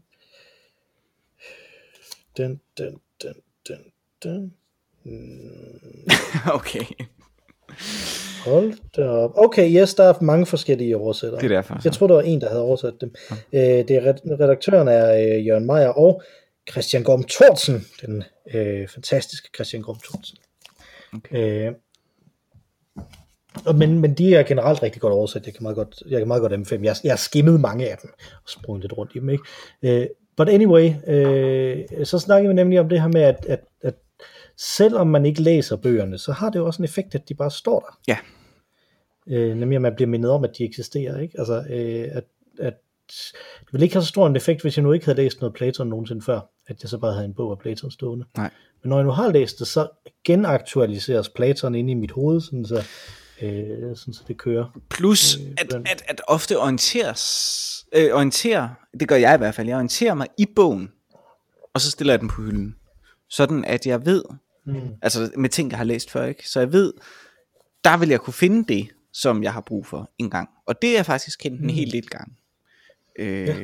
Den, 2.38 2.62
den, 2.78 3.00
den, 3.24 3.34
den, 3.68 3.78
den. 4.24 4.54
Mm, 5.04 6.08
Okay, 6.54 6.86
hold 8.46 8.74
da 8.96 9.08
op. 9.08 9.32
Okay, 9.36 9.82
yes, 9.82 9.94
der 9.94 10.04
er 10.04 10.22
mange 10.22 10.46
forskellige 10.46 10.98
oversættere. 10.98 11.42
det 11.42 11.52
er 11.52 11.56
derfor. 11.56 11.80
Jeg 11.84 11.94
tror, 11.94 12.08
der 12.08 12.14
var 12.16 12.22
en, 12.22 12.42
der 12.42 12.50
havde 12.50 12.62
oversat 12.62 12.94
dem. 13.02 13.16
Øh, 13.54 13.62
det 13.62 13.92
er 13.92 14.02
red- 14.14 14.40
redaktøren 14.40 14.88
er 14.88 15.14
øh, 15.38 15.48
Jørgen 15.48 15.66
Meier 15.66 15.88
og 15.90 16.22
Christian 16.72 17.04
Gorm 17.04 17.24
Thorsen, 17.24 17.86
den 18.02 18.24
øh, 18.54 18.88
fantastiske 18.88 19.50
Christian 19.56 19.82
Gorm 19.82 20.00
Thorsen. 20.04 20.38
Okay. 21.14 21.68
Øh, 21.68 21.74
men, 23.76 24.00
men 24.00 24.14
de 24.14 24.36
er 24.36 24.44
generelt 24.44 24.84
rigtig 24.84 25.02
godt 25.02 25.14
oversat. 25.14 25.46
Jeg 25.46 25.54
kan 25.54 25.64
meget 25.64 25.76
godt, 25.76 26.04
jeg 26.10 26.20
kan 26.20 26.28
meget 26.28 26.42
godt 26.42 26.54
anbefale 26.54 26.78
dem. 26.78 26.86
Jeg, 26.86 26.96
jeg 27.04 27.12
har 27.12 27.18
skimmet 27.18 27.60
mange 27.60 27.90
af 27.92 27.98
dem 28.02 28.12
og 28.44 28.50
sprunget 28.50 28.84
lidt 28.84 28.98
rundt 28.98 29.12
i 29.16 29.20
dem. 29.20 29.30
Ikke? 29.30 29.44
Øh, 29.82 30.08
but 30.38 30.50
anyway, 30.50 30.94
øh, 31.08 32.06
så 32.06 32.20
snakker 32.20 32.50
vi 32.50 32.54
nemlig 32.54 32.80
om 32.80 32.90
det 32.90 33.02
her 33.02 33.08
med, 33.08 33.22
at, 33.22 33.46
at, 33.46 33.60
at 33.82 33.96
selvom 34.58 35.08
man 35.08 35.26
ikke 35.26 35.42
læser 35.42 35.76
bøgerne, 35.76 36.18
så 36.18 36.32
har 36.32 36.50
det 36.50 36.60
jo 36.60 36.66
også 36.66 36.82
en 36.82 36.86
effekt, 36.86 37.16
at 37.16 37.30
de 37.30 37.34
bare 37.34 37.52
står 37.52 37.80
der. 37.80 38.00
Ja. 38.08 38.18
Øh, 39.28 39.58
nemlig 39.58 39.76
at 39.76 39.82
man 39.82 39.96
bliver 39.96 40.10
mindet 40.10 40.32
om, 40.32 40.44
at 40.44 40.58
de 40.58 40.64
eksisterer. 40.64 41.20
Ikke? 41.20 41.40
Altså, 41.40 41.64
øh, 41.70 42.08
at, 42.12 42.24
at 42.60 42.74
det 43.10 43.68
ville 43.72 43.86
ikke 43.86 43.96
have 43.96 44.04
så 44.04 44.10
stor 44.10 44.28
en 44.28 44.36
effekt, 44.36 44.62
hvis 44.62 44.78
jeg 44.78 44.84
nu 44.84 44.92
ikke 44.92 45.06
havde 45.06 45.18
læst 45.18 45.42
noget 45.42 45.54
Platon 45.54 45.88
nogensinde 45.88 46.22
før, 46.22 46.40
at 46.68 46.84
jeg 46.84 46.90
så 46.90 46.98
bare 46.98 47.14
havde 47.14 47.26
en 47.26 47.34
bog 47.34 47.52
af 47.52 47.60
Platon 47.60 47.92
stående. 47.92 48.26
Nej. 48.38 48.50
Men 48.84 48.90
når 48.90 48.98
jeg 48.98 49.06
nu 49.06 49.12
har 49.12 49.32
læst 49.32 49.60
det, 49.60 49.68
så 49.68 49.88
genaktualiseres 50.24 51.30
Platon 51.30 51.76
inde 51.76 51.92
i 51.92 51.94
mit 51.94 52.12
hoved, 52.12 52.42
sådan 52.42 52.66
så, 52.66 52.84
øh, 53.44 53.96
sådan 53.96 54.14
så 54.14 54.24
det 54.28 54.38
kører. 54.38 54.80
Plus, 54.90 55.36
Øh, 55.36 55.42
at, 55.58 55.74
at, 55.74 56.04
at 56.08 56.22
ofte 56.28 56.60
orienteres, 56.60 57.86
øh, 57.96 58.14
orienterer, 58.14 58.70
det 59.00 59.08
gør 59.08 59.16
jeg 59.16 59.36
i 59.36 59.38
hvert 59.38 59.56
fald, 59.56 59.68
jeg 59.68 59.76
orienterer 59.76 60.14
mig 60.14 60.28
i 60.38 60.46
bogen, 60.56 60.90
og 61.74 61.82
så 61.82 61.92
stiller 61.92 62.14
jeg 62.14 62.20
den 62.20 62.28
på 62.30 62.42
hylden. 62.42 62.76
Sådan 63.30 63.66
at 63.66 63.86
jeg 63.88 64.06
ved, 64.06 64.24
Mm. 64.66 64.74
altså 65.02 65.32
med 65.38 65.50
ting, 65.50 65.70
jeg 65.72 65.78
har 65.78 65.84
læst 65.86 66.12
før, 66.12 66.26
ikke? 66.26 66.50
Så 66.50 66.60
jeg 66.60 66.74
ved, 66.74 66.94
der 67.84 67.98
vil 67.98 68.10
jeg 68.10 68.20
kunne 68.20 68.34
finde 68.34 68.74
det, 68.74 68.90
som 69.14 69.44
jeg 69.44 69.54
har 69.54 69.62
brug 69.62 69.86
for 69.86 70.12
en 70.18 70.30
gang. 70.30 70.50
Og 70.66 70.82
det 70.82 70.98
er 70.98 71.04
faktisk 71.04 71.40
kendt 71.40 71.62
en 71.62 71.70
hel 71.70 71.92
del 71.92 72.08
gang. 72.08 72.38
Øh, 73.20 73.48
ja. 73.48 73.56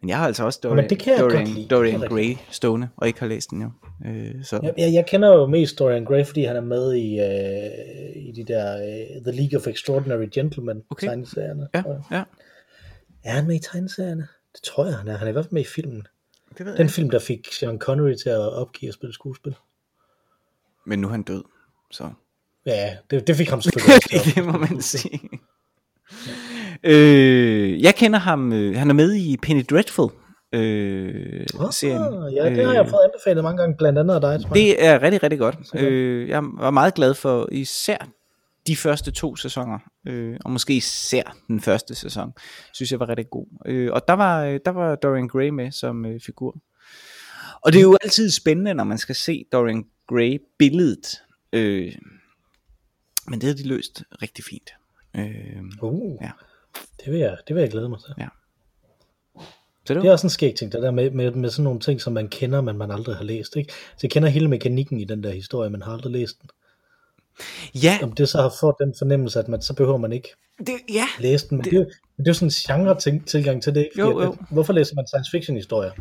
Men 0.00 0.08
jeg 0.08 0.18
har 0.18 0.26
altså 0.26 0.44
også 0.44 0.60
Dorian, 0.62 0.90
det 0.90 0.98
kan 0.98 1.12
jeg 1.12 1.20
godt 1.20 1.32
Dorian, 1.32 1.46
lide. 1.48 1.68
Dorian 1.68 2.00
Gray 2.00 2.36
stående, 2.50 2.88
og 2.96 3.06
ikke 3.06 3.20
har 3.20 3.26
læst 3.26 3.50
den 3.50 3.62
jo. 3.62 3.70
Øh, 4.06 4.44
så. 4.44 4.60
Jeg, 4.62 4.74
jeg, 4.78 4.92
jeg 4.92 5.06
kender 5.06 5.28
jo 5.28 5.46
mest 5.46 5.78
Dorian 5.78 6.04
Gray, 6.04 6.24
fordi 6.24 6.44
han 6.44 6.56
er 6.56 6.60
med 6.60 6.94
i, 6.94 7.20
øh, 7.20 8.28
i 8.28 8.32
de 8.32 8.44
der 8.52 8.76
øh, 8.76 9.22
The 9.22 9.40
League 9.40 9.58
of 9.60 9.66
Extraordinary 9.66 10.28
Gentlemen 10.34 10.82
Okay. 10.90 11.06
tegneserierne. 11.06 11.68
Ja, 11.74 11.82
ja. 12.10 12.22
Er 13.24 13.30
han 13.32 13.46
med 13.46 13.54
i 13.56 13.58
tegneserierne? 13.58 14.28
Det 14.52 14.62
tror 14.62 14.84
jeg, 14.86 14.94
han 14.96 15.08
er. 15.08 15.16
Han 15.16 15.26
er 15.26 15.30
i 15.30 15.32
hvert 15.32 15.44
fald 15.44 15.52
med 15.52 15.62
i 15.62 15.66
filmen. 15.74 16.06
Det 16.58 16.66
ved 16.66 16.76
Den 16.76 16.88
film, 16.88 17.10
der 17.10 17.18
fik 17.18 17.52
Sean 17.52 17.78
Connery 17.78 18.14
til 18.14 18.28
at 18.30 18.52
opgive 18.52 18.88
at 18.88 18.94
spille 18.94 19.14
skuespil. 19.14 19.54
Men 20.86 20.98
nu 20.98 21.06
er 21.06 21.10
han 21.10 21.22
død, 21.22 21.44
så... 21.90 22.10
Ja, 22.66 22.96
det, 23.10 23.26
det 23.26 23.36
fik 23.36 23.48
ham 23.50 23.62
selvfølgelig 23.70 24.34
det 24.34 24.44
må 24.44 24.52
man 24.52 24.82
sige. 24.82 25.20
Øh, 26.82 27.82
jeg 27.82 27.94
kender 27.94 28.18
ham, 28.18 28.52
øh, 28.52 28.76
han 28.76 28.90
er 28.90 28.94
med 28.94 29.14
i 29.14 29.36
Penny 29.42 29.62
Dreadful 29.70 30.10
øh, 30.52 31.46
serien. 31.70 32.02
Ah, 32.02 32.34
ja, 32.34 32.54
det 32.54 32.66
har 32.66 32.72
jeg 32.72 32.88
fået 32.88 33.00
anbefalet 33.04 33.44
mange 33.44 33.58
gange, 33.58 33.76
blandt 33.76 33.98
andet 33.98 34.14
af 34.14 34.20
dig, 34.20 34.40
tror 34.40 34.48
jeg. 34.48 34.54
Det 34.54 34.84
er 34.84 35.02
rigtig, 35.02 35.22
rigtig 35.22 35.38
godt. 35.38 35.56
Øh, 35.74 36.28
jeg 36.28 36.42
var 36.42 36.70
meget 36.70 36.94
glad 36.94 37.14
for 37.14 37.48
især 37.52 38.08
de 38.66 38.76
første 38.76 39.10
to 39.10 39.36
sæsoner, 39.36 39.78
øh, 40.08 40.36
og 40.44 40.50
måske 40.50 40.76
især 40.76 41.36
den 41.48 41.60
første 41.60 41.94
sæson, 41.94 42.32
synes 42.74 42.90
jeg 42.92 43.00
var 43.00 43.08
rigtig 43.08 43.30
god. 43.30 43.46
Øh, 43.66 43.92
og 43.92 44.08
der 44.08 44.14
var, 44.14 44.44
øh, 44.44 44.60
der 44.64 44.70
var 44.70 44.94
Dorian 44.94 45.28
Gray 45.28 45.48
med 45.48 45.72
som 45.72 46.06
øh, 46.06 46.20
figur. 46.20 46.56
Og 47.62 47.72
det 47.72 47.78
er 47.78 47.82
jo 47.82 47.96
altid 48.04 48.30
spændende, 48.30 48.74
når 48.74 48.84
man 48.84 48.98
skal 48.98 49.14
se 49.14 49.44
Dorian 49.52 49.84
Gray 50.06 50.38
billedet. 50.58 51.06
Øh, 51.52 51.92
men 53.28 53.40
det 53.40 53.48
har 53.48 53.54
de 53.54 53.68
løst 53.68 54.02
rigtig 54.22 54.44
fint. 54.44 54.70
Øh, 55.16 55.62
Uh, 55.82 56.16
Ja. 56.22 56.30
Det, 57.04 57.12
vil 57.12 57.20
jeg, 57.20 57.36
det 57.48 57.56
vil 57.56 57.60
jeg 57.60 57.70
glæde 57.70 57.88
mig 57.88 57.98
til. 57.98 58.14
Ja. 58.18 58.28
så 59.86 59.94
det 59.94 60.02
Det 60.02 60.08
er 60.08 60.12
også 60.12 60.26
en 60.26 60.30
skæg 60.30 60.54
ting, 60.54 60.72
det 60.72 60.82
der 60.82 60.90
med, 60.90 61.10
med, 61.10 61.30
med 61.30 61.50
sådan 61.50 61.64
nogle 61.64 61.80
ting, 61.80 62.00
som 62.00 62.12
man 62.12 62.28
kender, 62.28 62.60
men 62.60 62.78
man 62.78 62.90
aldrig 62.90 63.16
har 63.16 63.24
læst. 63.24 63.56
Ikke? 63.56 63.72
Så 63.72 63.98
jeg 64.02 64.10
kender 64.10 64.28
hele 64.28 64.48
mekanikken 64.48 65.00
i 65.00 65.04
den 65.04 65.22
der 65.22 65.30
historie, 65.30 65.70
men 65.70 65.82
har 65.82 65.92
aldrig 65.92 66.12
læst 66.12 66.40
den. 66.42 66.50
Ja, 67.74 67.98
Om 68.02 68.12
det 68.12 68.28
så 68.28 68.42
har 68.42 68.52
fået 68.60 68.74
den 68.80 68.94
fornemmelse, 68.98 69.38
at 69.38 69.48
man, 69.48 69.62
så 69.62 69.74
behøver 69.74 69.98
man 69.98 70.12
ikke 70.12 70.28
det, 70.58 70.74
ja. 70.92 71.04
læse 71.18 71.48
den. 71.48 71.56
Men 71.56 71.64
det, 71.64 71.72
det, 71.72 71.78
er, 71.78 71.82
jo- 71.84 71.90
det 72.16 72.26
er 72.26 72.30
jo 72.30 72.34
sådan 72.34 72.46
en 72.46 72.50
genre 72.50 73.00
ting, 73.00 73.26
tilgang 73.26 73.62
til 73.62 73.74
det. 73.74 73.80
Ikke? 73.80 74.00
Jo, 74.00 74.22
jo. 74.22 74.32
At, 74.32 74.38
hvorfor 74.50 74.72
læser 74.72 74.94
man 74.94 75.06
science 75.06 75.30
fiction 75.30 75.56
historier? 75.56 75.92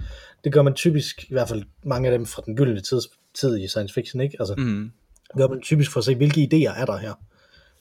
Det 0.44 0.54
gør 0.54 0.62
man 0.62 0.74
typisk, 0.74 1.24
i 1.30 1.34
hvert 1.34 1.50
fald 1.50 1.64
mange 1.84 2.10
af 2.10 2.18
dem 2.18 2.26
fra 2.26 2.42
den 2.46 2.56
gyldne 2.56 2.82
tid, 2.82 3.02
tid 3.34 3.58
i 3.58 3.68
science 3.68 3.94
fiction. 3.94 4.22
Ikke? 4.22 4.38
Altså, 4.40 4.56
Mm, 4.58 4.92
det 5.28 5.38
gør 5.38 5.48
man 5.48 5.62
typisk 5.62 5.92
for 5.92 6.00
at 6.00 6.04
se, 6.06 6.16
hvilke 6.16 6.42
idéer 6.54 6.82
er 6.82 6.86
der 6.86 6.98
her. 6.98 7.14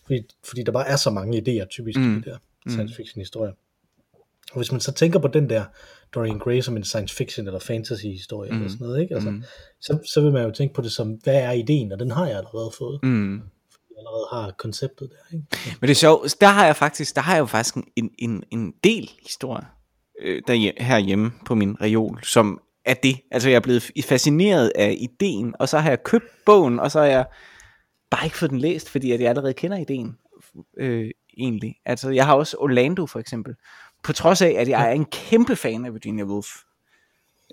Fordi, 0.06 0.22
fordi 0.44 0.62
der 0.62 0.72
bare 0.72 0.86
er 0.88 0.96
så 0.96 1.10
mange 1.10 1.38
idéer 1.38 1.66
typisk 1.66 1.98
mm. 1.98 2.16
i 2.16 2.20
de 2.20 2.30
der 2.30 2.36
science 2.70 2.94
fiction 2.96 3.20
historier. 3.20 3.52
Og 4.52 4.56
hvis 4.56 4.72
man 4.72 4.80
så 4.80 4.92
tænker 4.92 5.18
på 5.18 5.28
den 5.28 5.50
der 5.50 5.64
Dorian 6.14 6.38
Gray 6.38 6.60
som 6.60 6.76
en 6.76 6.84
science 6.84 7.16
fiction 7.16 7.46
eller 7.46 7.60
fantasy 7.60 8.04
historie 8.04 8.50
mm. 8.50 8.56
eller 8.56 8.70
sådan 8.70 8.86
noget, 8.86 9.02
ikke? 9.02 9.14
Altså, 9.14 9.30
mm. 9.30 9.44
så, 9.80 9.98
så 10.14 10.20
vil 10.20 10.32
man 10.32 10.44
jo 10.44 10.50
tænke 10.50 10.74
på 10.74 10.82
det 10.82 10.92
som, 10.92 11.10
hvad 11.10 11.34
er 11.34 11.52
ideen? 11.52 11.92
Og 11.92 11.98
den 11.98 12.10
har 12.10 12.26
jeg 12.26 12.36
allerede 12.36 12.70
fået. 12.78 13.00
Mm. 13.02 13.08
mm. 13.08 13.42
Jeg 13.90 13.96
allerede 13.98 14.26
har 14.32 14.54
konceptet 14.58 15.10
der. 15.10 15.36
Ikke? 15.36 15.46
Men 15.80 15.88
det 15.88 15.90
er 15.90 15.94
sjovt, 15.94 16.36
der 16.40 16.46
har 16.46 16.66
jeg 16.66 16.76
faktisk, 16.76 17.14
der 17.14 17.20
har 17.20 17.34
jeg 17.34 17.40
jo 17.40 17.46
faktisk 17.46 17.74
en, 17.96 18.10
en, 18.18 18.42
en 18.50 18.74
del 18.84 19.10
historie 19.22 19.66
øh, 20.20 20.42
der, 20.46 20.72
herhjemme 20.84 21.32
på 21.46 21.54
min 21.54 21.80
reol, 21.80 22.20
som 22.22 22.60
er 22.84 22.94
det. 22.94 23.16
Altså 23.30 23.48
jeg 23.48 23.56
er 23.56 23.60
blevet 23.60 23.90
fascineret 24.04 24.72
af 24.74 24.96
ideen, 25.00 25.54
og 25.58 25.68
så 25.68 25.78
har 25.78 25.88
jeg 25.88 26.02
købt 26.02 26.24
bogen, 26.46 26.80
og 26.80 26.90
så 26.90 26.98
har 26.98 27.06
jeg 27.06 27.26
bare 28.10 28.24
ikke 28.24 28.38
fået 28.38 28.50
den 28.50 28.58
læst, 28.58 28.90
fordi 28.90 29.12
at 29.12 29.20
jeg 29.20 29.28
allerede 29.28 29.54
kender 29.54 29.78
ideen. 29.78 30.16
Øh, 30.78 31.10
egentlig. 31.38 31.76
Altså 31.84 32.10
jeg 32.10 32.26
har 32.26 32.34
også 32.34 32.56
Orlando 32.60 33.06
for 33.06 33.18
eksempel. 33.18 33.54
På 34.02 34.12
trods 34.12 34.42
af, 34.42 34.54
at 34.58 34.68
jeg 34.68 34.88
er 34.88 34.92
en 34.92 35.04
kæmpe 35.04 35.56
fan 35.56 35.84
af 35.84 35.94
Virginia 35.94 36.24
Woolf. 36.24 36.48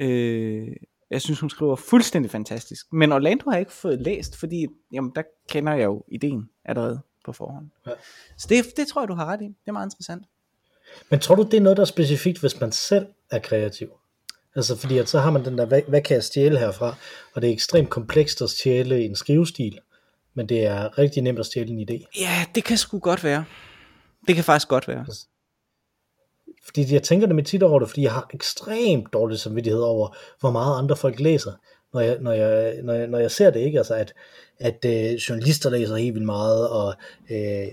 Øh, 0.01 0.67
jeg 1.09 1.21
synes, 1.21 1.39
hun 1.39 1.49
skriver 1.49 1.75
fuldstændig 1.75 2.31
fantastisk. 2.31 2.93
Men 2.93 3.11
Orlando 3.11 3.49
har 3.49 3.51
jeg 3.51 3.59
ikke 3.59 3.71
fået 3.71 4.01
læst, 4.01 4.39
fordi 4.39 4.67
jamen, 4.91 5.11
der 5.15 5.23
kender 5.49 5.73
jeg 5.73 5.85
jo 5.85 6.03
ideen 6.11 6.49
allerede 6.65 7.01
på 7.25 7.33
forhånd. 7.33 7.69
Ja. 7.87 7.91
Så 8.37 8.47
det, 8.49 8.77
det 8.77 8.87
tror 8.87 9.01
jeg, 9.01 9.07
du 9.07 9.13
har 9.13 9.25
ret 9.25 9.41
i. 9.41 9.45
Det 9.45 9.67
er 9.67 9.71
meget 9.71 9.85
interessant. 9.85 10.25
Men 11.09 11.19
tror 11.19 11.35
du, 11.35 11.43
det 11.43 11.53
er 11.53 11.61
noget, 11.61 11.77
der 11.77 11.83
er 11.83 11.87
specifikt, 11.87 12.39
hvis 12.39 12.59
man 12.59 12.71
selv 12.71 13.07
er 13.31 13.39
kreativ? 13.39 13.87
Altså 14.55 14.77
fordi 14.77 14.97
at 14.97 15.09
så 15.09 15.19
har 15.19 15.31
man 15.31 15.45
den 15.45 15.57
der, 15.57 15.65
hvad, 15.65 15.81
hvad 15.87 16.01
kan 16.01 16.15
jeg 16.15 16.23
stjæle 16.23 16.59
herfra? 16.59 16.95
Og 17.33 17.41
det 17.41 17.49
er 17.49 17.53
ekstremt 17.53 17.89
komplekst 17.89 18.41
at 18.41 18.49
stjæle 18.49 19.05
en 19.05 19.15
skrivestil, 19.15 19.79
men 20.33 20.49
det 20.49 20.65
er 20.65 20.97
rigtig 20.97 21.23
nemt 21.23 21.39
at 21.39 21.45
stjæle 21.45 21.69
en 21.69 21.89
idé. 21.89 22.21
Ja, 22.21 22.45
det 22.55 22.63
kan 22.63 22.77
sgu 22.77 22.99
godt 22.99 23.23
være. 23.23 23.45
Det 24.27 24.35
kan 24.35 24.43
faktisk 24.43 24.67
godt 24.67 24.87
være. 24.87 25.05
Fordi 26.65 26.93
jeg 26.93 27.03
tænker 27.03 27.27
det 27.27 27.35
med 27.35 27.43
tit 27.43 27.63
over 27.63 27.79
det, 27.79 27.89
fordi 27.89 28.01
jeg 28.03 28.11
har 28.11 28.29
ekstremt 28.33 29.13
dårlig 29.13 29.39
samvittighed 29.39 29.81
over, 29.81 30.17
hvor 30.39 30.51
meget 30.51 30.77
andre 30.77 30.95
folk 30.95 31.19
læser, 31.19 31.51
når 31.93 32.01
jeg, 32.01 32.17
når 32.21 32.31
jeg, 32.31 32.75
når 32.83 32.93
jeg, 32.93 33.07
når 33.07 33.19
jeg 33.19 33.31
ser 33.31 33.49
det, 33.49 33.59
ikke? 33.59 33.77
Altså 33.77 33.93
at, 33.93 34.13
at 34.59 34.85
øh, 34.85 35.13
journalister 35.13 35.69
læser 35.69 35.95
helt 35.95 36.13
vildt 36.13 36.25
meget, 36.25 36.69
og 36.69 36.95
øh, 37.31 37.67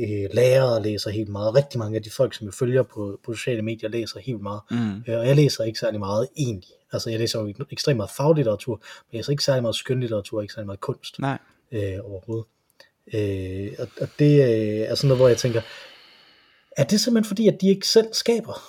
øh, 0.00 0.28
lærere 0.32 0.82
læser 0.82 1.10
helt 1.10 1.28
meget. 1.28 1.54
Rigtig 1.54 1.78
mange 1.78 1.96
af 1.96 2.02
de 2.02 2.10
folk, 2.10 2.34
som 2.34 2.46
jeg 2.46 2.54
følger 2.54 2.82
på, 2.82 3.20
på 3.24 3.34
sociale 3.34 3.62
medier, 3.62 3.88
læser 3.88 4.20
helt 4.20 4.42
meget. 4.42 4.60
Mm. 4.70 5.02
Øh, 5.08 5.18
og 5.18 5.26
jeg 5.26 5.36
læser 5.36 5.64
ikke 5.64 5.78
særlig 5.78 6.00
meget 6.00 6.28
egentlig. 6.36 6.70
Altså 6.92 7.10
jeg 7.10 7.18
læser 7.18 7.40
jo 7.40 7.54
ekstremt 7.70 7.96
meget 7.96 8.10
faglitteratur, 8.10 8.74
men 8.74 9.12
jeg 9.12 9.18
læser 9.18 9.30
ikke 9.30 9.44
særlig 9.44 9.62
meget 9.62 9.76
skønlitteratur, 9.76 10.42
ikke 10.42 10.54
særlig 10.54 10.66
meget 10.66 10.80
kunst 10.80 11.18
Nej. 11.18 11.38
øh, 11.72 11.98
overhovedet. 12.04 12.46
Øh, 13.14 13.72
og, 13.78 13.88
og 14.00 14.08
det 14.18 14.42
øh, 14.42 14.80
er 14.80 14.94
sådan 14.94 15.08
noget, 15.08 15.18
hvor 15.18 15.28
jeg 15.28 15.36
tænker, 15.36 15.60
er 16.78 16.84
det 16.84 17.00
simpelthen 17.00 17.28
fordi, 17.28 17.48
at 17.48 17.58
de 17.60 17.68
ikke 17.68 17.86
selv 17.86 18.06
skaber 18.12 18.62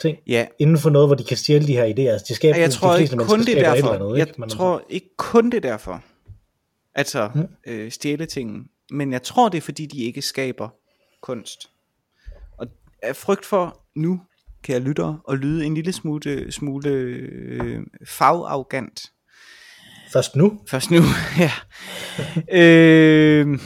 ting 0.00 0.18
Ja, 0.26 0.46
inden 0.58 0.78
for 0.78 0.90
noget, 0.90 1.08
hvor 1.08 1.14
de 1.14 1.24
kan 1.24 1.36
stjæle 1.36 1.66
de 1.66 1.72
her 1.72 1.84
idéer? 1.84 2.12
Altså, 2.12 2.24
de 2.28 2.34
skaber, 2.34 2.58
jeg 2.58 2.68
de 2.70 2.74
tror 2.74 2.96
fleste 2.96 3.14
ikke 3.14 3.24
kun 3.24 3.40
det 3.40 3.58
er 3.58 3.74
derfor. 3.74 3.88
andet, 3.92 4.18
Jeg 4.18 4.28
ikke? 4.28 4.40
Men 4.40 4.48
tror 4.48 4.82
ikke 4.88 5.10
kun 5.16 5.50
det 5.50 5.56
er 5.64 5.70
derfor. 5.70 6.02
Altså, 6.94 7.30
Mm. 7.34 7.46
øh, 7.66 7.90
stjæle 7.92 8.26
ting. 8.26 8.66
Men 8.90 9.12
jeg 9.12 9.22
tror, 9.22 9.48
det 9.48 9.58
er 9.58 9.62
fordi, 9.62 9.86
de 9.86 10.04
ikke 10.04 10.22
skaber 10.22 10.68
kunst. 11.22 11.68
Og 12.58 12.66
af 13.02 13.16
frygt 13.16 13.46
for 13.46 13.80
nu, 13.96 14.20
kan 14.64 14.72
jeg 14.72 14.82
lytte 14.82 15.02
og 15.24 15.36
lyde 15.36 15.64
en 15.66 15.74
lille 15.74 15.92
smule, 15.92 16.52
smule 16.52 16.88
øh, 16.90 17.80
fagarrogant. 18.08 19.00
Først 20.12 20.36
nu? 20.36 20.60
Først 20.68 20.90
nu, 20.90 21.02
ja. 21.38 21.52
øh, 22.52 23.58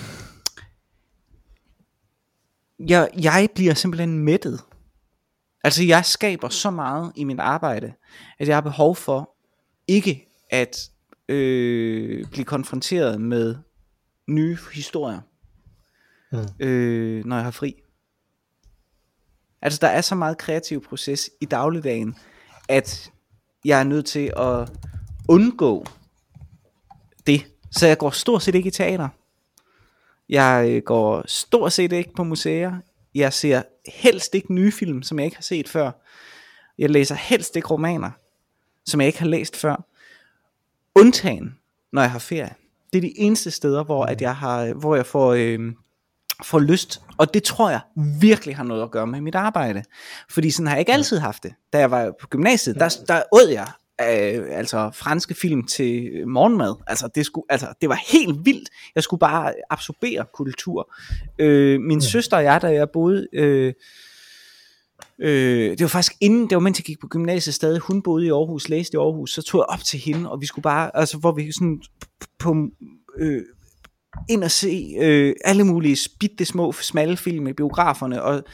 jeg, 2.88 3.08
jeg 3.22 3.48
bliver 3.54 3.74
simpelthen 3.74 4.18
mættet. 4.18 4.60
Altså, 5.64 5.84
jeg 5.84 6.04
skaber 6.04 6.48
så 6.48 6.70
meget 6.70 7.12
i 7.16 7.24
mit 7.24 7.40
arbejde, 7.40 7.92
at 8.38 8.48
jeg 8.48 8.56
har 8.56 8.60
behov 8.60 8.96
for 8.96 9.36
ikke 9.88 10.28
at 10.50 10.90
øh, 11.28 12.26
blive 12.30 12.44
konfronteret 12.44 13.20
med 13.20 13.56
nye 14.28 14.58
historier, 14.74 15.20
Mm. 16.32 16.66
øh, 16.66 17.24
når 17.24 17.36
jeg 17.36 17.44
har 17.44 17.50
fri. 17.50 17.74
Altså, 19.62 19.78
der 19.82 19.88
er 19.88 20.00
så 20.00 20.14
meget 20.14 20.38
kreativ 20.38 20.84
proces 20.84 21.30
i 21.40 21.44
dagligdagen, 21.44 22.16
at 22.68 23.10
jeg 23.64 23.80
er 23.80 23.84
nødt 23.84 24.06
til 24.06 24.32
at 24.36 24.68
undgå 25.28 25.86
det. 27.26 27.46
Så 27.70 27.86
jeg 27.86 27.98
går 27.98 28.10
stort 28.10 28.42
set 28.42 28.54
ikke 28.54 28.66
i 28.66 28.70
teater. 28.70 29.08
Jeg 30.30 30.66
øh, 30.70 30.82
går 30.82 31.24
stort 31.26 31.72
set 31.72 31.92
ikke 31.92 32.14
på 32.14 32.24
museer. 32.24 32.72
Jeg 33.14 33.32
ser 33.32 33.62
helst 33.86 34.34
ikke 34.34 34.54
nye 34.54 34.72
film, 34.72 35.02
som 35.02 35.18
jeg 35.18 35.24
ikke 35.24 35.36
har 35.36 35.42
set 35.42 35.68
før. 35.68 35.90
Jeg 36.78 36.90
læser 36.90 37.14
helst 37.14 37.56
ikke 37.56 37.68
romaner, 37.68 38.10
som 38.86 39.00
jeg 39.00 39.06
ikke 39.06 39.18
har 39.18 39.26
læst 39.26 39.56
før. 39.56 39.84
Undtagen, 40.94 41.58
når 41.92 42.02
jeg 42.02 42.10
har 42.10 42.18
ferie. 42.18 42.54
Det 42.92 42.98
er 42.98 43.02
de 43.02 43.18
eneste 43.18 43.50
steder, 43.50 43.84
hvor, 43.84 44.04
at 44.04 44.22
jeg, 44.22 44.36
har, 44.36 44.72
hvor 44.72 44.96
jeg 44.96 45.06
får, 45.06 45.32
øh, 45.32 45.72
får 46.44 46.58
lyst. 46.58 47.00
Og 47.18 47.34
det 47.34 47.42
tror 47.42 47.70
jeg 47.70 47.80
virkelig 48.20 48.56
har 48.56 48.64
noget 48.64 48.82
at 48.82 48.90
gøre 48.90 49.06
med 49.06 49.20
mit 49.20 49.34
arbejde. 49.34 49.84
Fordi 50.28 50.50
sådan 50.50 50.66
har 50.66 50.74
jeg 50.74 50.80
ikke 50.80 50.92
altid 50.92 51.18
haft 51.18 51.42
det. 51.42 51.54
Da 51.72 51.78
jeg 51.78 51.90
var 51.90 52.12
på 52.20 52.26
gymnasiet, 52.26 52.76
der, 52.76 52.96
der 53.08 53.22
åd 53.32 53.48
jeg 53.48 53.68
øh, 54.00 54.58
altså 54.58 54.90
franske 54.94 55.34
film 55.34 55.64
til 55.64 56.10
morgenmad. 56.26 56.74
Altså 56.86 57.08
det, 57.14 57.26
skulle, 57.26 57.44
altså 57.48 57.66
det 57.80 57.88
var 57.88 58.00
helt 58.12 58.44
vildt. 58.44 58.68
Jeg 58.94 59.02
skulle 59.02 59.20
bare 59.20 59.54
absorbere 59.70 60.26
kultur. 60.34 60.94
Øh, 61.38 61.80
min 61.80 62.00
søster 62.00 62.36
og 62.36 62.44
jeg, 62.44 62.62
da 62.62 62.72
jeg 62.72 62.90
boede... 62.90 63.26
Øh, 63.32 63.72
Øh, 65.22 65.70
det 65.70 65.80
var 65.80 65.88
faktisk 65.88 66.16
inden, 66.20 66.50
det 66.50 66.56
var 66.56 66.60
mens 66.60 66.78
jeg 66.78 66.84
gik 66.84 67.00
på 67.00 67.08
gymnasiet 67.08 67.54
stadig, 67.54 67.80
hun 67.80 68.02
boede 68.02 68.26
i 68.26 68.30
Aarhus, 68.30 68.68
læste 68.68 68.94
i 68.94 68.98
Aarhus, 68.98 69.32
så 69.32 69.42
tog 69.42 69.58
jeg 69.58 69.66
op 69.68 69.84
til 69.84 69.98
hende, 69.98 70.30
og 70.30 70.40
vi 70.40 70.46
skulle 70.46 70.62
bare, 70.62 70.96
altså 70.96 71.18
hvor 71.18 71.32
vi 71.32 71.52
sådan 71.52 71.82
på, 72.38 72.68
øh, 73.18 73.42
ind 74.28 74.44
og 74.44 74.50
se 74.50 74.94
øh, 75.00 75.34
alle 75.44 75.64
mulige 75.64 76.08
bitte 76.20 76.44
små, 76.44 76.72
smalle 76.72 77.16
film 77.16 77.46
i 77.46 77.52
biograferne, 77.52 78.22
og 78.22 78.44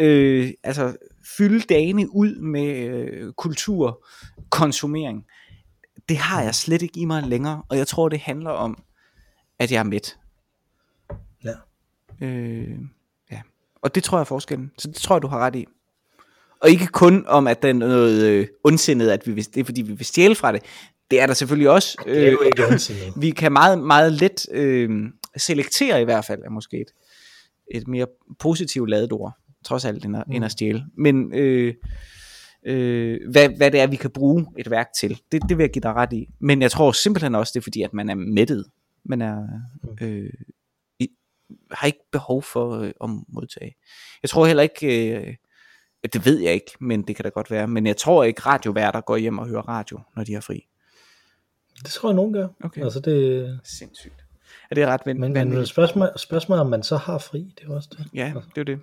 øh, 0.00 0.50
altså 0.62 0.96
fylde 1.36 1.60
dagene 1.60 2.14
ud 2.14 2.34
med 2.34 2.76
øh, 2.76 3.32
kulturkonsumering. 3.32 5.24
Det 6.08 6.16
har 6.16 6.42
jeg 6.42 6.54
slet 6.54 6.82
ikke 6.82 7.00
i 7.00 7.04
mig 7.04 7.22
længere, 7.22 7.62
og 7.68 7.76
jeg 7.76 7.86
tror, 7.86 8.08
det 8.08 8.20
handler 8.20 8.50
om, 8.50 8.82
at 9.58 9.72
jeg 9.72 9.78
er 9.78 9.82
mæt. 9.82 10.16
Ja. 11.44 11.54
Øh, 12.20 12.78
ja. 13.30 13.40
Og 13.82 13.94
det 13.94 14.04
tror 14.04 14.18
jeg 14.18 14.20
er 14.20 14.24
forskellen. 14.24 14.70
Så 14.78 14.88
det 14.88 14.96
tror 14.96 15.16
jeg, 15.16 15.22
du 15.22 15.26
har 15.26 15.38
ret 15.38 15.56
i. 15.56 15.66
Og 16.60 16.70
ikke 16.70 16.86
kun 16.86 17.24
om, 17.26 17.46
at 17.46 17.62
der 17.62 17.68
er 17.68 17.72
noget 17.72 18.22
øh, 18.22 18.46
ondsindet, 18.64 19.10
at 19.10 19.26
vi 19.26 19.32
vil, 19.32 19.54
det 19.54 19.60
er 19.60 19.64
fordi, 19.64 19.82
vi 19.82 19.92
vil 19.92 20.06
stjæle 20.06 20.34
fra 20.34 20.52
det. 20.52 20.62
Det 21.10 21.20
er 21.20 21.26
der 21.26 21.34
selvfølgelig 21.34 21.70
også. 21.70 21.96
Øh, 22.06 22.16
Det 22.16 22.26
er 22.26 22.32
jo 22.32 22.40
ikke 22.40 22.66
ondsindet. 22.66 23.12
vi 23.22 23.30
kan 23.30 23.52
meget, 23.52 23.78
meget 23.78 24.12
let 24.12 24.46
øh, 24.52 24.90
selektere 25.36 26.00
i 26.00 26.04
hvert 26.04 26.24
fald, 26.24 26.42
er 26.42 26.50
måske 26.50 26.76
et, 26.76 26.90
et 27.70 27.88
mere 27.88 28.06
positivt 28.38 28.90
ladet 28.90 29.12
ord, 29.12 29.32
trods 29.64 29.84
alt, 29.84 30.04
end 30.04 30.16
at, 30.16 30.24
mm. 30.26 30.32
end 30.32 30.44
at 30.44 30.50
stjæle. 30.50 30.84
Men, 30.96 31.34
øh, 31.34 31.74
øh, 32.62 33.18
hvad, 33.30 33.48
hvad 33.56 33.70
det 33.70 33.80
er, 33.80 33.86
vi 33.86 33.96
kan 33.96 34.10
bruge 34.10 34.46
et 34.58 34.70
værk 34.70 34.88
til. 35.00 35.20
Det, 35.32 35.42
det 35.48 35.58
vil 35.58 35.62
jeg 35.62 35.70
give 35.70 35.82
dig 35.82 35.94
ret 35.94 36.12
i. 36.12 36.28
Men 36.38 36.62
jeg 36.62 36.70
tror 36.70 36.92
simpelthen 36.92 37.34
også, 37.34 37.50
det 37.54 37.60
er 37.60 37.62
fordi, 37.62 37.82
at 37.82 37.94
man 37.94 38.10
er 38.10 38.14
mættet. 38.14 38.64
Man 39.04 39.22
er, 39.22 39.48
øh, 40.00 40.32
i, 40.98 41.08
har 41.70 41.86
ikke 41.86 42.04
behov 42.12 42.42
for 42.42 42.80
øh, 42.80 42.92
at 43.04 43.10
modtage. 43.28 43.76
Jeg 44.22 44.30
tror 44.30 44.46
heller 44.46 44.62
ikke, 44.62 45.16
øh, 45.16 45.34
det 46.12 46.24
ved 46.26 46.38
jeg 46.38 46.54
ikke, 46.54 46.72
men 46.80 47.02
det 47.02 47.16
kan 47.16 47.22
da 47.22 47.28
godt 47.28 47.50
være, 47.50 47.68
men 47.68 47.86
jeg 47.86 47.96
tror 47.96 48.24
ikke, 48.24 48.40
radioværter 48.40 49.00
går 49.00 49.16
hjem 49.16 49.38
og 49.38 49.48
hører 49.48 49.68
radio, 49.68 50.00
når 50.16 50.24
de 50.24 50.34
har 50.34 50.40
fri. 50.40 50.66
Det 51.82 51.90
tror 51.90 52.08
jeg, 52.08 52.16
nogen 52.16 52.32
gør. 52.32 52.48
Okay. 52.64 52.82
Altså 52.82 53.00
det, 53.00 53.60
Sindssygt. 53.64 54.24
Er 54.70 54.74
det 54.74 54.86
ret 54.86 55.06
men, 55.06 55.32
men 55.32 55.66
spørgsmål, 55.66 56.08
spørgsmål 56.16 56.58
om 56.58 56.66
man 56.66 56.82
så 56.82 56.96
har 56.96 57.18
fri, 57.18 57.54
det 57.60 57.68
er 57.68 57.74
også 57.74 57.88
det. 57.98 58.06
Ja, 58.14 58.32
det 58.54 58.60
er 58.60 58.64
det. 58.64 58.80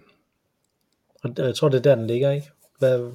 Og 1.24 1.34
jeg 1.38 1.56
tror, 1.56 1.70
det 1.70 1.78
er 1.78 1.82
der, 1.82 1.96
den 1.96 2.08
ligger, 2.08 2.32
ikke? 2.32 2.52
Hvad, 2.80 3.12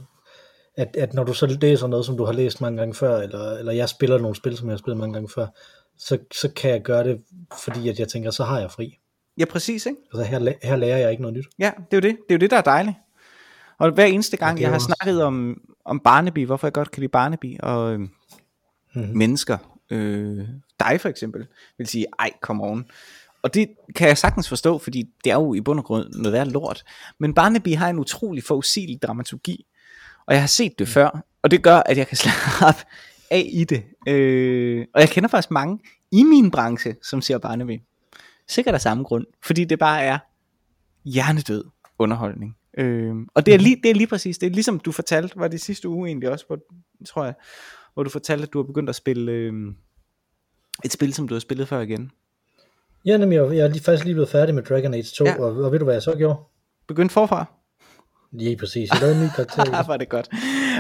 at, 0.77 0.97
at 0.97 1.15
når 1.15 1.25
du 1.25 1.33
så 1.35 1.47
læser 1.47 1.87
noget, 1.87 2.07
som 2.07 2.17
du 2.17 2.25
har 2.25 2.33
læst 2.33 2.61
mange 2.61 2.79
gange 2.79 2.95
før, 2.95 3.17
eller, 3.21 3.53
eller 3.59 3.73
jeg 3.73 3.89
spiller 3.89 4.19
nogle 4.19 4.37
spil, 4.37 4.57
som 4.57 4.69
jeg 4.69 4.73
har 4.73 4.79
spillet 4.79 4.99
mange 4.99 5.13
gange 5.15 5.29
før, 5.29 5.47
så, 5.99 6.19
så 6.35 6.49
kan 6.57 6.71
jeg 6.71 6.83
gøre 6.83 7.05
det, 7.05 7.21
fordi 7.65 7.89
at 7.89 7.99
jeg 7.99 8.09
tænker, 8.09 8.31
så 8.31 8.45
har 8.45 8.61
jeg 8.61 8.71
fri. 8.71 8.99
Ja, 9.39 9.45
præcis, 9.45 9.87
ikke? 9.87 9.99
Altså 10.15 10.31
her, 10.31 10.53
her 10.63 10.77
lærer 10.77 10.99
jeg 10.99 11.11
ikke 11.11 11.23
noget 11.23 11.37
nyt. 11.37 11.47
Ja, 11.59 11.71
det 11.91 11.97
er 11.97 11.97
jo 11.97 12.11
det. 12.11 12.17
Det 12.29 12.35
er 12.35 12.35
jo 12.35 12.39
det, 12.39 12.51
der 12.51 12.57
er 12.57 12.61
dejligt. 12.63 12.97
Og 13.79 13.91
hver 13.91 14.05
eneste 14.05 14.37
gang, 14.37 14.59
er 14.59 14.61
jeg 14.61 14.69
har 14.71 14.75
også- 14.75 14.95
snakket 15.01 15.23
om, 15.23 15.61
om 15.85 16.01
Barnaby, 16.01 16.47
hvorfor 16.47 16.67
jeg 16.67 16.73
godt 16.73 16.91
kan 16.91 17.01
lide 17.01 17.11
Barnaby, 17.11 17.59
og 17.61 17.93
øhm, 17.93 18.11
Mhm. 18.95 19.17
mennesker, 19.19 19.59
øh, 19.91 20.49
dig 20.81 21.01
for 21.01 21.09
eksempel, 21.09 21.47
vil 21.79 21.87
sige, 21.87 22.07
ej, 22.19 22.31
come 22.41 22.65
on. 22.65 22.85
Og 23.43 23.55
det 23.55 23.69
kan 23.97 24.09
jeg 24.09 24.19
sagtens 24.19 24.49
forstå, 24.49 24.79
fordi 24.79 25.05
det 25.25 25.31
er 25.31 25.35
jo 25.35 25.55
i 25.55 25.61
bund 25.61 25.79
og 25.79 25.85
grund 25.85 26.15
noget 26.15 26.33
værd 26.33 26.47
lort. 26.47 26.85
Men 27.19 27.35
Barnaby 27.35 27.77
har 27.77 27.91
en 27.91 27.99
utrolig 27.99 28.45
forudsigelig 28.45 29.03
dramaturgi, 29.03 29.67
og 30.27 30.35
jeg 30.35 30.43
har 30.43 30.47
set 30.47 30.79
det 30.79 30.89
før, 30.89 31.25
og 31.43 31.51
det 31.51 31.63
gør, 31.63 31.77
at 31.77 31.99
jeg 31.99 32.07
kan 32.07 32.17
slappe 32.25 32.83
af 33.31 33.49
i 33.53 33.65
det. 33.65 33.83
Øh, 34.09 34.87
og 34.95 35.01
jeg 35.01 35.09
kender 35.09 35.29
faktisk 35.29 35.51
mange 35.51 35.79
i 36.11 36.23
min 36.23 36.51
branche, 36.51 36.97
som 37.03 37.23
ser 37.23 37.39
Barnaby. 37.39 37.81
Sikkert 38.49 38.75
af 38.75 38.81
samme 38.81 39.05
grund, 39.05 39.27
fordi 39.45 39.65
det 39.65 39.79
bare 39.79 40.03
er 40.03 40.19
hjernedød 41.05 41.65
underholdning. 41.99 42.57
Øh, 42.79 43.15
og 43.35 43.47
det 43.47 43.55
er, 43.55 43.59
lige, 43.59 43.77
det 43.83 43.91
er 43.91 43.95
lige 43.95 44.07
præcis, 44.07 44.39
det 44.39 44.47
er 44.47 44.51
ligesom 44.51 44.81
du 44.81 44.93
fortalte, 44.93 45.37
var 45.37 45.49
det 45.49 45.61
sidste 45.61 45.89
uge 45.89 46.09
egentlig 46.09 46.31
også, 46.31 46.47
hvor, 46.47 46.59
tror 47.07 47.25
jeg, 47.25 47.35
hvor 47.95 48.03
du 48.03 48.11
fortalte, 48.11 48.43
at 48.43 48.53
du 48.53 48.59
har 48.59 48.67
begyndt 48.67 48.89
at 48.89 48.95
spille 48.95 49.33
øh, 49.33 49.53
et 50.85 50.93
spil, 50.93 51.15
som 51.15 51.29
du 51.29 51.35
har 51.35 51.41
spillet 51.41 51.69
før 51.69 51.81
igen. 51.81 52.11
Ja, 53.05 53.17
nemlig, 53.17 53.37
jeg, 53.37 53.57
jeg 53.57 53.65
er 53.65 53.69
lige, 53.69 53.83
faktisk 53.83 54.05
lige 54.05 54.15
blevet 54.15 54.29
færdig 54.29 54.55
med 54.55 54.63
Dragon 54.63 54.95
Age 54.95 55.03
2, 55.15 55.25
Ja. 55.25 55.31
ja. 55.31 55.39
og, 55.39 55.57
og 55.57 55.73
ved 55.73 55.79
du, 55.79 55.85
hvad 55.85 55.95
jeg 55.95 56.03
så 56.03 56.15
gjorde? 56.17 56.39
Begyndt 56.89 57.13
forfra? 57.13 57.45
Ja, 58.41 58.55
præcis. 58.61 58.91
Jeg 58.91 59.01
lavede 59.01 59.17
en 59.19 59.25
ny 59.25 59.29
karakter. 59.37 59.75
Ah, 59.75 59.89
var 59.89 59.97
det 59.97 60.09
godt. 60.09 60.29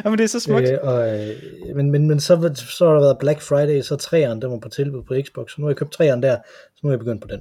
Jamen 0.04 0.18
det 0.18 0.24
er 0.24 0.28
så 0.28 0.40
smukt. 0.40 0.68
Øh, 0.70 0.78
og, 0.82 1.20
øh, 1.20 1.36
men 1.76 1.90
men, 1.90 2.08
men 2.08 2.20
så, 2.20 2.52
så 2.78 2.86
har 2.86 2.92
der 2.92 3.00
været 3.00 3.18
Black 3.18 3.40
Friday, 3.40 3.80
så 3.82 3.96
træeren, 3.96 4.42
den 4.42 4.50
var 4.50 4.58
på 4.58 4.68
tilbud 4.68 5.02
på 5.02 5.14
Xbox, 5.26 5.50
så 5.50 5.54
nu 5.58 5.64
har 5.66 5.70
jeg 5.70 5.76
købt 5.76 5.92
træeren 5.92 6.22
der, 6.22 6.36
så 6.74 6.80
nu 6.82 6.88
er 6.88 6.92
jeg 6.92 6.98
begyndt 6.98 7.22
på 7.22 7.28
den. 7.28 7.40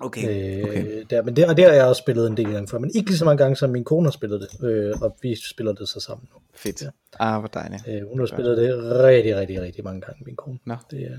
Okay, 0.00 0.58
Øh, 0.58 0.64
okay. 0.64 1.04
der, 1.10 1.22
men 1.22 1.36
det, 1.36 1.46
og 1.46 1.56
det 1.56 1.64
har 1.64 1.72
jeg 1.72 1.84
også 1.86 2.00
spillet 2.00 2.26
en 2.26 2.36
del 2.36 2.52
gange 2.52 2.68
før, 2.68 2.78
men 2.78 2.90
ikke 2.94 3.10
lige 3.10 3.18
så 3.18 3.24
mange 3.24 3.38
gange, 3.38 3.56
som 3.56 3.70
min 3.70 3.84
kone 3.84 4.06
har 4.06 4.10
spillet 4.10 4.40
det, 4.40 4.68
øh, 4.68 4.94
og 5.02 5.16
vi 5.22 5.36
spiller 5.50 5.72
det 5.72 5.88
så 5.88 6.00
sammen 6.00 6.28
nu. 6.34 6.40
Fedt. 6.54 6.82
Ja. 6.82 6.88
Ah, 7.20 7.38
hvor 7.38 7.48
dejligt. 7.48 7.82
Øh, 7.88 8.08
hun 8.08 8.18
har 8.18 8.26
spillet 8.26 8.56
det 8.58 8.92
rigtig, 9.02 9.36
rigtig, 9.36 9.60
rigtig 9.60 9.84
mange 9.84 10.00
gange, 10.00 10.22
min 10.26 10.36
kone. 10.36 10.58
Nå. 10.64 10.74
Det 10.90 11.02
er, 11.02 11.12
øh, 11.12 11.18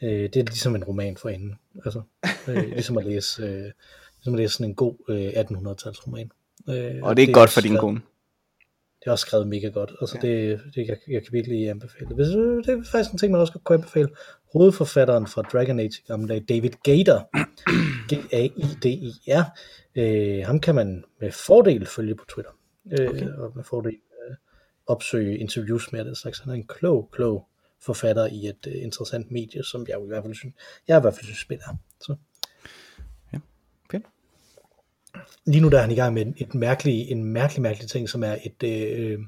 det 0.00 0.36
er 0.36 0.42
ligesom 0.42 0.74
en 0.74 0.84
roman 0.84 1.16
for 1.16 1.28
hende. 1.28 1.54
Altså, 1.84 2.02
øh, 2.48 2.56
ligesom 2.78 2.98
at 2.98 3.04
læse, 3.04 3.42
øh, 3.42 3.64
ligesom 4.18 4.34
at 4.34 4.36
læse 4.40 4.54
sådan 4.54 4.66
en 4.70 4.74
god 4.74 4.94
øh, 5.08 5.28
1800-tals 5.28 6.06
roman. 6.06 6.30
Øh, 6.68 7.02
Og 7.02 7.16
det 7.16 7.22
er 7.28 7.32
godt 7.32 7.42
også 7.42 7.54
for 7.54 7.60
din 7.60 7.68
skrevet- 7.68 7.80
kone. 7.80 8.00
Det 9.00 9.06
er 9.06 9.10
også 9.10 9.26
skrevet 9.26 9.46
mega 9.48 9.68
godt. 9.68 9.92
Altså 10.00 10.18
Ja. 10.22 10.28
det, 10.28 10.60
det 10.74 10.88
jeg, 10.88 10.96
jeg 11.08 11.22
kan 11.22 11.32
virkelig 11.32 11.68
anbefale. 11.68 12.14
Hvis, 12.14 12.28
øh, 12.28 12.56
det 12.64 12.68
er 12.68 12.82
faktisk 12.90 13.12
en 13.12 13.18
ting, 13.18 13.32
man 13.32 13.40
også 13.40 13.52
godt 13.52 13.64
kunne 13.64 13.76
anbefale. 13.78 14.08
Hovedforfatteren 14.52 15.26
fra 15.26 15.42
Dragon 15.42 15.80
Age 15.80 16.02
gamle 16.06 16.40
David 16.40 16.70
Gator, 16.82 17.28
G-A-I-D-I-R, 18.14 19.44
øh, 20.00 20.46
ham 20.46 20.60
kan 20.60 20.74
man 20.74 21.04
med 21.20 21.32
fordel 21.32 21.86
følge 21.86 22.14
på 22.14 22.24
Twitter. 22.28 22.52
Øh, 23.00 23.08
Okay. 23.10 23.28
Og 23.28 23.52
med 23.54 23.64
fordel 23.64 23.92
øh, 24.28 24.36
opsøge 24.86 25.38
interviews 25.38 25.92
med 25.92 26.04
det 26.04 26.16
slags. 26.16 26.38
Han 26.38 26.50
er 26.50 26.54
en 26.54 26.66
klog, 26.66 27.08
klog 27.12 27.46
forfatter 27.82 28.26
i 28.26 28.46
et 28.46 28.66
øh, 28.66 28.82
interessant 28.82 29.30
medie, 29.30 29.64
som 29.64 29.86
jeg 29.88 29.98
i 30.04 30.06
hvert 30.06 30.22
fald 30.24 30.34
synes, 30.34 30.54
jeg 30.88 30.98
i 30.98 31.00
hvert 31.00 31.14
fald 31.14 31.24
synes 31.24 31.38
spiller. 31.38 31.76
Så. 32.00 32.14
Fedt. 33.90 34.02
Lige 35.46 35.60
nu 35.60 35.68
der 35.68 35.76
er 35.76 35.80
han 35.82 35.90
i 35.90 35.94
gang 35.94 36.14
med 36.14 36.26
en, 36.26 36.34
et 36.38 36.54
mærkelig, 36.54 37.10
en 37.10 37.24
mærkelig, 37.24 37.62
mærkelig 37.62 37.90
ting, 37.90 38.08
som 38.08 38.24
er 38.24 38.36
et, 38.44 38.62
øh, 38.62 39.18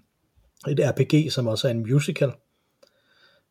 et 0.69 0.81
RPG, 0.81 1.33
som 1.33 1.47
også 1.47 1.69
er 1.69 1.73
en 1.73 1.81
musical. 1.81 2.33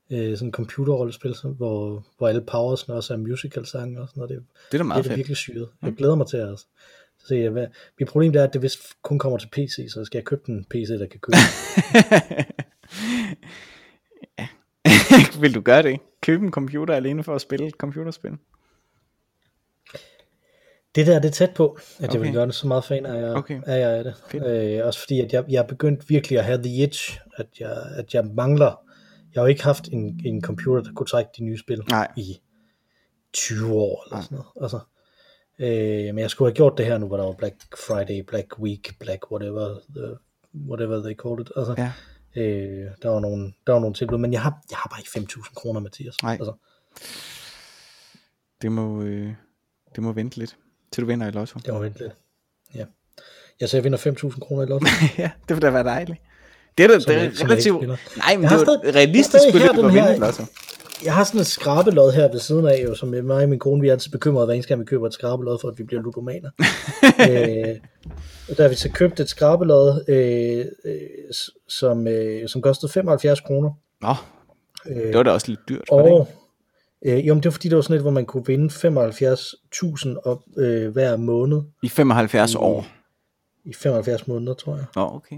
Øh, 0.09 0.37
sådan 0.37 0.47
en 0.47 0.51
computerrollespil, 0.51 1.35
hvor, 1.43 2.05
hvor 2.17 2.27
alle 2.27 2.41
powersne 2.41 2.95
også 2.95 3.13
er 3.13 3.17
musical 3.17 3.65
sange 3.65 4.01
og 4.01 4.07
sådan 4.07 4.21
noget. 4.21 4.35
Det, 4.37 4.45
Det 4.71 4.73
er 4.73 4.77
da 4.77 4.83
meget 4.83 5.03
det 5.03 5.09
er 5.09 5.11
fedt. 5.11 5.17
virkelig 5.17 5.37
syret. 5.37 5.69
Jeg 5.81 5.93
glæder 5.93 6.15
mig 6.15 6.27
til 6.27 6.37
at 6.37 6.59
se, 7.27 7.49
hvad. 7.49 7.67
Mit 7.99 8.09
problem 8.09 8.33
er, 8.35 8.43
at 8.43 8.53
det 8.53 8.61
vist 8.61 8.79
kun 9.01 9.19
kommer 9.19 9.37
til 9.37 9.47
PC, 9.47 9.87
så 9.91 10.05
skal 10.05 10.17
jeg 10.17 10.25
købe 10.25 10.41
en 10.49 10.65
PC, 10.69 10.87
der 10.87 11.07
kan 11.07 11.19
køre. 11.19 11.35
Vil 15.41 15.55
du 15.55 15.61
gøre 15.61 15.83
det? 15.83 15.99
Købe 16.21 16.45
en 16.45 16.51
computer 16.51 16.93
alene 16.95 17.23
for 17.23 17.35
at 17.35 17.41
spille 17.41 17.67
et 17.67 17.73
computerspil? 17.73 18.31
Det 20.95 21.07
der 21.07 21.19
det 21.19 21.27
er 21.27 21.31
tæt 21.31 21.53
på, 21.55 21.77
at 21.99 22.03
okay. 22.09 22.13
jeg 22.13 22.21
vil 22.21 22.33
gøre 22.33 22.45
det 22.45 22.55
så 22.55 22.67
meget 22.67 22.83
fan 22.83 23.05
er 23.05 23.13
jeg, 23.13 23.35
Okay. 23.35 23.61
er 23.65 23.75
jeg 23.75 23.89
af 23.89 24.03
det. 24.03 24.15
Fedt. 24.27 24.43
Øh, 24.79 24.85
også 24.85 24.99
fordi, 24.99 25.21
at 25.21 25.33
jeg, 25.33 25.43
jeg 25.49 25.57
er 25.63 25.67
begyndt 25.67 26.09
virkelig 26.09 26.39
at 26.39 26.45
have 26.45 26.63
the 26.63 26.83
itch, 26.83 27.19
at 27.37 27.47
jeg, 27.59 27.83
at 27.95 28.13
jeg 28.13 28.25
mangler. 28.25 28.79
Jeg 29.33 29.41
har 29.41 29.41
jo 29.41 29.47
ikke 29.47 29.63
haft 29.63 29.87
en, 29.87 30.21
en 30.25 30.41
computer, 30.41 30.83
der 30.83 30.93
kunne 30.93 31.07
trække 31.07 31.31
de 31.37 31.43
nye 31.43 31.57
spil 31.57 31.81
Nej. 31.89 32.11
i 32.17 32.41
20 33.33 33.73
år 33.73 34.05
eller 34.07 34.21
sådan 34.23 34.37
noget. 34.37 34.49
Altså, 34.61 34.79
øh, 35.59 36.15
men 36.15 36.19
jeg 36.19 36.29
skulle 36.29 36.49
have 36.49 36.55
gjort 36.55 36.77
det 36.77 36.85
her 36.85 36.97
nu, 36.97 37.07
hvor 37.07 37.17
der 37.17 37.23
var 37.23 37.33
Black 37.33 37.55
Friday, 37.87 38.23
Black 38.27 38.59
Week, 38.59 38.99
Black 38.99 39.31
whatever, 39.31 39.75
the, 39.95 40.17
whatever 40.69 41.01
they 41.03 41.15
called 41.15 41.39
it. 41.39 41.51
Altså, 41.55 41.75
Ja. 41.77 41.91
Øh, 42.35 42.87
der 43.01 43.09
var 43.09 43.19
nogle, 43.19 43.53
der 43.67 43.73
var 43.73 43.79
nogle 43.79 43.95
tilbud, 43.95 44.17
men 44.17 44.33
jeg 44.33 44.41
har, 44.41 44.61
jeg 44.69 44.77
har 44.77 44.89
bare 44.89 44.99
ikke 44.99 45.31
5.000 45.33 45.53
kroner, 45.53 45.79
Mathias. 45.79 46.15
Nej. 46.23 46.33
Altså, 46.39 46.53
Det 48.61 48.71
må, 48.71 49.01
øh, 49.01 49.33
det 49.95 50.03
må 50.03 50.11
vente 50.11 50.37
lidt, 50.37 50.57
til 50.91 51.01
du 51.01 51.07
vinder 51.07 51.27
i 51.27 51.31
lotto. 51.31 51.59
det 51.59 51.73
var 51.73 51.79
vent 51.79 51.99
lidt. 51.99 52.13
Ja. 52.75 52.85
Jeg 53.59 53.69
så 53.69 53.77
jeg 53.77 53.83
vinder 53.83 53.99
5.000 53.99 54.39
kroner 54.39 54.63
i 54.63 54.65
lotto. 54.65 54.87
ja, 55.17 55.31
det 55.47 55.55
vil 55.55 55.61
da 55.61 55.69
være 55.69 55.83
dejligt. 55.83 56.19
Det 56.77 56.83
er 56.83 56.87
da 56.87 56.93
det 56.93 57.09
er 57.09 57.43
relativt... 57.43 57.81
Nej, 58.17 58.37
men 58.37 58.43
det 58.43 58.51
er 58.51 58.95
realistisk 58.95 59.43
beløb 59.51 59.85
at 59.85 59.93
vinde 59.93 60.15
i 60.15 60.19
lotto. 60.19 60.43
Jeg 61.05 61.13
har 61.15 61.23
sådan 61.23 61.41
et 61.41 61.47
skrabelod 61.47 62.11
her 62.11 62.31
ved 62.31 62.39
siden 62.39 62.67
af, 62.67 62.83
jo, 62.83 62.95
som 62.95 63.09
mig 63.09 63.43
og 63.43 63.49
min 63.49 63.59
kone, 63.59 63.81
vi 63.81 63.87
er 63.87 63.91
altid 63.91 64.11
bekymrede 64.11 64.45
hver 64.45 64.53
eneste 64.53 64.67
gang, 64.69 64.79
vi 64.81 64.85
køber 64.85 65.07
et 65.07 65.13
skrabelod, 65.13 65.57
for 65.61 65.67
at 65.67 65.77
vi 65.77 65.83
bliver 65.83 66.01
ludomaner. 66.01 66.49
øh, 67.29 67.75
og 68.49 68.57
der 68.57 68.61
har 68.63 68.69
vi 68.69 68.75
så 68.75 68.89
købt 68.89 69.19
et 69.19 69.29
skrabelod, 69.29 70.03
øh, 70.07 70.65
øh, 70.85 70.99
som, 71.67 72.07
øh, 72.07 72.49
som 72.49 72.61
kostede 72.61 72.91
75 72.91 73.39
kroner. 73.39 73.71
Nå, 74.01 74.15
Øh, 74.85 74.95
det 75.07 75.17
var 75.17 75.23
da 75.23 75.31
også 75.31 75.47
lidt 75.47 75.59
dyrt. 75.69 75.83
var 75.91 75.97
det 75.97 76.05
ikke? 76.05 76.15
og 76.15 76.27
øh, 77.05 77.27
jo, 77.27 77.33
men 77.33 77.43
det 77.43 77.45
var 77.45 77.51
fordi, 77.51 77.69
det 77.69 77.75
var 77.75 77.81
sådan 77.81 77.95
et, 77.95 78.01
hvor 78.01 78.11
man 78.11 78.25
kunne 78.25 78.45
vinde 78.45 78.73
75.000 78.73 80.21
op 80.25 80.39
øh, 80.57 80.91
hver 80.91 81.17
måned 81.17 81.61
I 81.83 81.89
75 81.89 82.55
år. 82.55 82.85
i 83.65 83.73
75 83.73 84.27
måneder, 84.27 84.53
tror 84.53 84.75
jeg. 84.75 84.85
Nå, 84.95 85.01
okay. 85.15 85.35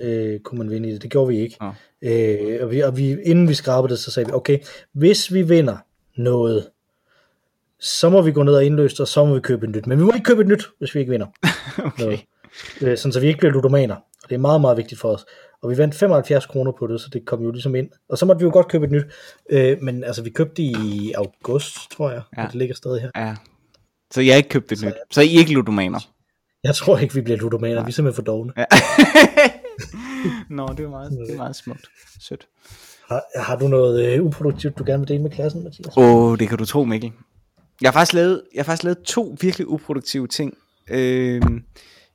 Øh, 0.00 0.40
kunne 0.40 0.58
man 0.58 0.70
vinde 0.70 0.88
i 0.88 0.92
det. 0.92 1.02
Det 1.02 1.10
gjorde 1.10 1.28
vi 1.28 1.38
ikke. 1.40 1.56
Nå. 1.60 1.72
Øh, 2.02 2.58
og 2.62 2.70
vi, 2.70 2.80
og 2.80 2.96
vi, 2.96 3.22
inden 3.22 3.48
vi 3.48 3.54
skrabede 3.54 3.90
det, 3.90 3.98
så 3.98 4.10
sagde 4.10 4.26
vi, 4.26 4.32
okay, 4.32 4.58
hvis 4.92 5.32
vi 5.32 5.42
vinder 5.42 5.76
noget, 6.16 6.68
så 7.80 8.08
må 8.08 8.22
vi 8.22 8.32
gå 8.32 8.42
ned 8.42 8.54
og 8.54 8.64
indløse 8.64 9.02
og 9.02 9.08
så 9.08 9.24
må 9.24 9.34
vi 9.34 9.40
købe 9.40 9.66
et 9.66 9.76
nyt. 9.76 9.86
Men 9.86 9.98
vi 9.98 10.04
må 10.04 10.12
ikke 10.12 10.24
købe 10.24 10.40
et 10.40 10.48
nyt, 10.48 10.66
hvis 10.78 10.94
vi 10.94 11.00
ikke 11.00 11.10
vinder 11.10 11.26
okay. 11.86 12.04
noget. 12.04 12.20
Øh, 12.80 12.98
sådan 12.98 13.12
så 13.12 13.20
vi 13.20 13.26
ikke 13.26 13.38
bliver 13.38 13.52
ludomaner. 13.52 13.94
Og 13.94 14.28
det 14.28 14.34
er 14.34 14.38
meget, 14.38 14.60
meget 14.60 14.76
vigtigt 14.76 15.00
for 15.00 15.08
os. 15.08 15.24
Og 15.62 15.70
vi 15.70 15.78
vandt 15.78 15.94
75 15.94 16.46
kroner 16.46 16.72
på 16.72 16.86
det, 16.86 17.00
så 17.00 17.08
det 17.12 17.24
kom 17.24 17.42
jo 17.42 17.50
ligesom 17.50 17.74
ind. 17.74 17.88
Og 18.08 18.18
så 18.18 18.26
måtte 18.26 18.38
vi 18.40 18.44
jo 18.44 18.52
godt 18.52 18.68
købe 18.68 18.84
et 18.84 18.90
nyt. 18.90 19.04
Øh, 19.50 19.82
men 19.82 20.04
altså, 20.04 20.22
vi 20.22 20.30
købte 20.30 20.62
i 20.62 21.12
august, 21.16 21.90
tror 21.90 22.10
jeg. 22.10 22.22
Ja. 22.36 22.42
Ja. 22.42 22.46
Det 22.46 22.54
ligger 22.54 22.74
stadig 22.74 23.00
her. 23.00 23.10
Ja. 23.16 23.36
Så 24.10 24.20
jeg 24.20 24.36
ikke 24.36 24.48
købt 24.48 24.72
et 24.72 24.82
nyt. 24.84 24.94
Så 25.10 25.20
I 25.20 25.28
ikke 25.28 25.52
ludomaner. 25.52 25.98
Jeg 26.64 26.74
tror 26.74 26.98
ikke, 26.98 27.14
vi 27.14 27.20
bliver 27.20 27.38
ludomaner. 27.38 27.84
Vi 27.84 27.88
er 27.88 27.92
simpelthen 27.92 28.24
for 28.24 28.32
dogne. 28.32 28.52
Ja. 28.56 28.64
Nå, 30.50 30.68
det 30.76 30.84
er 30.84 30.88
meget, 30.88 31.10
det 31.10 31.30
er 31.32 31.36
meget 31.36 31.56
smukt. 31.56 31.86
Sødt. 32.20 32.46
Har, 33.08 33.22
har 33.42 33.56
du 33.56 33.68
noget 33.68 34.06
øh, 34.06 34.22
uproduktivt, 34.24 34.78
du 34.78 34.84
gerne 34.86 34.98
vil 35.00 35.08
dele 35.08 35.22
med 35.22 35.30
klassen, 35.30 35.64
Mathias? 35.64 35.96
Åh, 35.96 36.14
oh, 36.14 36.38
det 36.38 36.48
kan 36.48 36.58
du 36.58 36.64
tro, 36.64 36.84
Mikkel. 36.84 37.12
Jeg 37.80 37.88
har 37.88 37.92
faktisk 37.92 38.12
lavet, 38.12 38.42
jeg 38.54 38.60
har 38.60 38.64
faktisk 38.64 38.84
lavet 38.84 38.98
to 38.98 39.36
virkelig 39.40 39.68
uproduktive 39.68 40.26
ting 40.26 40.54
øh, 40.90 41.42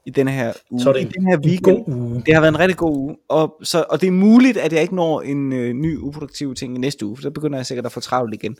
i 0.05 0.09
denne 0.09 0.32
her 0.32 0.53
uge. 0.72 0.82
Så 0.82 0.89
er 0.89 0.93
det 0.93 0.99
I 0.99 1.03
en- 1.03 1.12
den 1.12 1.28
her 1.28 1.38
en 1.38 1.45
weekend. 1.45 1.78
god 1.86 1.93
uge. 1.95 2.24
Det 2.26 2.34
har 2.34 2.41
været 2.41 2.51
en 2.53 2.59
rigtig 2.59 2.78
god 2.78 2.97
uge. 2.97 3.16
Og, 3.30 3.53
så, 3.64 3.86
og 3.89 4.01
det 4.01 4.07
er 4.07 4.12
muligt, 4.12 4.57
at 4.57 4.74
jeg 4.74 4.82
ikke 4.82 4.95
når 4.95 5.22
en 5.22 5.53
øh, 5.53 5.74
ny 5.74 5.97
uproduktiv 5.97 6.55
ting 6.55 6.76
i 6.76 6.80
næste 6.80 7.05
uge, 7.05 7.18
for 7.18 7.22
så 7.22 7.32
begynder 7.32 7.57
jeg 7.57 7.66
sikkert 7.66 7.86
at 7.86 7.91
få 7.91 7.99
travlt 7.99 8.34
igen. 8.34 8.55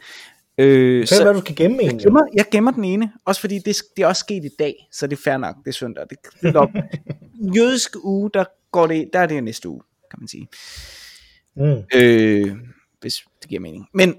Øh, 0.58 1.08
Så, 1.08 1.24
hvad 1.24 1.34
du 1.34 1.40
skal 1.40 1.56
gemme 1.56 1.78
egentlig? 1.82 2.04
gemmer, 2.04 2.22
jeg 2.34 2.46
gemmer 2.52 2.72
den 2.72 2.84
ene, 2.84 3.12
også 3.26 3.42
fordi 3.42 3.60
det, 3.60 3.78
det 3.98 4.04
er 4.04 4.08
også 4.08 4.20
sket 4.20 4.46
i 4.46 4.50
dag, 4.60 4.76
så 4.92 5.08
det 5.08 5.18
er 5.18 5.22
fair 5.24 5.38
nok, 5.38 5.56
det 5.66 5.68
er 5.68 5.74
søndag. 5.74 6.04
Det 6.10 6.56
er 6.56 6.60
op. 6.60 6.70
Jødisk 7.58 7.96
uge, 8.04 8.30
der, 8.34 8.44
går 8.72 8.88
det, 8.88 9.10
der 9.14 9.20
er 9.20 9.26
det 9.26 9.44
næste 9.44 9.70
uge. 9.70 9.82
kan 10.12 10.20
man 10.20 10.28
sige. 10.28 10.48
Mm. 11.56 11.84
Øh, 11.96 12.58
hvis 13.02 13.24
det 13.42 13.50
giver 13.50 13.62
mening. 13.62 13.88
Men 13.94 14.16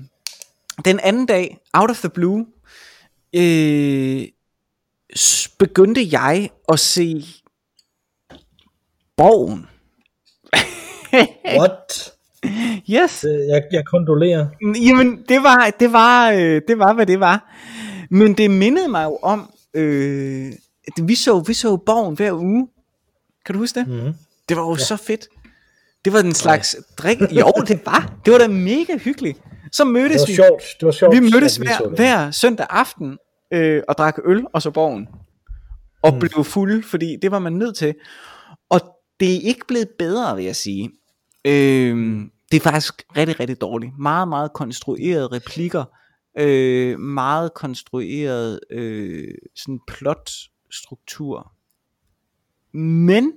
den 0.84 1.00
anden 1.00 1.26
dag, 1.26 1.58
out 1.72 1.90
of 1.90 1.98
the 2.00 2.10
blue, 2.10 2.46
øh, 3.34 4.22
begyndte 5.58 6.08
jeg 6.12 6.50
at 6.68 6.78
se 6.78 7.24
Borgen. 9.16 9.66
What? 11.58 12.12
Yes. 12.90 13.24
Øh, 13.24 13.48
Jeg, 13.48 13.62
jeg 13.72 13.84
kondolerer. 13.86 14.46
Jamen, 14.82 15.24
det 15.28 15.42
var, 15.42 15.70
det 15.80 15.92
var, 15.92 16.30
øh, 16.30 16.62
det 16.68 16.78
var, 16.78 16.92
hvad 16.92 17.06
det 17.06 17.20
var. 17.20 17.54
Men 18.10 18.34
det 18.34 18.50
mindede 18.50 18.88
mig 18.88 19.04
jo 19.04 19.18
om, 19.22 19.50
øh, 19.74 20.52
vi 21.02 21.14
så, 21.14 21.40
vi 21.46 21.54
så 21.54 21.76
Borgen 21.76 22.14
hver 22.16 22.32
uge. 22.32 22.68
Kan 23.46 23.52
du 23.52 23.58
huske 23.58 23.80
det? 23.80 23.88
Mm. 23.88 24.12
Det 24.48 24.56
var 24.56 24.62
jo 24.62 24.72
ja. 24.74 24.78
så 24.84 24.96
fedt. 24.96 25.26
Det 26.04 26.12
var 26.12 26.22
den 26.22 26.34
slags 26.34 26.76
drik. 26.98 27.18
Jo, 27.20 27.52
det 27.68 27.80
var. 27.86 28.14
Det 28.24 28.32
var 28.32 28.38
da 28.38 28.48
mega 28.48 28.96
hyggeligt. 28.98 29.38
Så 29.72 29.84
Det 29.84 29.92
mødtes 29.92 30.20
var 30.20 30.26
vi. 30.26 30.34
sjovt. 30.34 30.62
Det 30.80 30.86
var 30.86 30.92
sjovt. 30.92 31.14
Vi 31.14 31.20
mødtes 31.20 31.58
at 31.58 31.60
vi 31.62 31.66
hver, 31.66 31.88
det. 31.88 31.98
hver 31.98 32.30
søndag 32.30 32.66
aften 32.70 33.18
øh, 33.52 33.82
og 33.88 33.94
drak 33.98 34.18
øl 34.24 34.44
og 34.52 34.62
så 34.62 34.70
borgen. 34.70 35.08
Og 36.02 36.12
Mm. 36.12 36.18
blev 36.20 36.44
fulde, 36.44 36.82
fordi 36.82 37.16
det 37.22 37.30
var 37.30 37.38
man 37.38 37.52
nødt 37.52 37.76
til. 37.76 37.94
Og 38.70 38.80
det 39.20 39.34
er 39.36 39.40
ikke 39.40 39.66
blevet 39.68 39.88
bedre, 39.98 40.36
vil 40.36 40.44
jeg 40.44 40.56
sige. 40.56 40.90
Øh, 41.44 42.20
det 42.50 42.56
er 42.56 42.60
faktisk 42.60 43.02
rigtig, 43.16 43.40
rigtig 43.40 43.60
dårligt. 43.60 43.92
Meget, 43.98 44.28
meget 44.28 44.52
konstruerede 44.52 45.26
replikker. 45.26 45.84
Øh, 46.38 46.98
meget 47.00 47.54
konstrueret 47.54 48.60
øh, 48.70 49.28
sådan 49.56 49.80
plotstruktur. 49.88 51.52
Men 52.72 53.32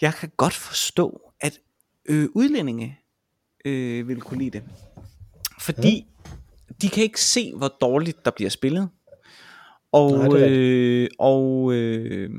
jeg 0.00 0.14
kan 0.14 0.30
godt 0.36 0.54
forstå, 0.54 1.20
at 1.40 1.58
øh, 2.04 2.28
udlændinge 2.34 2.98
øh, 3.64 4.08
vil 4.08 4.20
kunne 4.20 4.38
lide 4.38 4.50
det. 4.50 4.62
Fordi 5.60 6.06
de 6.82 6.88
kan 6.88 7.02
ikke 7.02 7.20
se, 7.20 7.52
hvor 7.56 7.68
dårligt 7.68 8.24
der 8.24 8.30
bliver 8.30 8.50
spillet. 8.50 8.88
Og, 9.92 10.12
Nej, 10.12 10.28
det 10.28 10.50
øh, 10.50 11.08
og, 11.18 11.72
øh, 11.72 12.30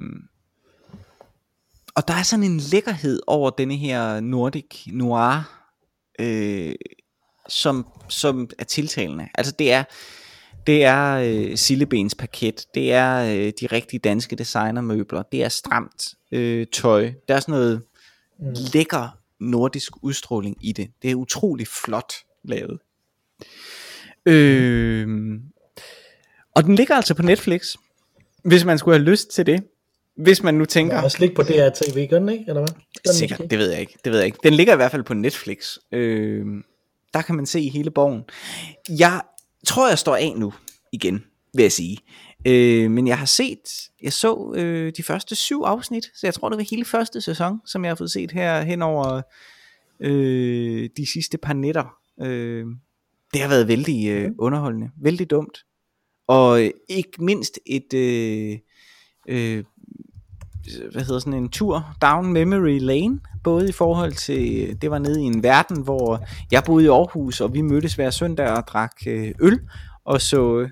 og 1.95 2.07
der 2.07 2.13
er 2.13 2.23
sådan 2.23 2.45
en 2.45 2.57
lækkerhed 2.57 3.21
over 3.27 3.49
denne 3.49 3.75
her 3.75 4.19
Nordic 4.19 4.87
Noir, 4.87 5.63
øh, 6.19 6.75
som, 7.49 7.87
som 8.09 8.49
er 8.59 8.63
tiltalende. 8.63 9.27
Altså 9.35 9.53
det 9.59 9.71
er, 9.71 9.83
det 10.67 10.83
er 10.83 11.13
øh, 11.15 11.57
sillebens 11.57 12.15
parket, 12.15 12.65
det 12.75 12.93
er 12.93 13.15
øh, 13.23 13.51
de 13.61 13.67
rigtige 13.67 13.99
danske 13.99 14.35
designermøbler, 14.35 15.23
det 15.23 15.43
er 15.43 15.49
stramt 15.49 16.13
øh, 16.31 16.67
tøj, 16.73 17.11
der 17.27 17.35
er 17.35 17.39
sådan 17.39 17.51
noget 17.53 17.81
Mm. 18.39 18.55
lækker 18.73 19.17
nordisk 19.39 19.91
udstråling 20.01 20.57
i 20.61 20.71
det. 20.71 20.89
Det 21.01 21.11
er 21.11 21.15
utrolig 21.15 21.67
flot 21.67 22.13
lavet. 22.43 22.79
Øh, 24.25 25.07
og 26.55 26.63
den 26.63 26.75
ligger 26.75 26.95
altså 26.95 27.13
på 27.13 27.21
Netflix, 27.21 27.75
hvis 28.43 28.65
man 28.65 28.77
skulle 28.77 28.97
have 28.97 29.09
lyst 29.09 29.29
til 29.29 29.45
det. 29.45 29.63
Hvis 30.17 30.43
man 30.43 30.53
nu 30.53 30.59
Der 30.59 30.65
tænker, 30.65 30.97
er 30.97 31.01
også 31.01 31.17
ligge 31.19 31.35
på 31.35 31.43
DRTV, 31.43 32.07
gør 32.09 32.19
den 32.19 32.29
ikke? 32.29 32.45
Eller 32.47 32.61
hvad? 32.61 32.73
Den 33.05 33.13
sikkert, 33.13 33.39
måske? 33.39 33.49
det 33.49 33.59
ved 33.59 33.71
jeg 33.71 33.79
ikke. 33.79 33.97
Det 34.03 34.11
ved 34.11 34.19
jeg 34.19 34.25
ikke. 34.25 34.37
Den 34.43 34.53
ligger 34.53 34.73
i 34.73 34.75
hvert 34.75 34.91
fald 34.91 35.03
på 35.03 35.13
Netflix. 35.13 35.77
Øh, 35.91 36.45
der 37.13 37.21
kan 37.21 37.35
man 37.35 37.45
se 37.45 37.69
hele 37.69 37.91
borgen. 37.91 38.23
Jeg 38.99 39.21
tror, 39.67 39.89
jeg 39.89 39.99
står 39.99 40.15
af 40.15 40.33
nu 40.37 40.53
igen, 40.91 41.23
vil 41.53 41.63
jeg 41.63 41.71
sige. 41.71 41.97
Øh, 42.47 42.91
men 42.91 43.07
jeg 43.07 43.17
har 43.17 43.25
set, 43.25 43.89
jeg 44.01 44.13
så 44.13 44.53
øh, 44.55 44.93
de 44.97 45.03
første 45.03 45.35
syv 45.35 45.61
afsnit, 45.61 46.03
så 46.15 46.27
jeg 46.27 46.33
tror, 46.33 46.49
det 46.49 46.57
var 46.57 46.65
hele 46.69 46.85
første 46.85 47.21
sæson, 47.21 47.61
som 47.65 47.83
jeg 47.83 47.89
har 47.89 47.95
fået 47.95 48.11
set 48.11 48.31
her 48.31 48.61
hen 48.61 48.81
over 48.81 49.21
øh, 49.99 50.89
de 50.97 51.05
sidste 51.13 51.37
par 51.37 51.53
nætter. 51.53 51.95
Øh, 52.21 52.65
det 53.33 53.41
har 53.41 53.49
været 53.49 53.67
vældig 53.67 54.07
øh, 54.09 54.31
underholdende, 54.39 54.89
vældig 55.01 55.29
dumt. 55.29 55.57
Og 56.27 56.63
øh, 56.63 56.71
ikke 56.89 57.23
mindst 57.23 57.59
et, 57.65 57.93
øh, 57.93 58.59
øh, 59.27 59.63
hvad 60.91 61.03
hedder 61.03 61.19
sådan 61.19 61.33
en 61.43 61.49
tur 61.49 61.95
down 62.01 62.33
memory 62.33 62.79
lane, 62.79 63.19
både 63.43 63.69
i 63.69 63.71
forhold 63.71 64.13
til, 64.13 64.77
det 64.81 64.91
var 64.91 64.99
nede 64.99 65.21
i 65.21 65.25
en 65.25 65.43
verden, 65.43 65.81
hvor 65.81 66.25
jeg 66.51 66.63
boede 66.63 66.85
i 66.85 66.87
Aarhus, 66.87 67.41
og 67.41 67.53
vi 67.53 67.61
mødtes 67.61 67.95
hver 67.95 68.09
søndag 68.09 68.49
og 68.49 68.67
drak 68.67 68.95
øh, 69.07 69.33
øl, 69.41 69.59
og 70.05 70.21
så, 70.21 70.69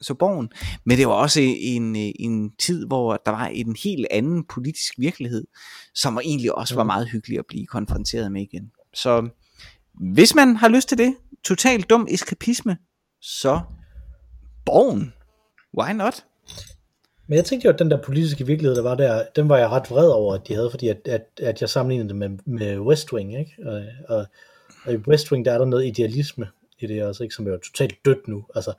så 0.00 0.14
borgen. 0.14 0.48
Men 0.84 0.98
det 0.98 1.06
var 1.06 1.12
også 1.12 1.40
en, 1.42 1.96
øh, 1.96 2.12
en 2.18 2.50
tid, 2.56 2.86
hvor 2.86 3.22
der 3.26 3.30
var 3.30 3.46
en 3.46 3.76
helt 3.84 4.06
anden 4.10 4.44
politisk 4.44 4.94
virkelighed, 4.98 5.46
som 5.94 6.18
egentlig 6.24 6.54
også 6.54 6.74
var 6.74 6.84
meget 6.84 7.10
hyggelig 7.10 7.38
at 7.38 7.44
blive 7.48 7.66
konfronteret 7.66 8.32
med 8.32 8.42
igen. 8.42 8.70
Så 8.94 9.28
hvis 9.94 10.34
man 10.34 10.56
har 10.56 10.68
lyst 10.68 10.88
til 10.88 10.98
det, 10.98 11.16
totalt 11.44 11.90
dum 11.90 12.06
eskapisme, 12.10 12.76
så 13.20 13.60
borgen. 14.66 15.12
Why 15.78 15.92
not? 15.92 16.24
Men 17.30 17.36
jeg 17.36 17.44
tænkte 17.44 17.66
jo, 17.66 17.72
at 17.72 17.78
den 17.78 17.90
der 17.90 17.96
politiske 18.02 18.46
virkelighed, 18.46 18.76
der 18.76 18.82
var 18.82 18.94
der, 18.94 19.22
den 19.36 19.48
var 19.48 19.58
jeg 19.58 19.68
ret 19.68 19.90
vred 19.90 20.08
over, 20.08 20.34
at 20.34 20.40
de 20.48 20.54
havde, 20.54 20.70
fordi 20.70 20.88
at, 20.88 20.96
at, 21.04 21.22
at 21.42 21.60
jeg 21.60 21.68
sammenlignede 21.68 22.08
det 22.08 22.16
med, 22.16 22.28
med 22.46 22.78
West 22.78 23.12
Wing, 23.12 23.38
ikke? 23.38 23.52
Og, 23.66 23.82
og, 24.08 24.26
og 24.84 24.92
i 24.92 24.96
West 24.96 25.32
Wing, 25.32 25.44
der 25.44 25.52
er 25.52 25.58
der 25.58 25.64
noget 25.64 25.86
idealisme 25.86 26.46
i 26.80 26.86
det 26.86 27.02
også, 27.02 27.22
ikke? 27.22 27.34
Som 27.34 27.46
er 27.46 27.50
jo 27.50 27.58
totalt 27.58 27.94
dødt 28.04 28.28
nu. 28.28 28.44
Altså, 28.54 28.72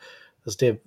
altså 0.46 0.58
det 0.60 0.78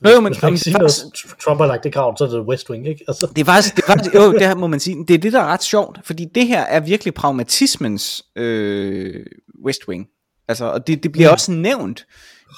Nå, 0.00 0.10
jo, 0.10 0.20
men- 0.20 0.32
hvis 0.32 0.42
man 0.42 0.50
kan 0.52 0.58
sige 0.58 0.72
faktisk- 0.74 1.02
noget, 1.04 1.36
Trump 1.44 1.60
har 1.60 1.66
lagt 1.66 1.84
det 1.84 1.92
krav, 1.92 2.16
så 2.16 2.24
er 2.24 2.28
det 2.28 2.40
West 2.40 2.70
Wing, 2.70 2.88
ikke? 2.88 3.04
Altså, 3.08 3.26
Det 3.36 3.40
er 3.40 3.44
faktisk, 3.44 3.76
det 3.76 3.82
er 3.82 3.86
faktisk 3.86 4.14
jo, 4.14 4.32
det 4.32 4.42
her 4.46 4.54
må 4.54 4.66
man 4.66 4.80
sige, 4.80 4.96
det 5.08 5.14
er 5.14 5.18
det, 5.18 5.32
der 5.32 5.40
er 5.40 5.46
ret 5.46 5.62
sjovt, 5.62 5.98
fordi 6.04 6.24
det 6.34 6.46
her 6.46 6.60
er 6.62 6.80
virkelig 6.80 7.14
pragmatismens 7.14 8.24
øh, 8.36 9.26
West 9.64 9.88
Wing. 9.88 10.08
Altså, 10.48 10.64
og 10.64 10.86
det, 10.86 11.02
det 11.02 11.12
bliver 11.12 11.30
også 11.30 11.52
nævnt, 11.52 12.06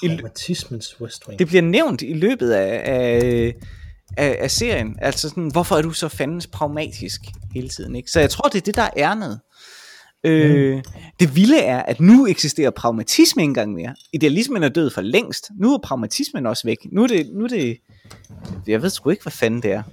i, 0.03 0.07
pragmatismens 0.07 1.01
West 1.01 1.27
Wing. 1.27 1.39
det 1.39 1.47
bliver 1.47 1.61
nævnt 1.61 2.01
i 2.01 2.13
løbet 2.13 2.51
af, 2.51 2.81
af, 2.85 3.53
af, 4.19 4.37
af 4.39 4.51
serien. 4.51 4.95
Altså 5.01 5.29
sådan, 5.29 5.51
hvorfor 5.51 5.75
er 5.75 5.81
du 5.81 5.91
så 5.91 6.07
fandens 6.07 6.47
pragmatisk 6.47 7.21
hele 7.53 7.69
tiden, 7.69 7.95
ikke? 7.95 8.11
Så 8.11 8.19
jeg 8.19 8.29
tror, 8.29 8.49
det 8.49 8.57
er 8.57 8.61
det, 8.61 8.75
der 8.75 8.81
er 8.81 8.89
ærnet. 8.97 9.39
Øh, 10.23 10.83
Det 11.19 11.35
vilde 11.35 11.59
er, 11.59 11.79
at 11.79 11.99
nu 11.99 12.27
eksisterer 12.27 12.71
pragmatisme 12.71 13.41
ikke 13.41 13.49
engang 13.49 13.73
mere. 13.73 13.95
Idealismen 14.13 14.63
er 14.63 14.69
død 14.69 14.89
for 14.89 15.01
længst. 15.01 15.49
Nu 15.59 15.73
er 15.73 15.77
pragmatismen 15.83 16.45
også 16.45 16.67
væk. 16.67 16.77
Nu 16.91 17.03
er 17.03 17.07
det, 17.07 17.29
nu 17.33 17.43
er 17.43 17.47
det 17.47 17.77
jeg 18.67 18.81
ved 18.81 18.89
sgu 18.89 19.09
ikke, 19.09 19.23
hvad 19.23 19.31
fanden 19.31 19.63
det 19.63 19.71
er. 19.71 19.83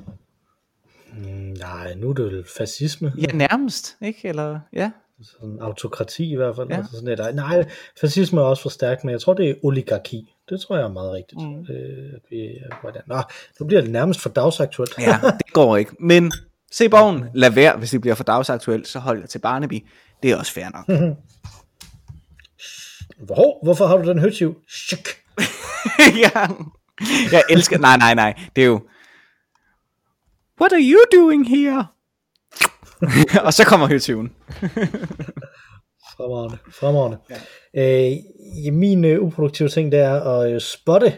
Mm, 1.18 1.56
nej, 1.58 1.94
nu 1.94 2.10
er 2.10 2.14
det 2.14 2.46
fascisme. 2.58 3.12
Ja, 3.18 3.32
nærmest, 3.32 3.96
ikke? 4.02 4.28
Eller, 4.28 4.60
ja. 4.72 4.90
Sådan 5.22 5.58
autokrati 5.60 6.32
i 6.32 6.36
hvert 6.36 6.56
fald. 6.56 6.68
Ja. 6.70 6.76
Altså 6.76 6.92
sådan 6.92 7.08
et, 7.08 7.34
nej, 7.34 7.68
fascisme 8.00 8.40
er 8.40 8.44
også 8.44 8.62
for 8.62 8.68
stærkt, 8.68 9.04
men 9.04 9.12
jeg 9.12 9.20
tror, 9.20 9.34
det 9.34 9.50
er 9.50 9.54
oligarki. 9.62 10.34
Det 10.48 10.60
tror 10.60 10.76
jeg 10.76 10.84
er 10.84 10.92
meget 10.92 11.12
rigtigt. 11.12 11.42
Mm. 11.42 11.60
Øh, 11.60 12.12
at 12.14 12.20
vi, 12.30 12.36
den. 12.94 13.02
Nå, 13.06 13.22
nu 13.60 13.66
bliver 13.66 13.80
det 13.80 13.90
nærmest 13.90 14.20
for 14.20 14.28
dagsaktuelt. 14.28 14.98
Ja, 14.98 15.20
det 15.22 15.52
går 15.52 15.76
ikke. 15.76 15.92
Men 16.00 16.32
se 16.72 16.88
borgen, 16.88 17.24
lad 17.34 17.50
være, 17.50 17.78
hvis 17.78 17.90
det 17.90 18.00
bliver 18.00 18.14
for 18.14 18.24
dagsaktuelt, 18.24 18.88
så 18.88 18.98
hold 18.98 19.20
jer 19.20 19.26
til 19.26 19.38
Barnaby. 19.38 19.86
Det 20.22 20.30
er 20.30 20.36
også 20.36 20.52
fair 20.52 20.66
nok. 20.74 21.00
Hvor, 23.26 23.64
hvorfor 23.64 23.86
har 23.86 23.96
du 23.96 24.08
den? 24.08 24.32
Shuk. 24.68 25.08
ja. 26.24 26.48
Jeg 27.32 27.42
elsker, 27.50 27.78
nej, 27.78 27.96
nej, 27.96 28.14
nej, 28.14 28.34
det 28.56 28.62
er 28.62 28.66
jo, 28.66 28.80
what 30.60 30.72
are 30.72 30.82
you 30.82 30.98
doing 31.12 31.48
here? 31.48 31.86
og 33.46 33.52
så 33.52 33.64
kommer 33.64 33.86
høtyven. 33.86 34.32
Fremragende. 36.16 36.58
Fremragende. 36.72 37.18
Ja. 37.74 38.10
Øh, 38.10 38.74
min 38.74 39.04
øh, 39.04 39.22
uproduktive 39.22 39.68
ting, 39.68 39.92
det 39.92 40.00
er 40.00 40.20
at 40.20 40.52
øh, 40.52 40.60
spotte 40.60 41.14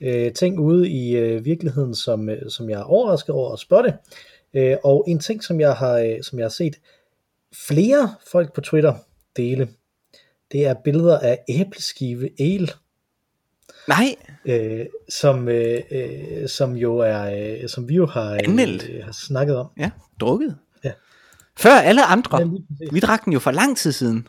øh, 0.00 0.32
ting 0.32 0.58
ude 0.60 0.88
i 0.88 1.16
øh, 1.16 1.44
virkeligheden, 1.44 1.94
som, 1.94 2.28
øh, 2.28 2.50
som 2.50 2.70
jeg 2.70 2.80
er 2.80 2.84
overrasket 2.84 3.34
over 3.34 3.52
at 3.52 3.58
spotte. 3.58 3.94
Øh, 4.54 4.76
og 4.84 5.04
en 5.08 5.18
ting, 5.18 5.44
som 5.44 5.60
jeg 5.60 5.72
har, 5.74 5.98
øh, 5.98 6.22
som 6.22 6.38
jeg 6.38 6.44
har 6.44 6.50
set 6.50 6.76
flere 7.68 8.14
folk 8.30 8.52
på 8.54 8.60
Twitter 8.60 8.94
dele, 9.36 9.68
det 10.52 10.66
er 10.66 10.74
billeder 10.84 11.18
af 11.18 11.38
æbleskive 11.48 12.30
ale, 12.40 12.68
Nej, 13.88 14.16
øh, 14.44 14.86
som, 15.08 15.48
øh, 15.48 15.80
øh, 15.90 16.48
som 16.48 16.76
jo 16.76 16.98
er, 16.98 17.54
øh, 17.62 17.68
som 17.68 17.88
vi 17.88 17.94
jo 17.94 18.06
har, 18.06 18.38
Anmeldt. 18.44 18.90
øh, 18.90 19.04
har 19.04 19.12
snakket 19.12 19.56
om. 19.56 19.66
ja, 19.78 19.90
drukket. 20.20 20.56
Før 21.58 21.70
alle 21.70 22.04
andre. 22.04 22.38
Ja. 22.38 22.46
Vi 22.92 23.00
drak 23.00 23.24
den 23.24 23.32
jo 23.32 23.38
for 23.38 23.50
lang 23.50 23.76
tid 23.76 23.92
siden. 23.92 24.28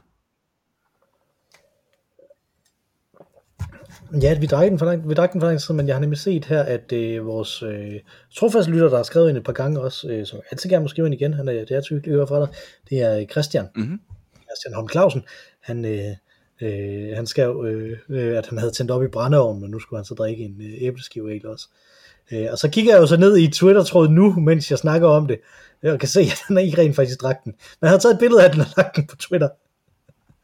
Ja, 4.21 4.39
vi 4.39 4.45
drak 4.45 4.69
den 4.69 4.79
for 4.79 4.85
lang, 4.85 5.09
vi 5.09 5.13
drak 5.13 5.33
den 5.33 5.41
for 5.41 5.47
lang 5.47 5.59
tid, 5.59 5.73
men 5.73 5.87
jeg 5.87 5.95
har 5.95 5.99
nemlig 5.99 6.19
set 6.19 6.45
her, 6.45 6.63
at 6.63 6.91
øh, 6.91 7.25
vores 7.25 7.63
øh, 7.63 7.93
trofaste 8.35 8.71
lytter, 8.71 8.89
der 8.89 8.95
har 8.95 9.03
skrevet 9.03 9.29
ind 9.29 9.37
et 9.37 9.43
par 9.43 9.53
gange 9.53 9.79
også, 9.81 10.09
øh, 10.09 10.25
som 10.25 10.39
altid 10.51 10.69
gerne 10.69 10.83
må 10.83 10.87
skrive 10.87 11.07
ind 11.07 11.15
igen, 11.15 11.33
han 11.33 11.47
er, 11.47 11.51
det 11.53 11.71
er 11.71 11.81
hyggeligt 11.89 12.07
at 12.07 12.17
høre 12.17 12.27
fra 12.27 12.39
dig, 12.39 12.47
det 12.89 13.01
er 13.01 13.19
øh, 13.19 13.25
Christian, 13.27 13.67
Mhm. 13.75 13.99
Christian 14.49 14.73
Holm 14.73 14.89
Clausen, 14.89 15.23
han, 15.59 15.85
øh, 15.85 16.15
øh, 16.61 17.15
han 17.15 17.27
skrev, 17.27 17.65
øh, 17.67 17.97
øh, 18.09 18.37
at 18.37 18.47
han 18.47 18.57
havde 18.57 18.71
tændt 18.71 18.91
op 18.91 19.03
i 19.03 19.07
brændeovnen, 19.07 19.63
og 19.63 19.69
nu 19.69 19.79
skulle 19.79 19.97
han 19.97 20.05
så 20.05 20.13
drikke 20.13 20.43
en 20.43 20.61
øh, 20.61 20.73
æbleskive 20.77 21.49
også. 21.49 21.67
Øh, 21.71 21.96
og 22.51 22.57
så 22.57 22.69
kigger 22.69 22.93
jeg 22.93 23.01
jo 23.01 23.07
så 23.07 23.17
ned 23.17 23.37
i 23.37 23.47
Twitter-tråden 23.47 24.15
nu, 24.15 24.31
mens 24.39 24.71
jeg 24.71 24.79
snakker 24.79 25.07
om 25.07 25.27
det, 25.27 25.39
jeg 25.83 25.99
kan 25.99 26.09
se, 26.09 26.21
at 26.33 26.41
han 26.47 26.57
ikke 26.57 26.81
rent 26.81 26.95
faktisk 26.95 27.21
drak 27.21 27.43
den. 27.43 27.53
Men 27.81 27.87
han 27.87 27.93
har 27.93 27.99
taget 27.99 28.13
et 28.13 28.19
billede 28.19 28.43
af 28.45 28.51
den 28.51 28.61
og 28.61 28.67
lagt 28.77 28.95
den 28.95 29.07
på 29.07 29.15
Twitter. 29.15 29.49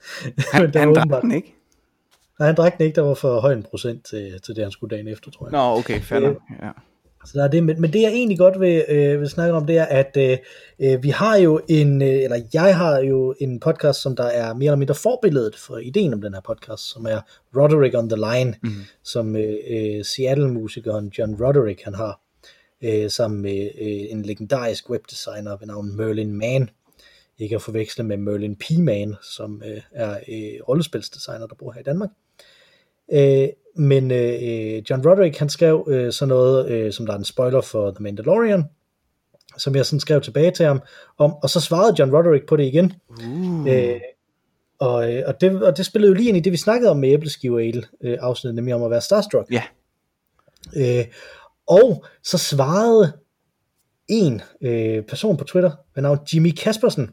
Han, 0.54 0.76
han 0.76 0.94
drak 0.94 1.22
den 1.22 1.32
ikke? 1.32 1.56
Nej, 2.40 2.48
han 2.48 2.56
drak 2.56 2.78
den 2.78 2.86
ikke, 2.86 2.96
der 2.96 3.02
var 3.02 3.14
for 3.14 3.40
høj 3.40 3.54
en 3.54 3.64
procent 3.64 4.06
til, 4.06 4.42
til 4.42 4.56
det, 4.56 4.64
han 4.64 4.72
skulle 4.72 4.96
dagen 4.96 5.08
efter, 5.08 5.32
tror 5.32 5.46
jeg. 5.46 5.52
Nå, 5.52 5.78
okay, 5.80 6.02
fair 6.02 6.20
nok. 6.20 6.36
Ja. 6.62 6.70
Så 7.26 7.32
der 7.38 7.44
er 7.44 7.48
det, 7.48 7.64
men, 7.64 7.82
men 7.82 7.94
det 7.94 8.02
jeg 8.02 8.12
egentlig 8.12 8.38
godt 8.38 8.60
vil, 8.60 8.86
øh, 8.90 9.20
vil 9.20 9.30
snakke 9.30 9.54
om, 9.54 9.66
det 9.66 9.78
er, 9.78 9.86
at 9.86 10.18
øh, 10.18 10.38
øh, 10.80 11.04
vi 11.04 11.10
har 11.10 11.38
jo 11.38 11.62
en, 11.68 12.02
øh, 12.02 12.08
eller 12.08 12.42
jeg 12.54 12.78
har 12.78 13.00
jo 13.00 13.36
en 13.40 13.60
podcast, 13.60 14.02
som 14.02 14.16
der 14.16 14.24
er 14.24 14.54
mere 14.54 14.66
eller 14.66 14.76
mindre 14.76 14.96
forbilledet 14.96 15.56
for 15.56 15.78
ideen 15.78 16.14
om 16.14 16.22
den 16.22 16.34
her 16.34 16.42
podcast, 16.42 16.92
som 16.92 17.06
er 17.06 17.20
Roderick 17.56 17.98
on 17.98 18.10
the 18.10 18.18
Line, 18.18 18.56
mm. 18.64 18.70
som 19.04 19.36
øh, 19.36 19.56
øh, 19.70 20.06
Seattle-musikeren 20.06 21.12
John 21.18 21.44
Roderick, 21.44 21.82
han 21.84 21.94
har, 21.94 22.20
øh, 22.84 23.10
sammen 23.10 23.42
med 23.42 23.70
øh, 23.82 24.12
en 24.12 24.22
legendarisk 24.22 24.90
webdesigner 24.90 25.58
ved 25.58 25.68
navn 25.68 25.98
Merlin 25.98 26.34
Mann, 26.34 26.70
ikke 27.40 27.56
at 27.56 27.62
forveksle 27.62 28.04
med 28.04 28.18
Merlin 28.18 28.56
P. 28.56 28.64
Mann, 28.78 29.16
som 29.22 29.62
øh, 29.66 29.82
er 29.92 30.12
øh, 30.12 30.68
rollespilsdesigner, 30.70 31.48
der 31.48 31.56
bor 31.56 31.72
her 31.72 31.80
i 31.80 31.84
Danmark. 31.84 32.10
Øh, 33.12 33.48
men 33.76 34.12
øh, 34.12 34.84
John 34.90 35.08
Roderick, 35.08 35.38
han 35.38 35.50
skrev 35.50 35.88
øh, 35.90 36.12
sådan 36.12 36.30
noget, 36.30 36.72
øh, 36.72 36.94
som 36.94 37.06
der 37.06 37.14
er 37.14 37.18
en 37.18 37.24
spoiler 37.24 37.62
for 37.62 37.92
The 37.92 38.04
Mandalorian, 38.04 38.64
som 39.58 39.76
jeg 39.76 39.86
sådan 39.86 40.00
skrev 40.00 40.22
tilbage 40.22 40.52
til 40.52 40.66
ham 40.66 40.82
om, 41.18 41.34
og 41.34 41.50
så 41.50 41.60
svarede 41.60 41.96
John 42.00 42.16
Roderick 42.16 42.48
på 42.48 42.56
det 42.56 42.64
igen. 42.64 42.94
Uh. 43.10 43.74
Øh, 43.74 44.00
og, 44.80 45.14
øh, 45.14 45.24
og, 45.28 45.42
det, 45.42 45.64
og 45.64 45.78
det 45.78 45.86
spillede 45.86 46.10
jo 46.12 46.16
lige 46.16 46.30
ind 46.30 46.38
i 46.38 46.40
det, 46.40 46.52
vi 46.52 46.58
snakkede 46.58 46.92
om 46.92 46.98
med 46.98 47.10
æbleskive 47.10 47.64
Ale 47.64 47.84
øh, 48.02 48.18
afsnittet, 48.22 48.56
nemlig 48.56 48.76
om 48.76 48.84
at 48.84 48.92
være 48.92 49.02
starstruck. 49.02 49.52
Ja. 49.52 49.64
Yeah. 50.78 51.00
Øh, 51.00 51.06
og 51.68 52.06
så 52.24 52.38
svarede 52.38 53.14
en 54.08 54.42
øh, 54.62 55.04
person 55.04 55.38
på 55.38 55.44
Twitter 55.44 55.72
ved 55.96 56.04
navn 56.04 56.20
Jimmy 56.34 56.52
Kaspersen. 56.52 57.10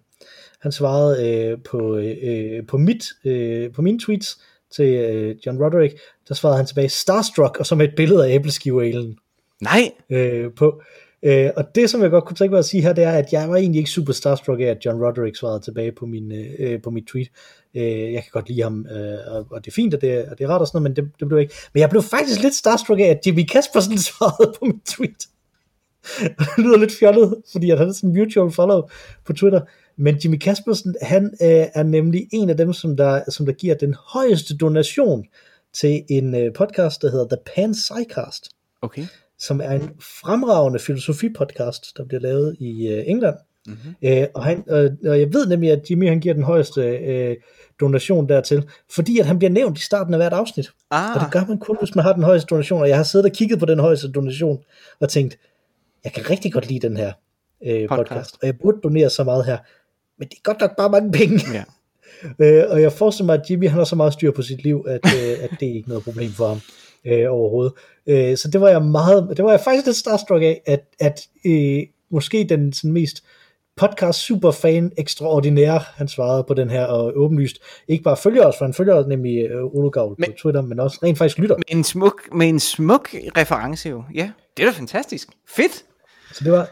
Han 0.60 0.72
svarede 0.72 1.28
øh, 1.28 1.58
på, 1.64 1.96
øh, 1.96 2.66
på, 2.66 2.78
mit, 2.78 3.04
øh, 3.24 3.72
på 3.72 3.82
mine 3.82 3.98
tweets, 3.98 4.40
til 4.76 4.94
øh, 4.94 5.36
John 5.46 5.62
Roderick, 5.62 5.98
der 6.28 6.34
svarede 6.34 6.56
han 6.56 6.66
tilbage 6.66 6.88
Starstruck, 6.88 7.56
og 7.58 7.66
så 7.66 7.74
med 7.74 7.88
et 7.88 7.94
billede 7.96 8.26
af 8.26 8.34
æbleskivealen. 8.34 9.16
Nej! 9.60 9.90
Øh, 10.10 10.50
på. 10.56 10.82
Øh, 11.22 11.50
og 11.56 11.74
det, 11.74 11.90
som 11.90 12.02
jeg 12.02 12.10
godt 12.10 12.24
kunne 12.24 12.36
tænke 12.36 12.50
mig 12.50 12.58
at 12.58 12.64
sige 12.64 12.82
her, 12.82 12.92
det 12.92 13.04
er, 13.04 13.12
at 13.12 13.32
jeg 13.32 13.50
var 13.50 13.56
egentlig 13.56 13.78
ikke 13.78 13.90
super 13.90 14.12
starstruck 14.12 14.60
af, 14.60 14.64
at 14.64 14.84
John 14.84 15.04
Roderick 15.04 15.36
svarede 15.36 15.60
tilbage 15.60 15.92
på, 15.92 16.06
min, 16.06 16.32
øh, 16.58 16.82
på 16.82 16.90
mit 16.90 17.04
tweet. 17.06 17.28
Øh, 17.74 18.12
jeg 18.12 18.22
kan 18.22 18.30
godt 18.32 18.48
lide 18.48 18.62
ham, 18.62 18.86
øh, 18.86 19.18
og, 19.26 19.46
og 19.50 19.64
det 19.64 19.70
er 19.70 19.74
fint, 19.74 19.94
og 19.94 20.00
det, 20.00 20.24
og 20.24 20.38
det 20.38 20.44
er 20.44 20.48
rart 20.48 20.60
og 20.60 20.66
sådan 20.66 20.82
noget, 20.82 20.96
men 20.96 21.04
det, 21.04 21.20
det 21.20 21.28
blev 21.28 21.40
ikke. 21.40 21.54
Men 21.74 21.80
jeg 21.80 21.90
blev 21.90 22.02
faktisk 22.02 22.42
lidt 22.42 22.54
starstruck 22.54 23.00
af, 23.00 23.04
at 23.04 23.26
Jimmy 23.26 23.44
Kaspersen 23.44 23.98
svarede 24.08 24.54
på 24.58 24.64
mit 24.64 24.82
tweet. 24.86 25.26
det 26.56 26.64
lyder 26.64 26.78
lidt 26.78 26.92
fjollet, 26.92 27.34
fordi 27.52 27.68
han 27.68 27.78
havde 27.78 27.94
sådan 27.94 28.10
en 28.10 28.18
mutual 28.18 28.50
follow 28.50 28.82
på 29.24 29.32
Twitter. 29.32 29.60
Men 29.96 30.16
Jimmy 30.24 30.38
Kaspersen, 30.38 30.94
han 31.02 31.24
øh, 31.24 31.66
er 31.74 31.82
nemlig 31.82 32.28
en 32.32 32.50
af 32.50 32.56
dem, 32.56 32.72
som 32.72 32.96
der, 32.96 33.30
som 33.30 33.46
der 33.46 33.52
giver 33.52 33.74
den 33.74 33.94
højeste 33.94 34.56
donation 34.56 35.24
til 35.72 36.02
en 36.10 36.34
øh, 36.34 36.52
podcast, 36.52 37.02
der 37.02 37.10
hedder 37.10 37.36
The 37.36 37.42
Pan 37.54 37.72
Psycast. 37.72 38.48
Okay. 38.82 39.06
Som 39.38 39.60
er 39.60 39.70
en 39.70 39.90
fremragende 40.00 40.78
filosofi-podcast, 40.78 41.92
der 41.96 42.04
bliver 42.04 42.20
lavet 42.20 42.56
i 42.60 42.88
øh, 42.88 43.04
England. 43.06 43.36
Mm-hmm. 43.66 43.94
Øh, 44.02 44.26
og, 44.34 44.44
han, 44.44 44.64
øh, 44.70 44.90
og 45.04 45.20
jeg 45.20 45.32
ved 45.32 45.46
nemlig, 45.46 45.70
at 45.70 45.90
Jimmy 45.90 46.08
han 46.08 46.20
giver 46.20 46.34
den 46.34 46.42
højeste 46.42 46.82
øh, 46.82 47.36
donation 47.80 48.28
dertil, 48.28 48.68
fordi 48.90 49.18
at 49.18 49.26
han 49.26 49.38
bliver 49.38 49.50
nævnt 49.50 49.78
i 49.78 49.82
starten 49.82 50.14
af 50.14 50.18
hvert 50.18 50.32
afsnit. 50.32 50.70
Ah. 50.90 51.14
Og 51.14 51.20
det 51.20 51.32
gør 51.32 51.44
man 51.48 51.58
kun, 51.58 51.76
hvis 51.80 51.94
man 51.94 52.04
har 52.04 52.12
den 52.12 52.22
højeste 52.22 52.46
donation. 52.46 52.80
Og 52.80 52.88
jeg 52.88 52.96
har 52.96 53.04
siddet 53.04 53.26
og 53.26 53.32
kigget 53.32 53.58
på 53.58 53.66
den 53.66 53.78
højeste 53.78 54.12
donation, 54.12 54.58
og 55.00 55.08
tænkt, 55.08 55.38
jeg 56.04 56.12
kan 56.12 56.30
rigtig 56.30 56.52
godt 56.52 56.68
lide 56.68 56.88
den 56.88 56.96
her 56.96 57.12
øh, 57.66 57.88
podcast. 57.88 58.10
podcast, 58.10 58.36
og 58.42 58.46
jeg 58.46 58.58
burde 58.58 58.78
donere 58.82 59.10
så 59.10 59.24
meget 59.24 59.46
her 59.46 59.58
men 60.20 60.28
det 60.28 60.36
er 60.36 60.42
godt 60.42 60.60
nok 60.60 60.76
bare 60.76 60.90
mange 60.90 61.12
penge. 61.12 61.40
Ja. 61.52 61.64
øh, 62.44 62.70
og 62.70 62.82
jeg 62.82 62.92
forestiller 62.92 63.26
mig, 63.26 63.40
at 63.40 63.50
Jimmy 63.50 63.68
han 63.68 63.78
har 63.78 63.84
så 63.84 63.96
meget 63.96 64.12
styr 64.12 64.30
på 64.30 64.42
sit 64.42 64.62
liv, 64.62 64.84
at, 64.88 65.00
øh, 65.04 65.44
at 65.44 65.50
det 65.60 65.68
er 65.68 65.74
ikke 65.74 65.88
noget 65.88 66.04
problem 66.04 66.30
for 66.30 66.48
ham 66.48 66.60
øh, 67.06 67.32
overhovedet. 67.32 67.72
Øh, 68.06 68.36
så 68.36 68.50
det 68.50 68.60
var 68.60 68.68
jeg 68.68 68.82
meget, 68.82 69.36
det 69.36 69.44
var 69.44 69.50
jeg 69.50 69.60
faktisk 69.60 69.86
lidt 69.86 69.96
starstruck 69.96 70.42
af, 70.42 70.60
at, 70.66 70.80
at 71.00 71.26
øh, 71.46 71.82
måske 72.10 72.46
den 72.48 72.72
sådan 72.72 72.92
mest 72.92 73.24
podcast 73.76 74.18
superfan 74.18 74.92
ekstraordinær, 74.98 75.92
han 75.94 76.08
svarede 76.08 76.44
på 76.48 76.54
den 76.54 76.70
her, 76.70 76.84
og 76.84 77.12
åbenlyst 77.16 77.56
ikke 77.88 78.04
bare 78.04 78.16
følger 78.16 78.46
os, 78.46 78.54
for 78.58 78.64
han 78.64 78.74
følger 78.74 78.94
os 78.94 79.06
nemlig 79.06 79.62
uh, 79.62 79.74
Olo 79.74 79.90
på 79.90 80.16
Twitter, 80.38 80.62
men 80.62 80.80
også 80.80 80.98
rent 81.02 81.18
faktisk 81.18 81.38
lytter. 81.38 81.56
Med 81.56 81.76
en 81.76 81.84
smuk, 81.84 82.34
med 82.34 82.48
en 82.48 82.60
smuk 82.60 83.08
reference 83.36 83.88
jo, 83.88 84.04
ja, 84.14 84.30
det 84.56 84.62
er 84.62 84.70
da 84.70 84.78
fantastisk, 84.78 85.28
fedt. 85.48 85.84
Så 86.32 86.44
det 86.44 86.52
var, 86.52 86.70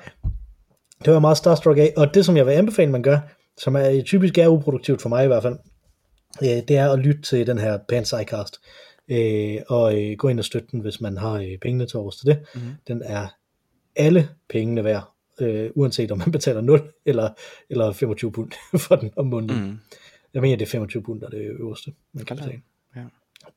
det 1.04 1.12
var 1.12 1.18
meget 1.18 1.36
starstruck 1.36 1.78
af, 1.78 1.92
og 1.96 2.14
det 2.14 2.24
som 2.24 2.36
jeg 2.36 2.46
vil 2.46 2.52
anbefale, 2.52 2.90
man 2.90 3.02
gør, 3.02 3.18
som 3.58 3.76
er 3.76 4.02
typisk 4.02 4.38
er 4.38 4.48
uproduktivt 4.48 5.02
for 5.02 5.08
mig 5.08 5.24
i 5.24 5.26
hvert 5.26 5.42
fald, 5.42 5.58
øh, 6.42 6.48
det 6.68 6.70
er 6.70 6.92
at 6.92 6.98
lytte 6.98 7.22
til 7.22 7.46
den 7.46 7.58
her 7.58 7.78
Panzercast, 7.88 8.60
øh, 9.08 9.56
og 9.68 10.02
øh, 10.02 10.16
gå 10.16 10.28
ind 10.28 10.38
og 10.38 10.44
støtte 10.44 10.68
den, 10.72 10.80
hvis 10.80 11.00
man 11.00 11.16
har 11.16 11.32
øh, 11.32 11.58
pengene 11.62 11.86
til 11.86 11.98
overs 11.98 12.16
til 12.16 12.26
det. 12.26 12.38
Mm. 12.54 12.60
Den 12.88 13.02
er 13.04 13.26
alle 13.96 14.28
pengene 14.48 14.84
værd, 14.84 15.12
øh, 15.40 15.70
uanset 15.74 16.10
om 16.10 16.18
man 16.18 16.32
betaler 16.32 16.60
0 16.60 16.92
eller, 17.06 17.30
eller 17.70 17.92
25 17.92 18.32
pund 18.32 18.52
for 18.88 18.96
den 18.96 19.10
om 19.16 19.26
måneden. 19.26 19.64
Mm. 19.64 19.78
Jeg 20.34 20.42
mener, 20.42 20.56
det 20.56 20.64
er 20.64 20.70
25 20.70 21.02
pund, 21.02 21.20
der 21.20 21.26
er 21.26 21.30
det 21.30 21.50
øverste, 21.60 21.92
man 22.12 22.24
kan 22.24 22.36
betale. 22.36 22.62
Ja. 22.96 23.02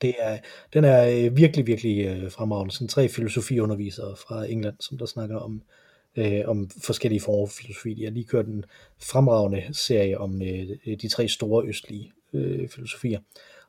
Det 0.02 0.14
er, 0.18 0.38
den 0.72 0.84
er 0.84 1.08
øh, 1.08 1.36
virkelig, 1.36 1.66
virkelig 1.66 2.06
øh, 2.06 2.30
fremragende. 2.30 2.74
Sådan 2.74 2.88
tre 2.88 3.08
filosofiundervisere 3.08 4.16
fra 4.16 4.44
England, 4.50 4.74
som 4.80 4.98
der 4.98 5.06
snakker 5.06 5.36
om 5.36 5.54
øh, 5.54 5.81
øh, 6.16 6.40
om 6.46 6.70
forskellige 6.82 7.20
former 7.20 7.46
for 7.46 7.54
filosofi. 7.54 7.94
De 7.94 8.04
har 8.04 8.10
lige 8.10 8.24
kørt 8.24 8.46
en 8.46 8.64
fremragende 8.98 9.64
serie 9.72 10.18
om 10.18 10.42
øh, 10.42 10.68
øh, 10.86 10.96
de 11.02 11.08
tre 11.08 11.28
store 11.28 11.66
østlige 11.66 12.12
øh, 12.32 12.68
filosofier. 12.68 13.18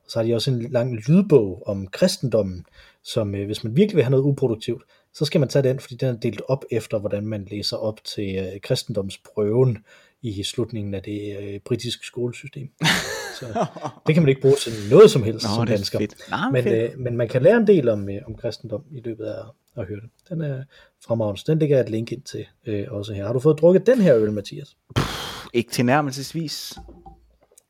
Og 0.06 0.12
så 0.12 0.20
har 0.20 0.26
de 0.26 0.36
også 0.36 0.52
en 0.52 0.62
lang 0.62 0.96
lydbog 0.96 1.64
om 1.68 1.88
kristendommen, 1.88 2.66
som 3.04 3.36
øh, 3.36 3.46
hvis 3.46 3.64
man 3.64 3.76
virkelig 3.76 3.96
vil 3.96 4.04
have 4.04 4.12
noget 4.12 4.24
uproduktivt, 4.24 4.84
så 5.14 5.26
skal 5.26 5.40
man 5.40 5.50
tage 5.50 5.64
den, 5.64 5.80
fordi 5.80 5.96
den 5.96 6.10
er 6.10 6.20
delt 6.20 6.42
op 6.48 6.66
efter, 6.72 7.00
hvordan 7.00 7.26
man 7.26 7.48
læser 7.52 7.78
op 7.78 8.04
til 8.04 8.36
øh, 8.36 8.62
kristendomsprøven 8.62 9.78
i 10.24 10.44
slutningen 10.44 10.94
af 10.94 11.04
det 11.04 11.38
øh, 11.40 11.60
britiske 11.60 12.06
skolesystem. 12.06 12.70
Så 13.40 13.66
det 14.08 14.16
kan 14.16 14.24
man 14.24 14.30
ikke 14.30 14.42
bruge 14.42 14.56
til 14.56 14.74
noget 14.92 15.12
som 15.12 15.24
helst 15.24 15.46
Nå, 15.46 15.56
som 15.56 15.68
dansker. 15.68 16.00
Nå, 16.00 16.38
men, 16.52 16.64
fedt. 16.64 16.94
Øh, 16.94 17.00
men 17.00 17.18
man 17.18 17.28
kan 17.28 17.42
lære 17.42 17.58
en 17.58 17.68
del 17.68 17.90
om, 17.90 18.10
øh, 18.10 18.22
om 18.28 18.36
kristendom 18.36 18.84
i 18.92 19.02
løbet 19.06 19.26
af 19.26 19.44
at 19.78 19.88
høre 19.88 20.00
det. 20.00 20.10
Den 20.30 20.42
er 20.42 20.64
fremragende. 21.06 21.42
Den 21.48 21.60
ligger 21.60 21.78
jeg 21.78 21.84
et 21.84 21.90
link 21.90 22.12
ind 22.12 22.22
til 22.22 22.46
øh, 22.66 22.86
også 22.90 23.14
her. 23.14 23.26
Har 23.26 23.34
du 23.34 23.40
fået 23.40 23.60
drukket 23.60 23.88
den 23.88 24.02
her 24.02 24.16
øl, 24.16 24.32
Mathias? 24.32 24.78
Puh, 24.96 25.06
ikke 25.54 25.72
tilnærmelsesvis. 25.72 26.74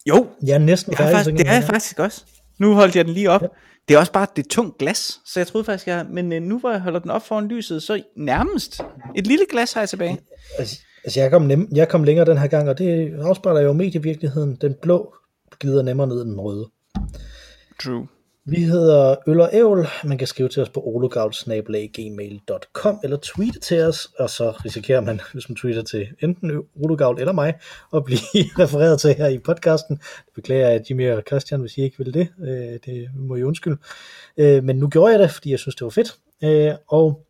Jo. 0.05 0.27
Jeg 0.45 0.53
er 0.53 0.57
næsten 0.59 0.95
færdig. 0.95 1.15
Faktisk, 1.15 1.37
det 1.37 1.47
er 1.47 1.53
jeg 1.53 1.63
faktisk 1.63 1.99
også. 1.99 2.25
Nu 2.57 2.73
holdt 2.73 2.95
jeg 2.95 3.05
den 3.05 3.13
lige 3.13 3.29
op. 3.29 3.41
Ja. 3.41 3.47
Det 3.87 3.95
er 3.95 3.99
også 3.99 4.11
bare 4.11 4.27
det 4.35 4.47
tungt 4.47 4.77
glas, 4.77 5.19
så 5.25 5.39
jeg 5.39 5.47
troede 5.47 5.65
faktisk, 5.65 5.87
jeg, 5.87 6.05
men 6.09 6.33
øh, 6.33 6.41
nu 6.41 6.59
hvor 6.59 6.71
jeg 6.71 6.81
holder 6.81 6.99
den 6.99 7.11
op 7.11 7.27
foran 7.27 7.47
lyset, 7.47 7.83
så 7.83 8.03
nærmest 8.15 8.81
et 9.15 9.27
lille 9.27 9.45
glas 9.49 9.73
har 9.73 9.81
jeg 9.81 9.89
tilbage. 9.89 10.19
Altså, 10.59 10.79
altså 11.03 11.19
jeg, 11.19 11.31
kom 11.31 11.41
nem, 11.41 11.69
jeg 11.75 11.89
kom 11.89 12.03
længere 12.03 12.25
den 12.25 12.37
her 12.37 12.47
gang, 12.47 12.69
og 12.69 12.77
det 12.77 13.13
afspejler 13.19 13.61
jo 13.61 13.73
medievirkeligheden. 13.73 14.57
Den 14.61 14.75
blå 14.81 15.15
glider 15.59 15.81
nemmere 15.81 16.07
ned 16.07 16.21
end 16.21 16.29
den 16.29 16.41
røde. 16.41 16.69
True. 17.83 18.07
Vi 18.45 18.63
hedder 18.63 19.15
Øl 19.27 19.39
og 19.39 19.49
Ævl. 19.53 19.87
Man 20.03 20.17
kan 20.17 20.27
skrive 20.27 20.49
til 20.49 20.61
os 20.61 20.69
på 20.69 20.81
ologavl.gmail.com 20.83 22.99
eller 23.03 23.17
tweete 23.21 23.59
til 23.59 23.81
os, 23.81 24.07
og 24.19 24.29
så 24.29 24.51
risikerer 24.51 25.01
man, 25.01 25.21
hvis 25.33 25.49
man 25.49 25.55
tweeter 25.55 25.83
til 25.83 26.07
enten 26.21 26.63
Ologavl 26.75 27.19
eller 27.19 27.33
mig, 27.33 27.53
at 27.95 28.03
blive 28.03 28.19
refereret 28.63 28.99
til 28.99 29.13
her 29.13 29.27
i 29.27 29.39
podcasten. 29.39 29.95
Det 29.95 30.33
beklager 30.35 30.69
jeg, 30.69 30.81
Jimmy 30.89 31.11
og 31.11 31.23
Christian, 31.27 31.61
hvis 31.61 31.77
I 31.77 31.81
ikke 31.81 31.97
vil 31.97 32.13
det. 32.13 32.27
Øh, 32.41 32.79
det 32.85 33.09
må 33.15 33.35
I 33.35 33.43
undskylde. 33.43 33.77
Øh, 34.37 34.63
men 34.63 34.75
nu 34.75 34.87
gjorde 34.87 35.11
jeg 35.11 35.19
det, 35.19 35.31
fordi 35.31 35.51
jeg 35.51 35.59
synes, 35.59 35.75
det 35.75 35.85
var 35.85 35.89
fedt. 35.89 36.15
Øh, 36.43 36.73
og 36.87 37.25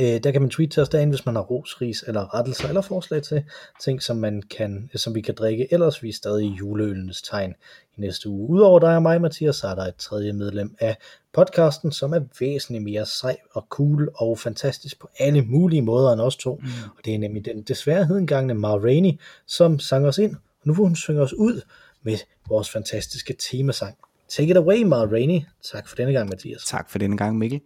Øh, 0.00 0.20
der 0.24 0.30
kan 0.30 0.42
man 0.42 0.50
tweete 0.50 0.72
til 0.72 0.82
os 0.82 0.88
derinde, 0.88 1.10
hvis 1.10 1.26
man 1.26 1.34
har 1.34 1.42
ros, 1.42 1.80
ris 1.80 2.04
eller 2.06 2.34
rettelser 2.34 2.68
eller 2.68 2.80
forslag 2.80 3.22
til 3.22 3.44
ting, 3.80 4.02
som, 4.02 4.16
man 4.16 4.42
kan, 4.42 4.90
som 4.94 5.14
vi 5.14 5.20
kan 5.20 5.34
drikke. 5.34 5.72
Ellers 5.72 6.02
vi 6.02 6.08
er 6.08 6.12
stadig 6.12 6.46
i 6.46 6.54
juleølens 6.54 7.22
tegn 7.22 7.54
i 7.96 8.00
næste 8.00 8.28
uge. 8.28 8.50
Udover 8.50 8.78
dig 8.78 8.96
og 8.96 9.02
mig, 9.02 9.20
Mathias, 9.20 9.56
så 9.56 9.66
er 9.66 9.74
der 9.74 9.82
et 9.82 9.96
tredje 9.96 10.32
medlem 10.32 10.76
af 10.80 10.96
podcasten, 11.32 11.92
som 11.92 12.12
er 12.12 12.20
væsentligt 12.40 12.84
mere 12.84 13.06
sej 13.06 13.36
og 13.52 13.66
cool 13.68 14.10
og 14.14 14.38
fantastisk 14.38 15.00
på 15.00 15.08
alle 15.18 15.42
mulige 15.42 15.82
måder 15.82 16.12
end 16.12 16.20
os 16.20 16.36
to. 16.36 16.54
Mm. 16.54 16.68
Og 16.96 17.04
det 17.04 17.14
er 17.14 17.18
nemlig 17.18 17.44
den 17.44 17.62
desværre 17.62 18.06
hedengangne 18.06 18.54
Mar 18.54 18.78
Rainey, 18.78 19.12
som 19.46 19.78
sang 19.78 20.06
os 20.06 20.18
ind. 20.18 20.34
Og 20.34 20.66
nu 20.66 20.72
vil 20.72 20.82
hun 20.82 20.96
synge 20.96 21.20
os 21.20 21.32
ud 21.32 21.60
med 22.02 22.18
vores 22.48 22.70
fantastiske 22.70 23.36
temasang. 23.50 23.96
Take 24.28 24.50
it 24.50 24.56
away, 24.56 24.82
Mar 24.82 25.06
Rainey. 25.06 25.40
Tak 25.72 25.88
for 25.88 25.96
denne 25.96 26.12
gang, 26.12 26.28
Mathias. 26.28 26.64
Tak 26.64 26.90
for 26.90 26.98
denne 26.98 27.16
gang, 27.16 27.38
Mikkel. 27.38 27.60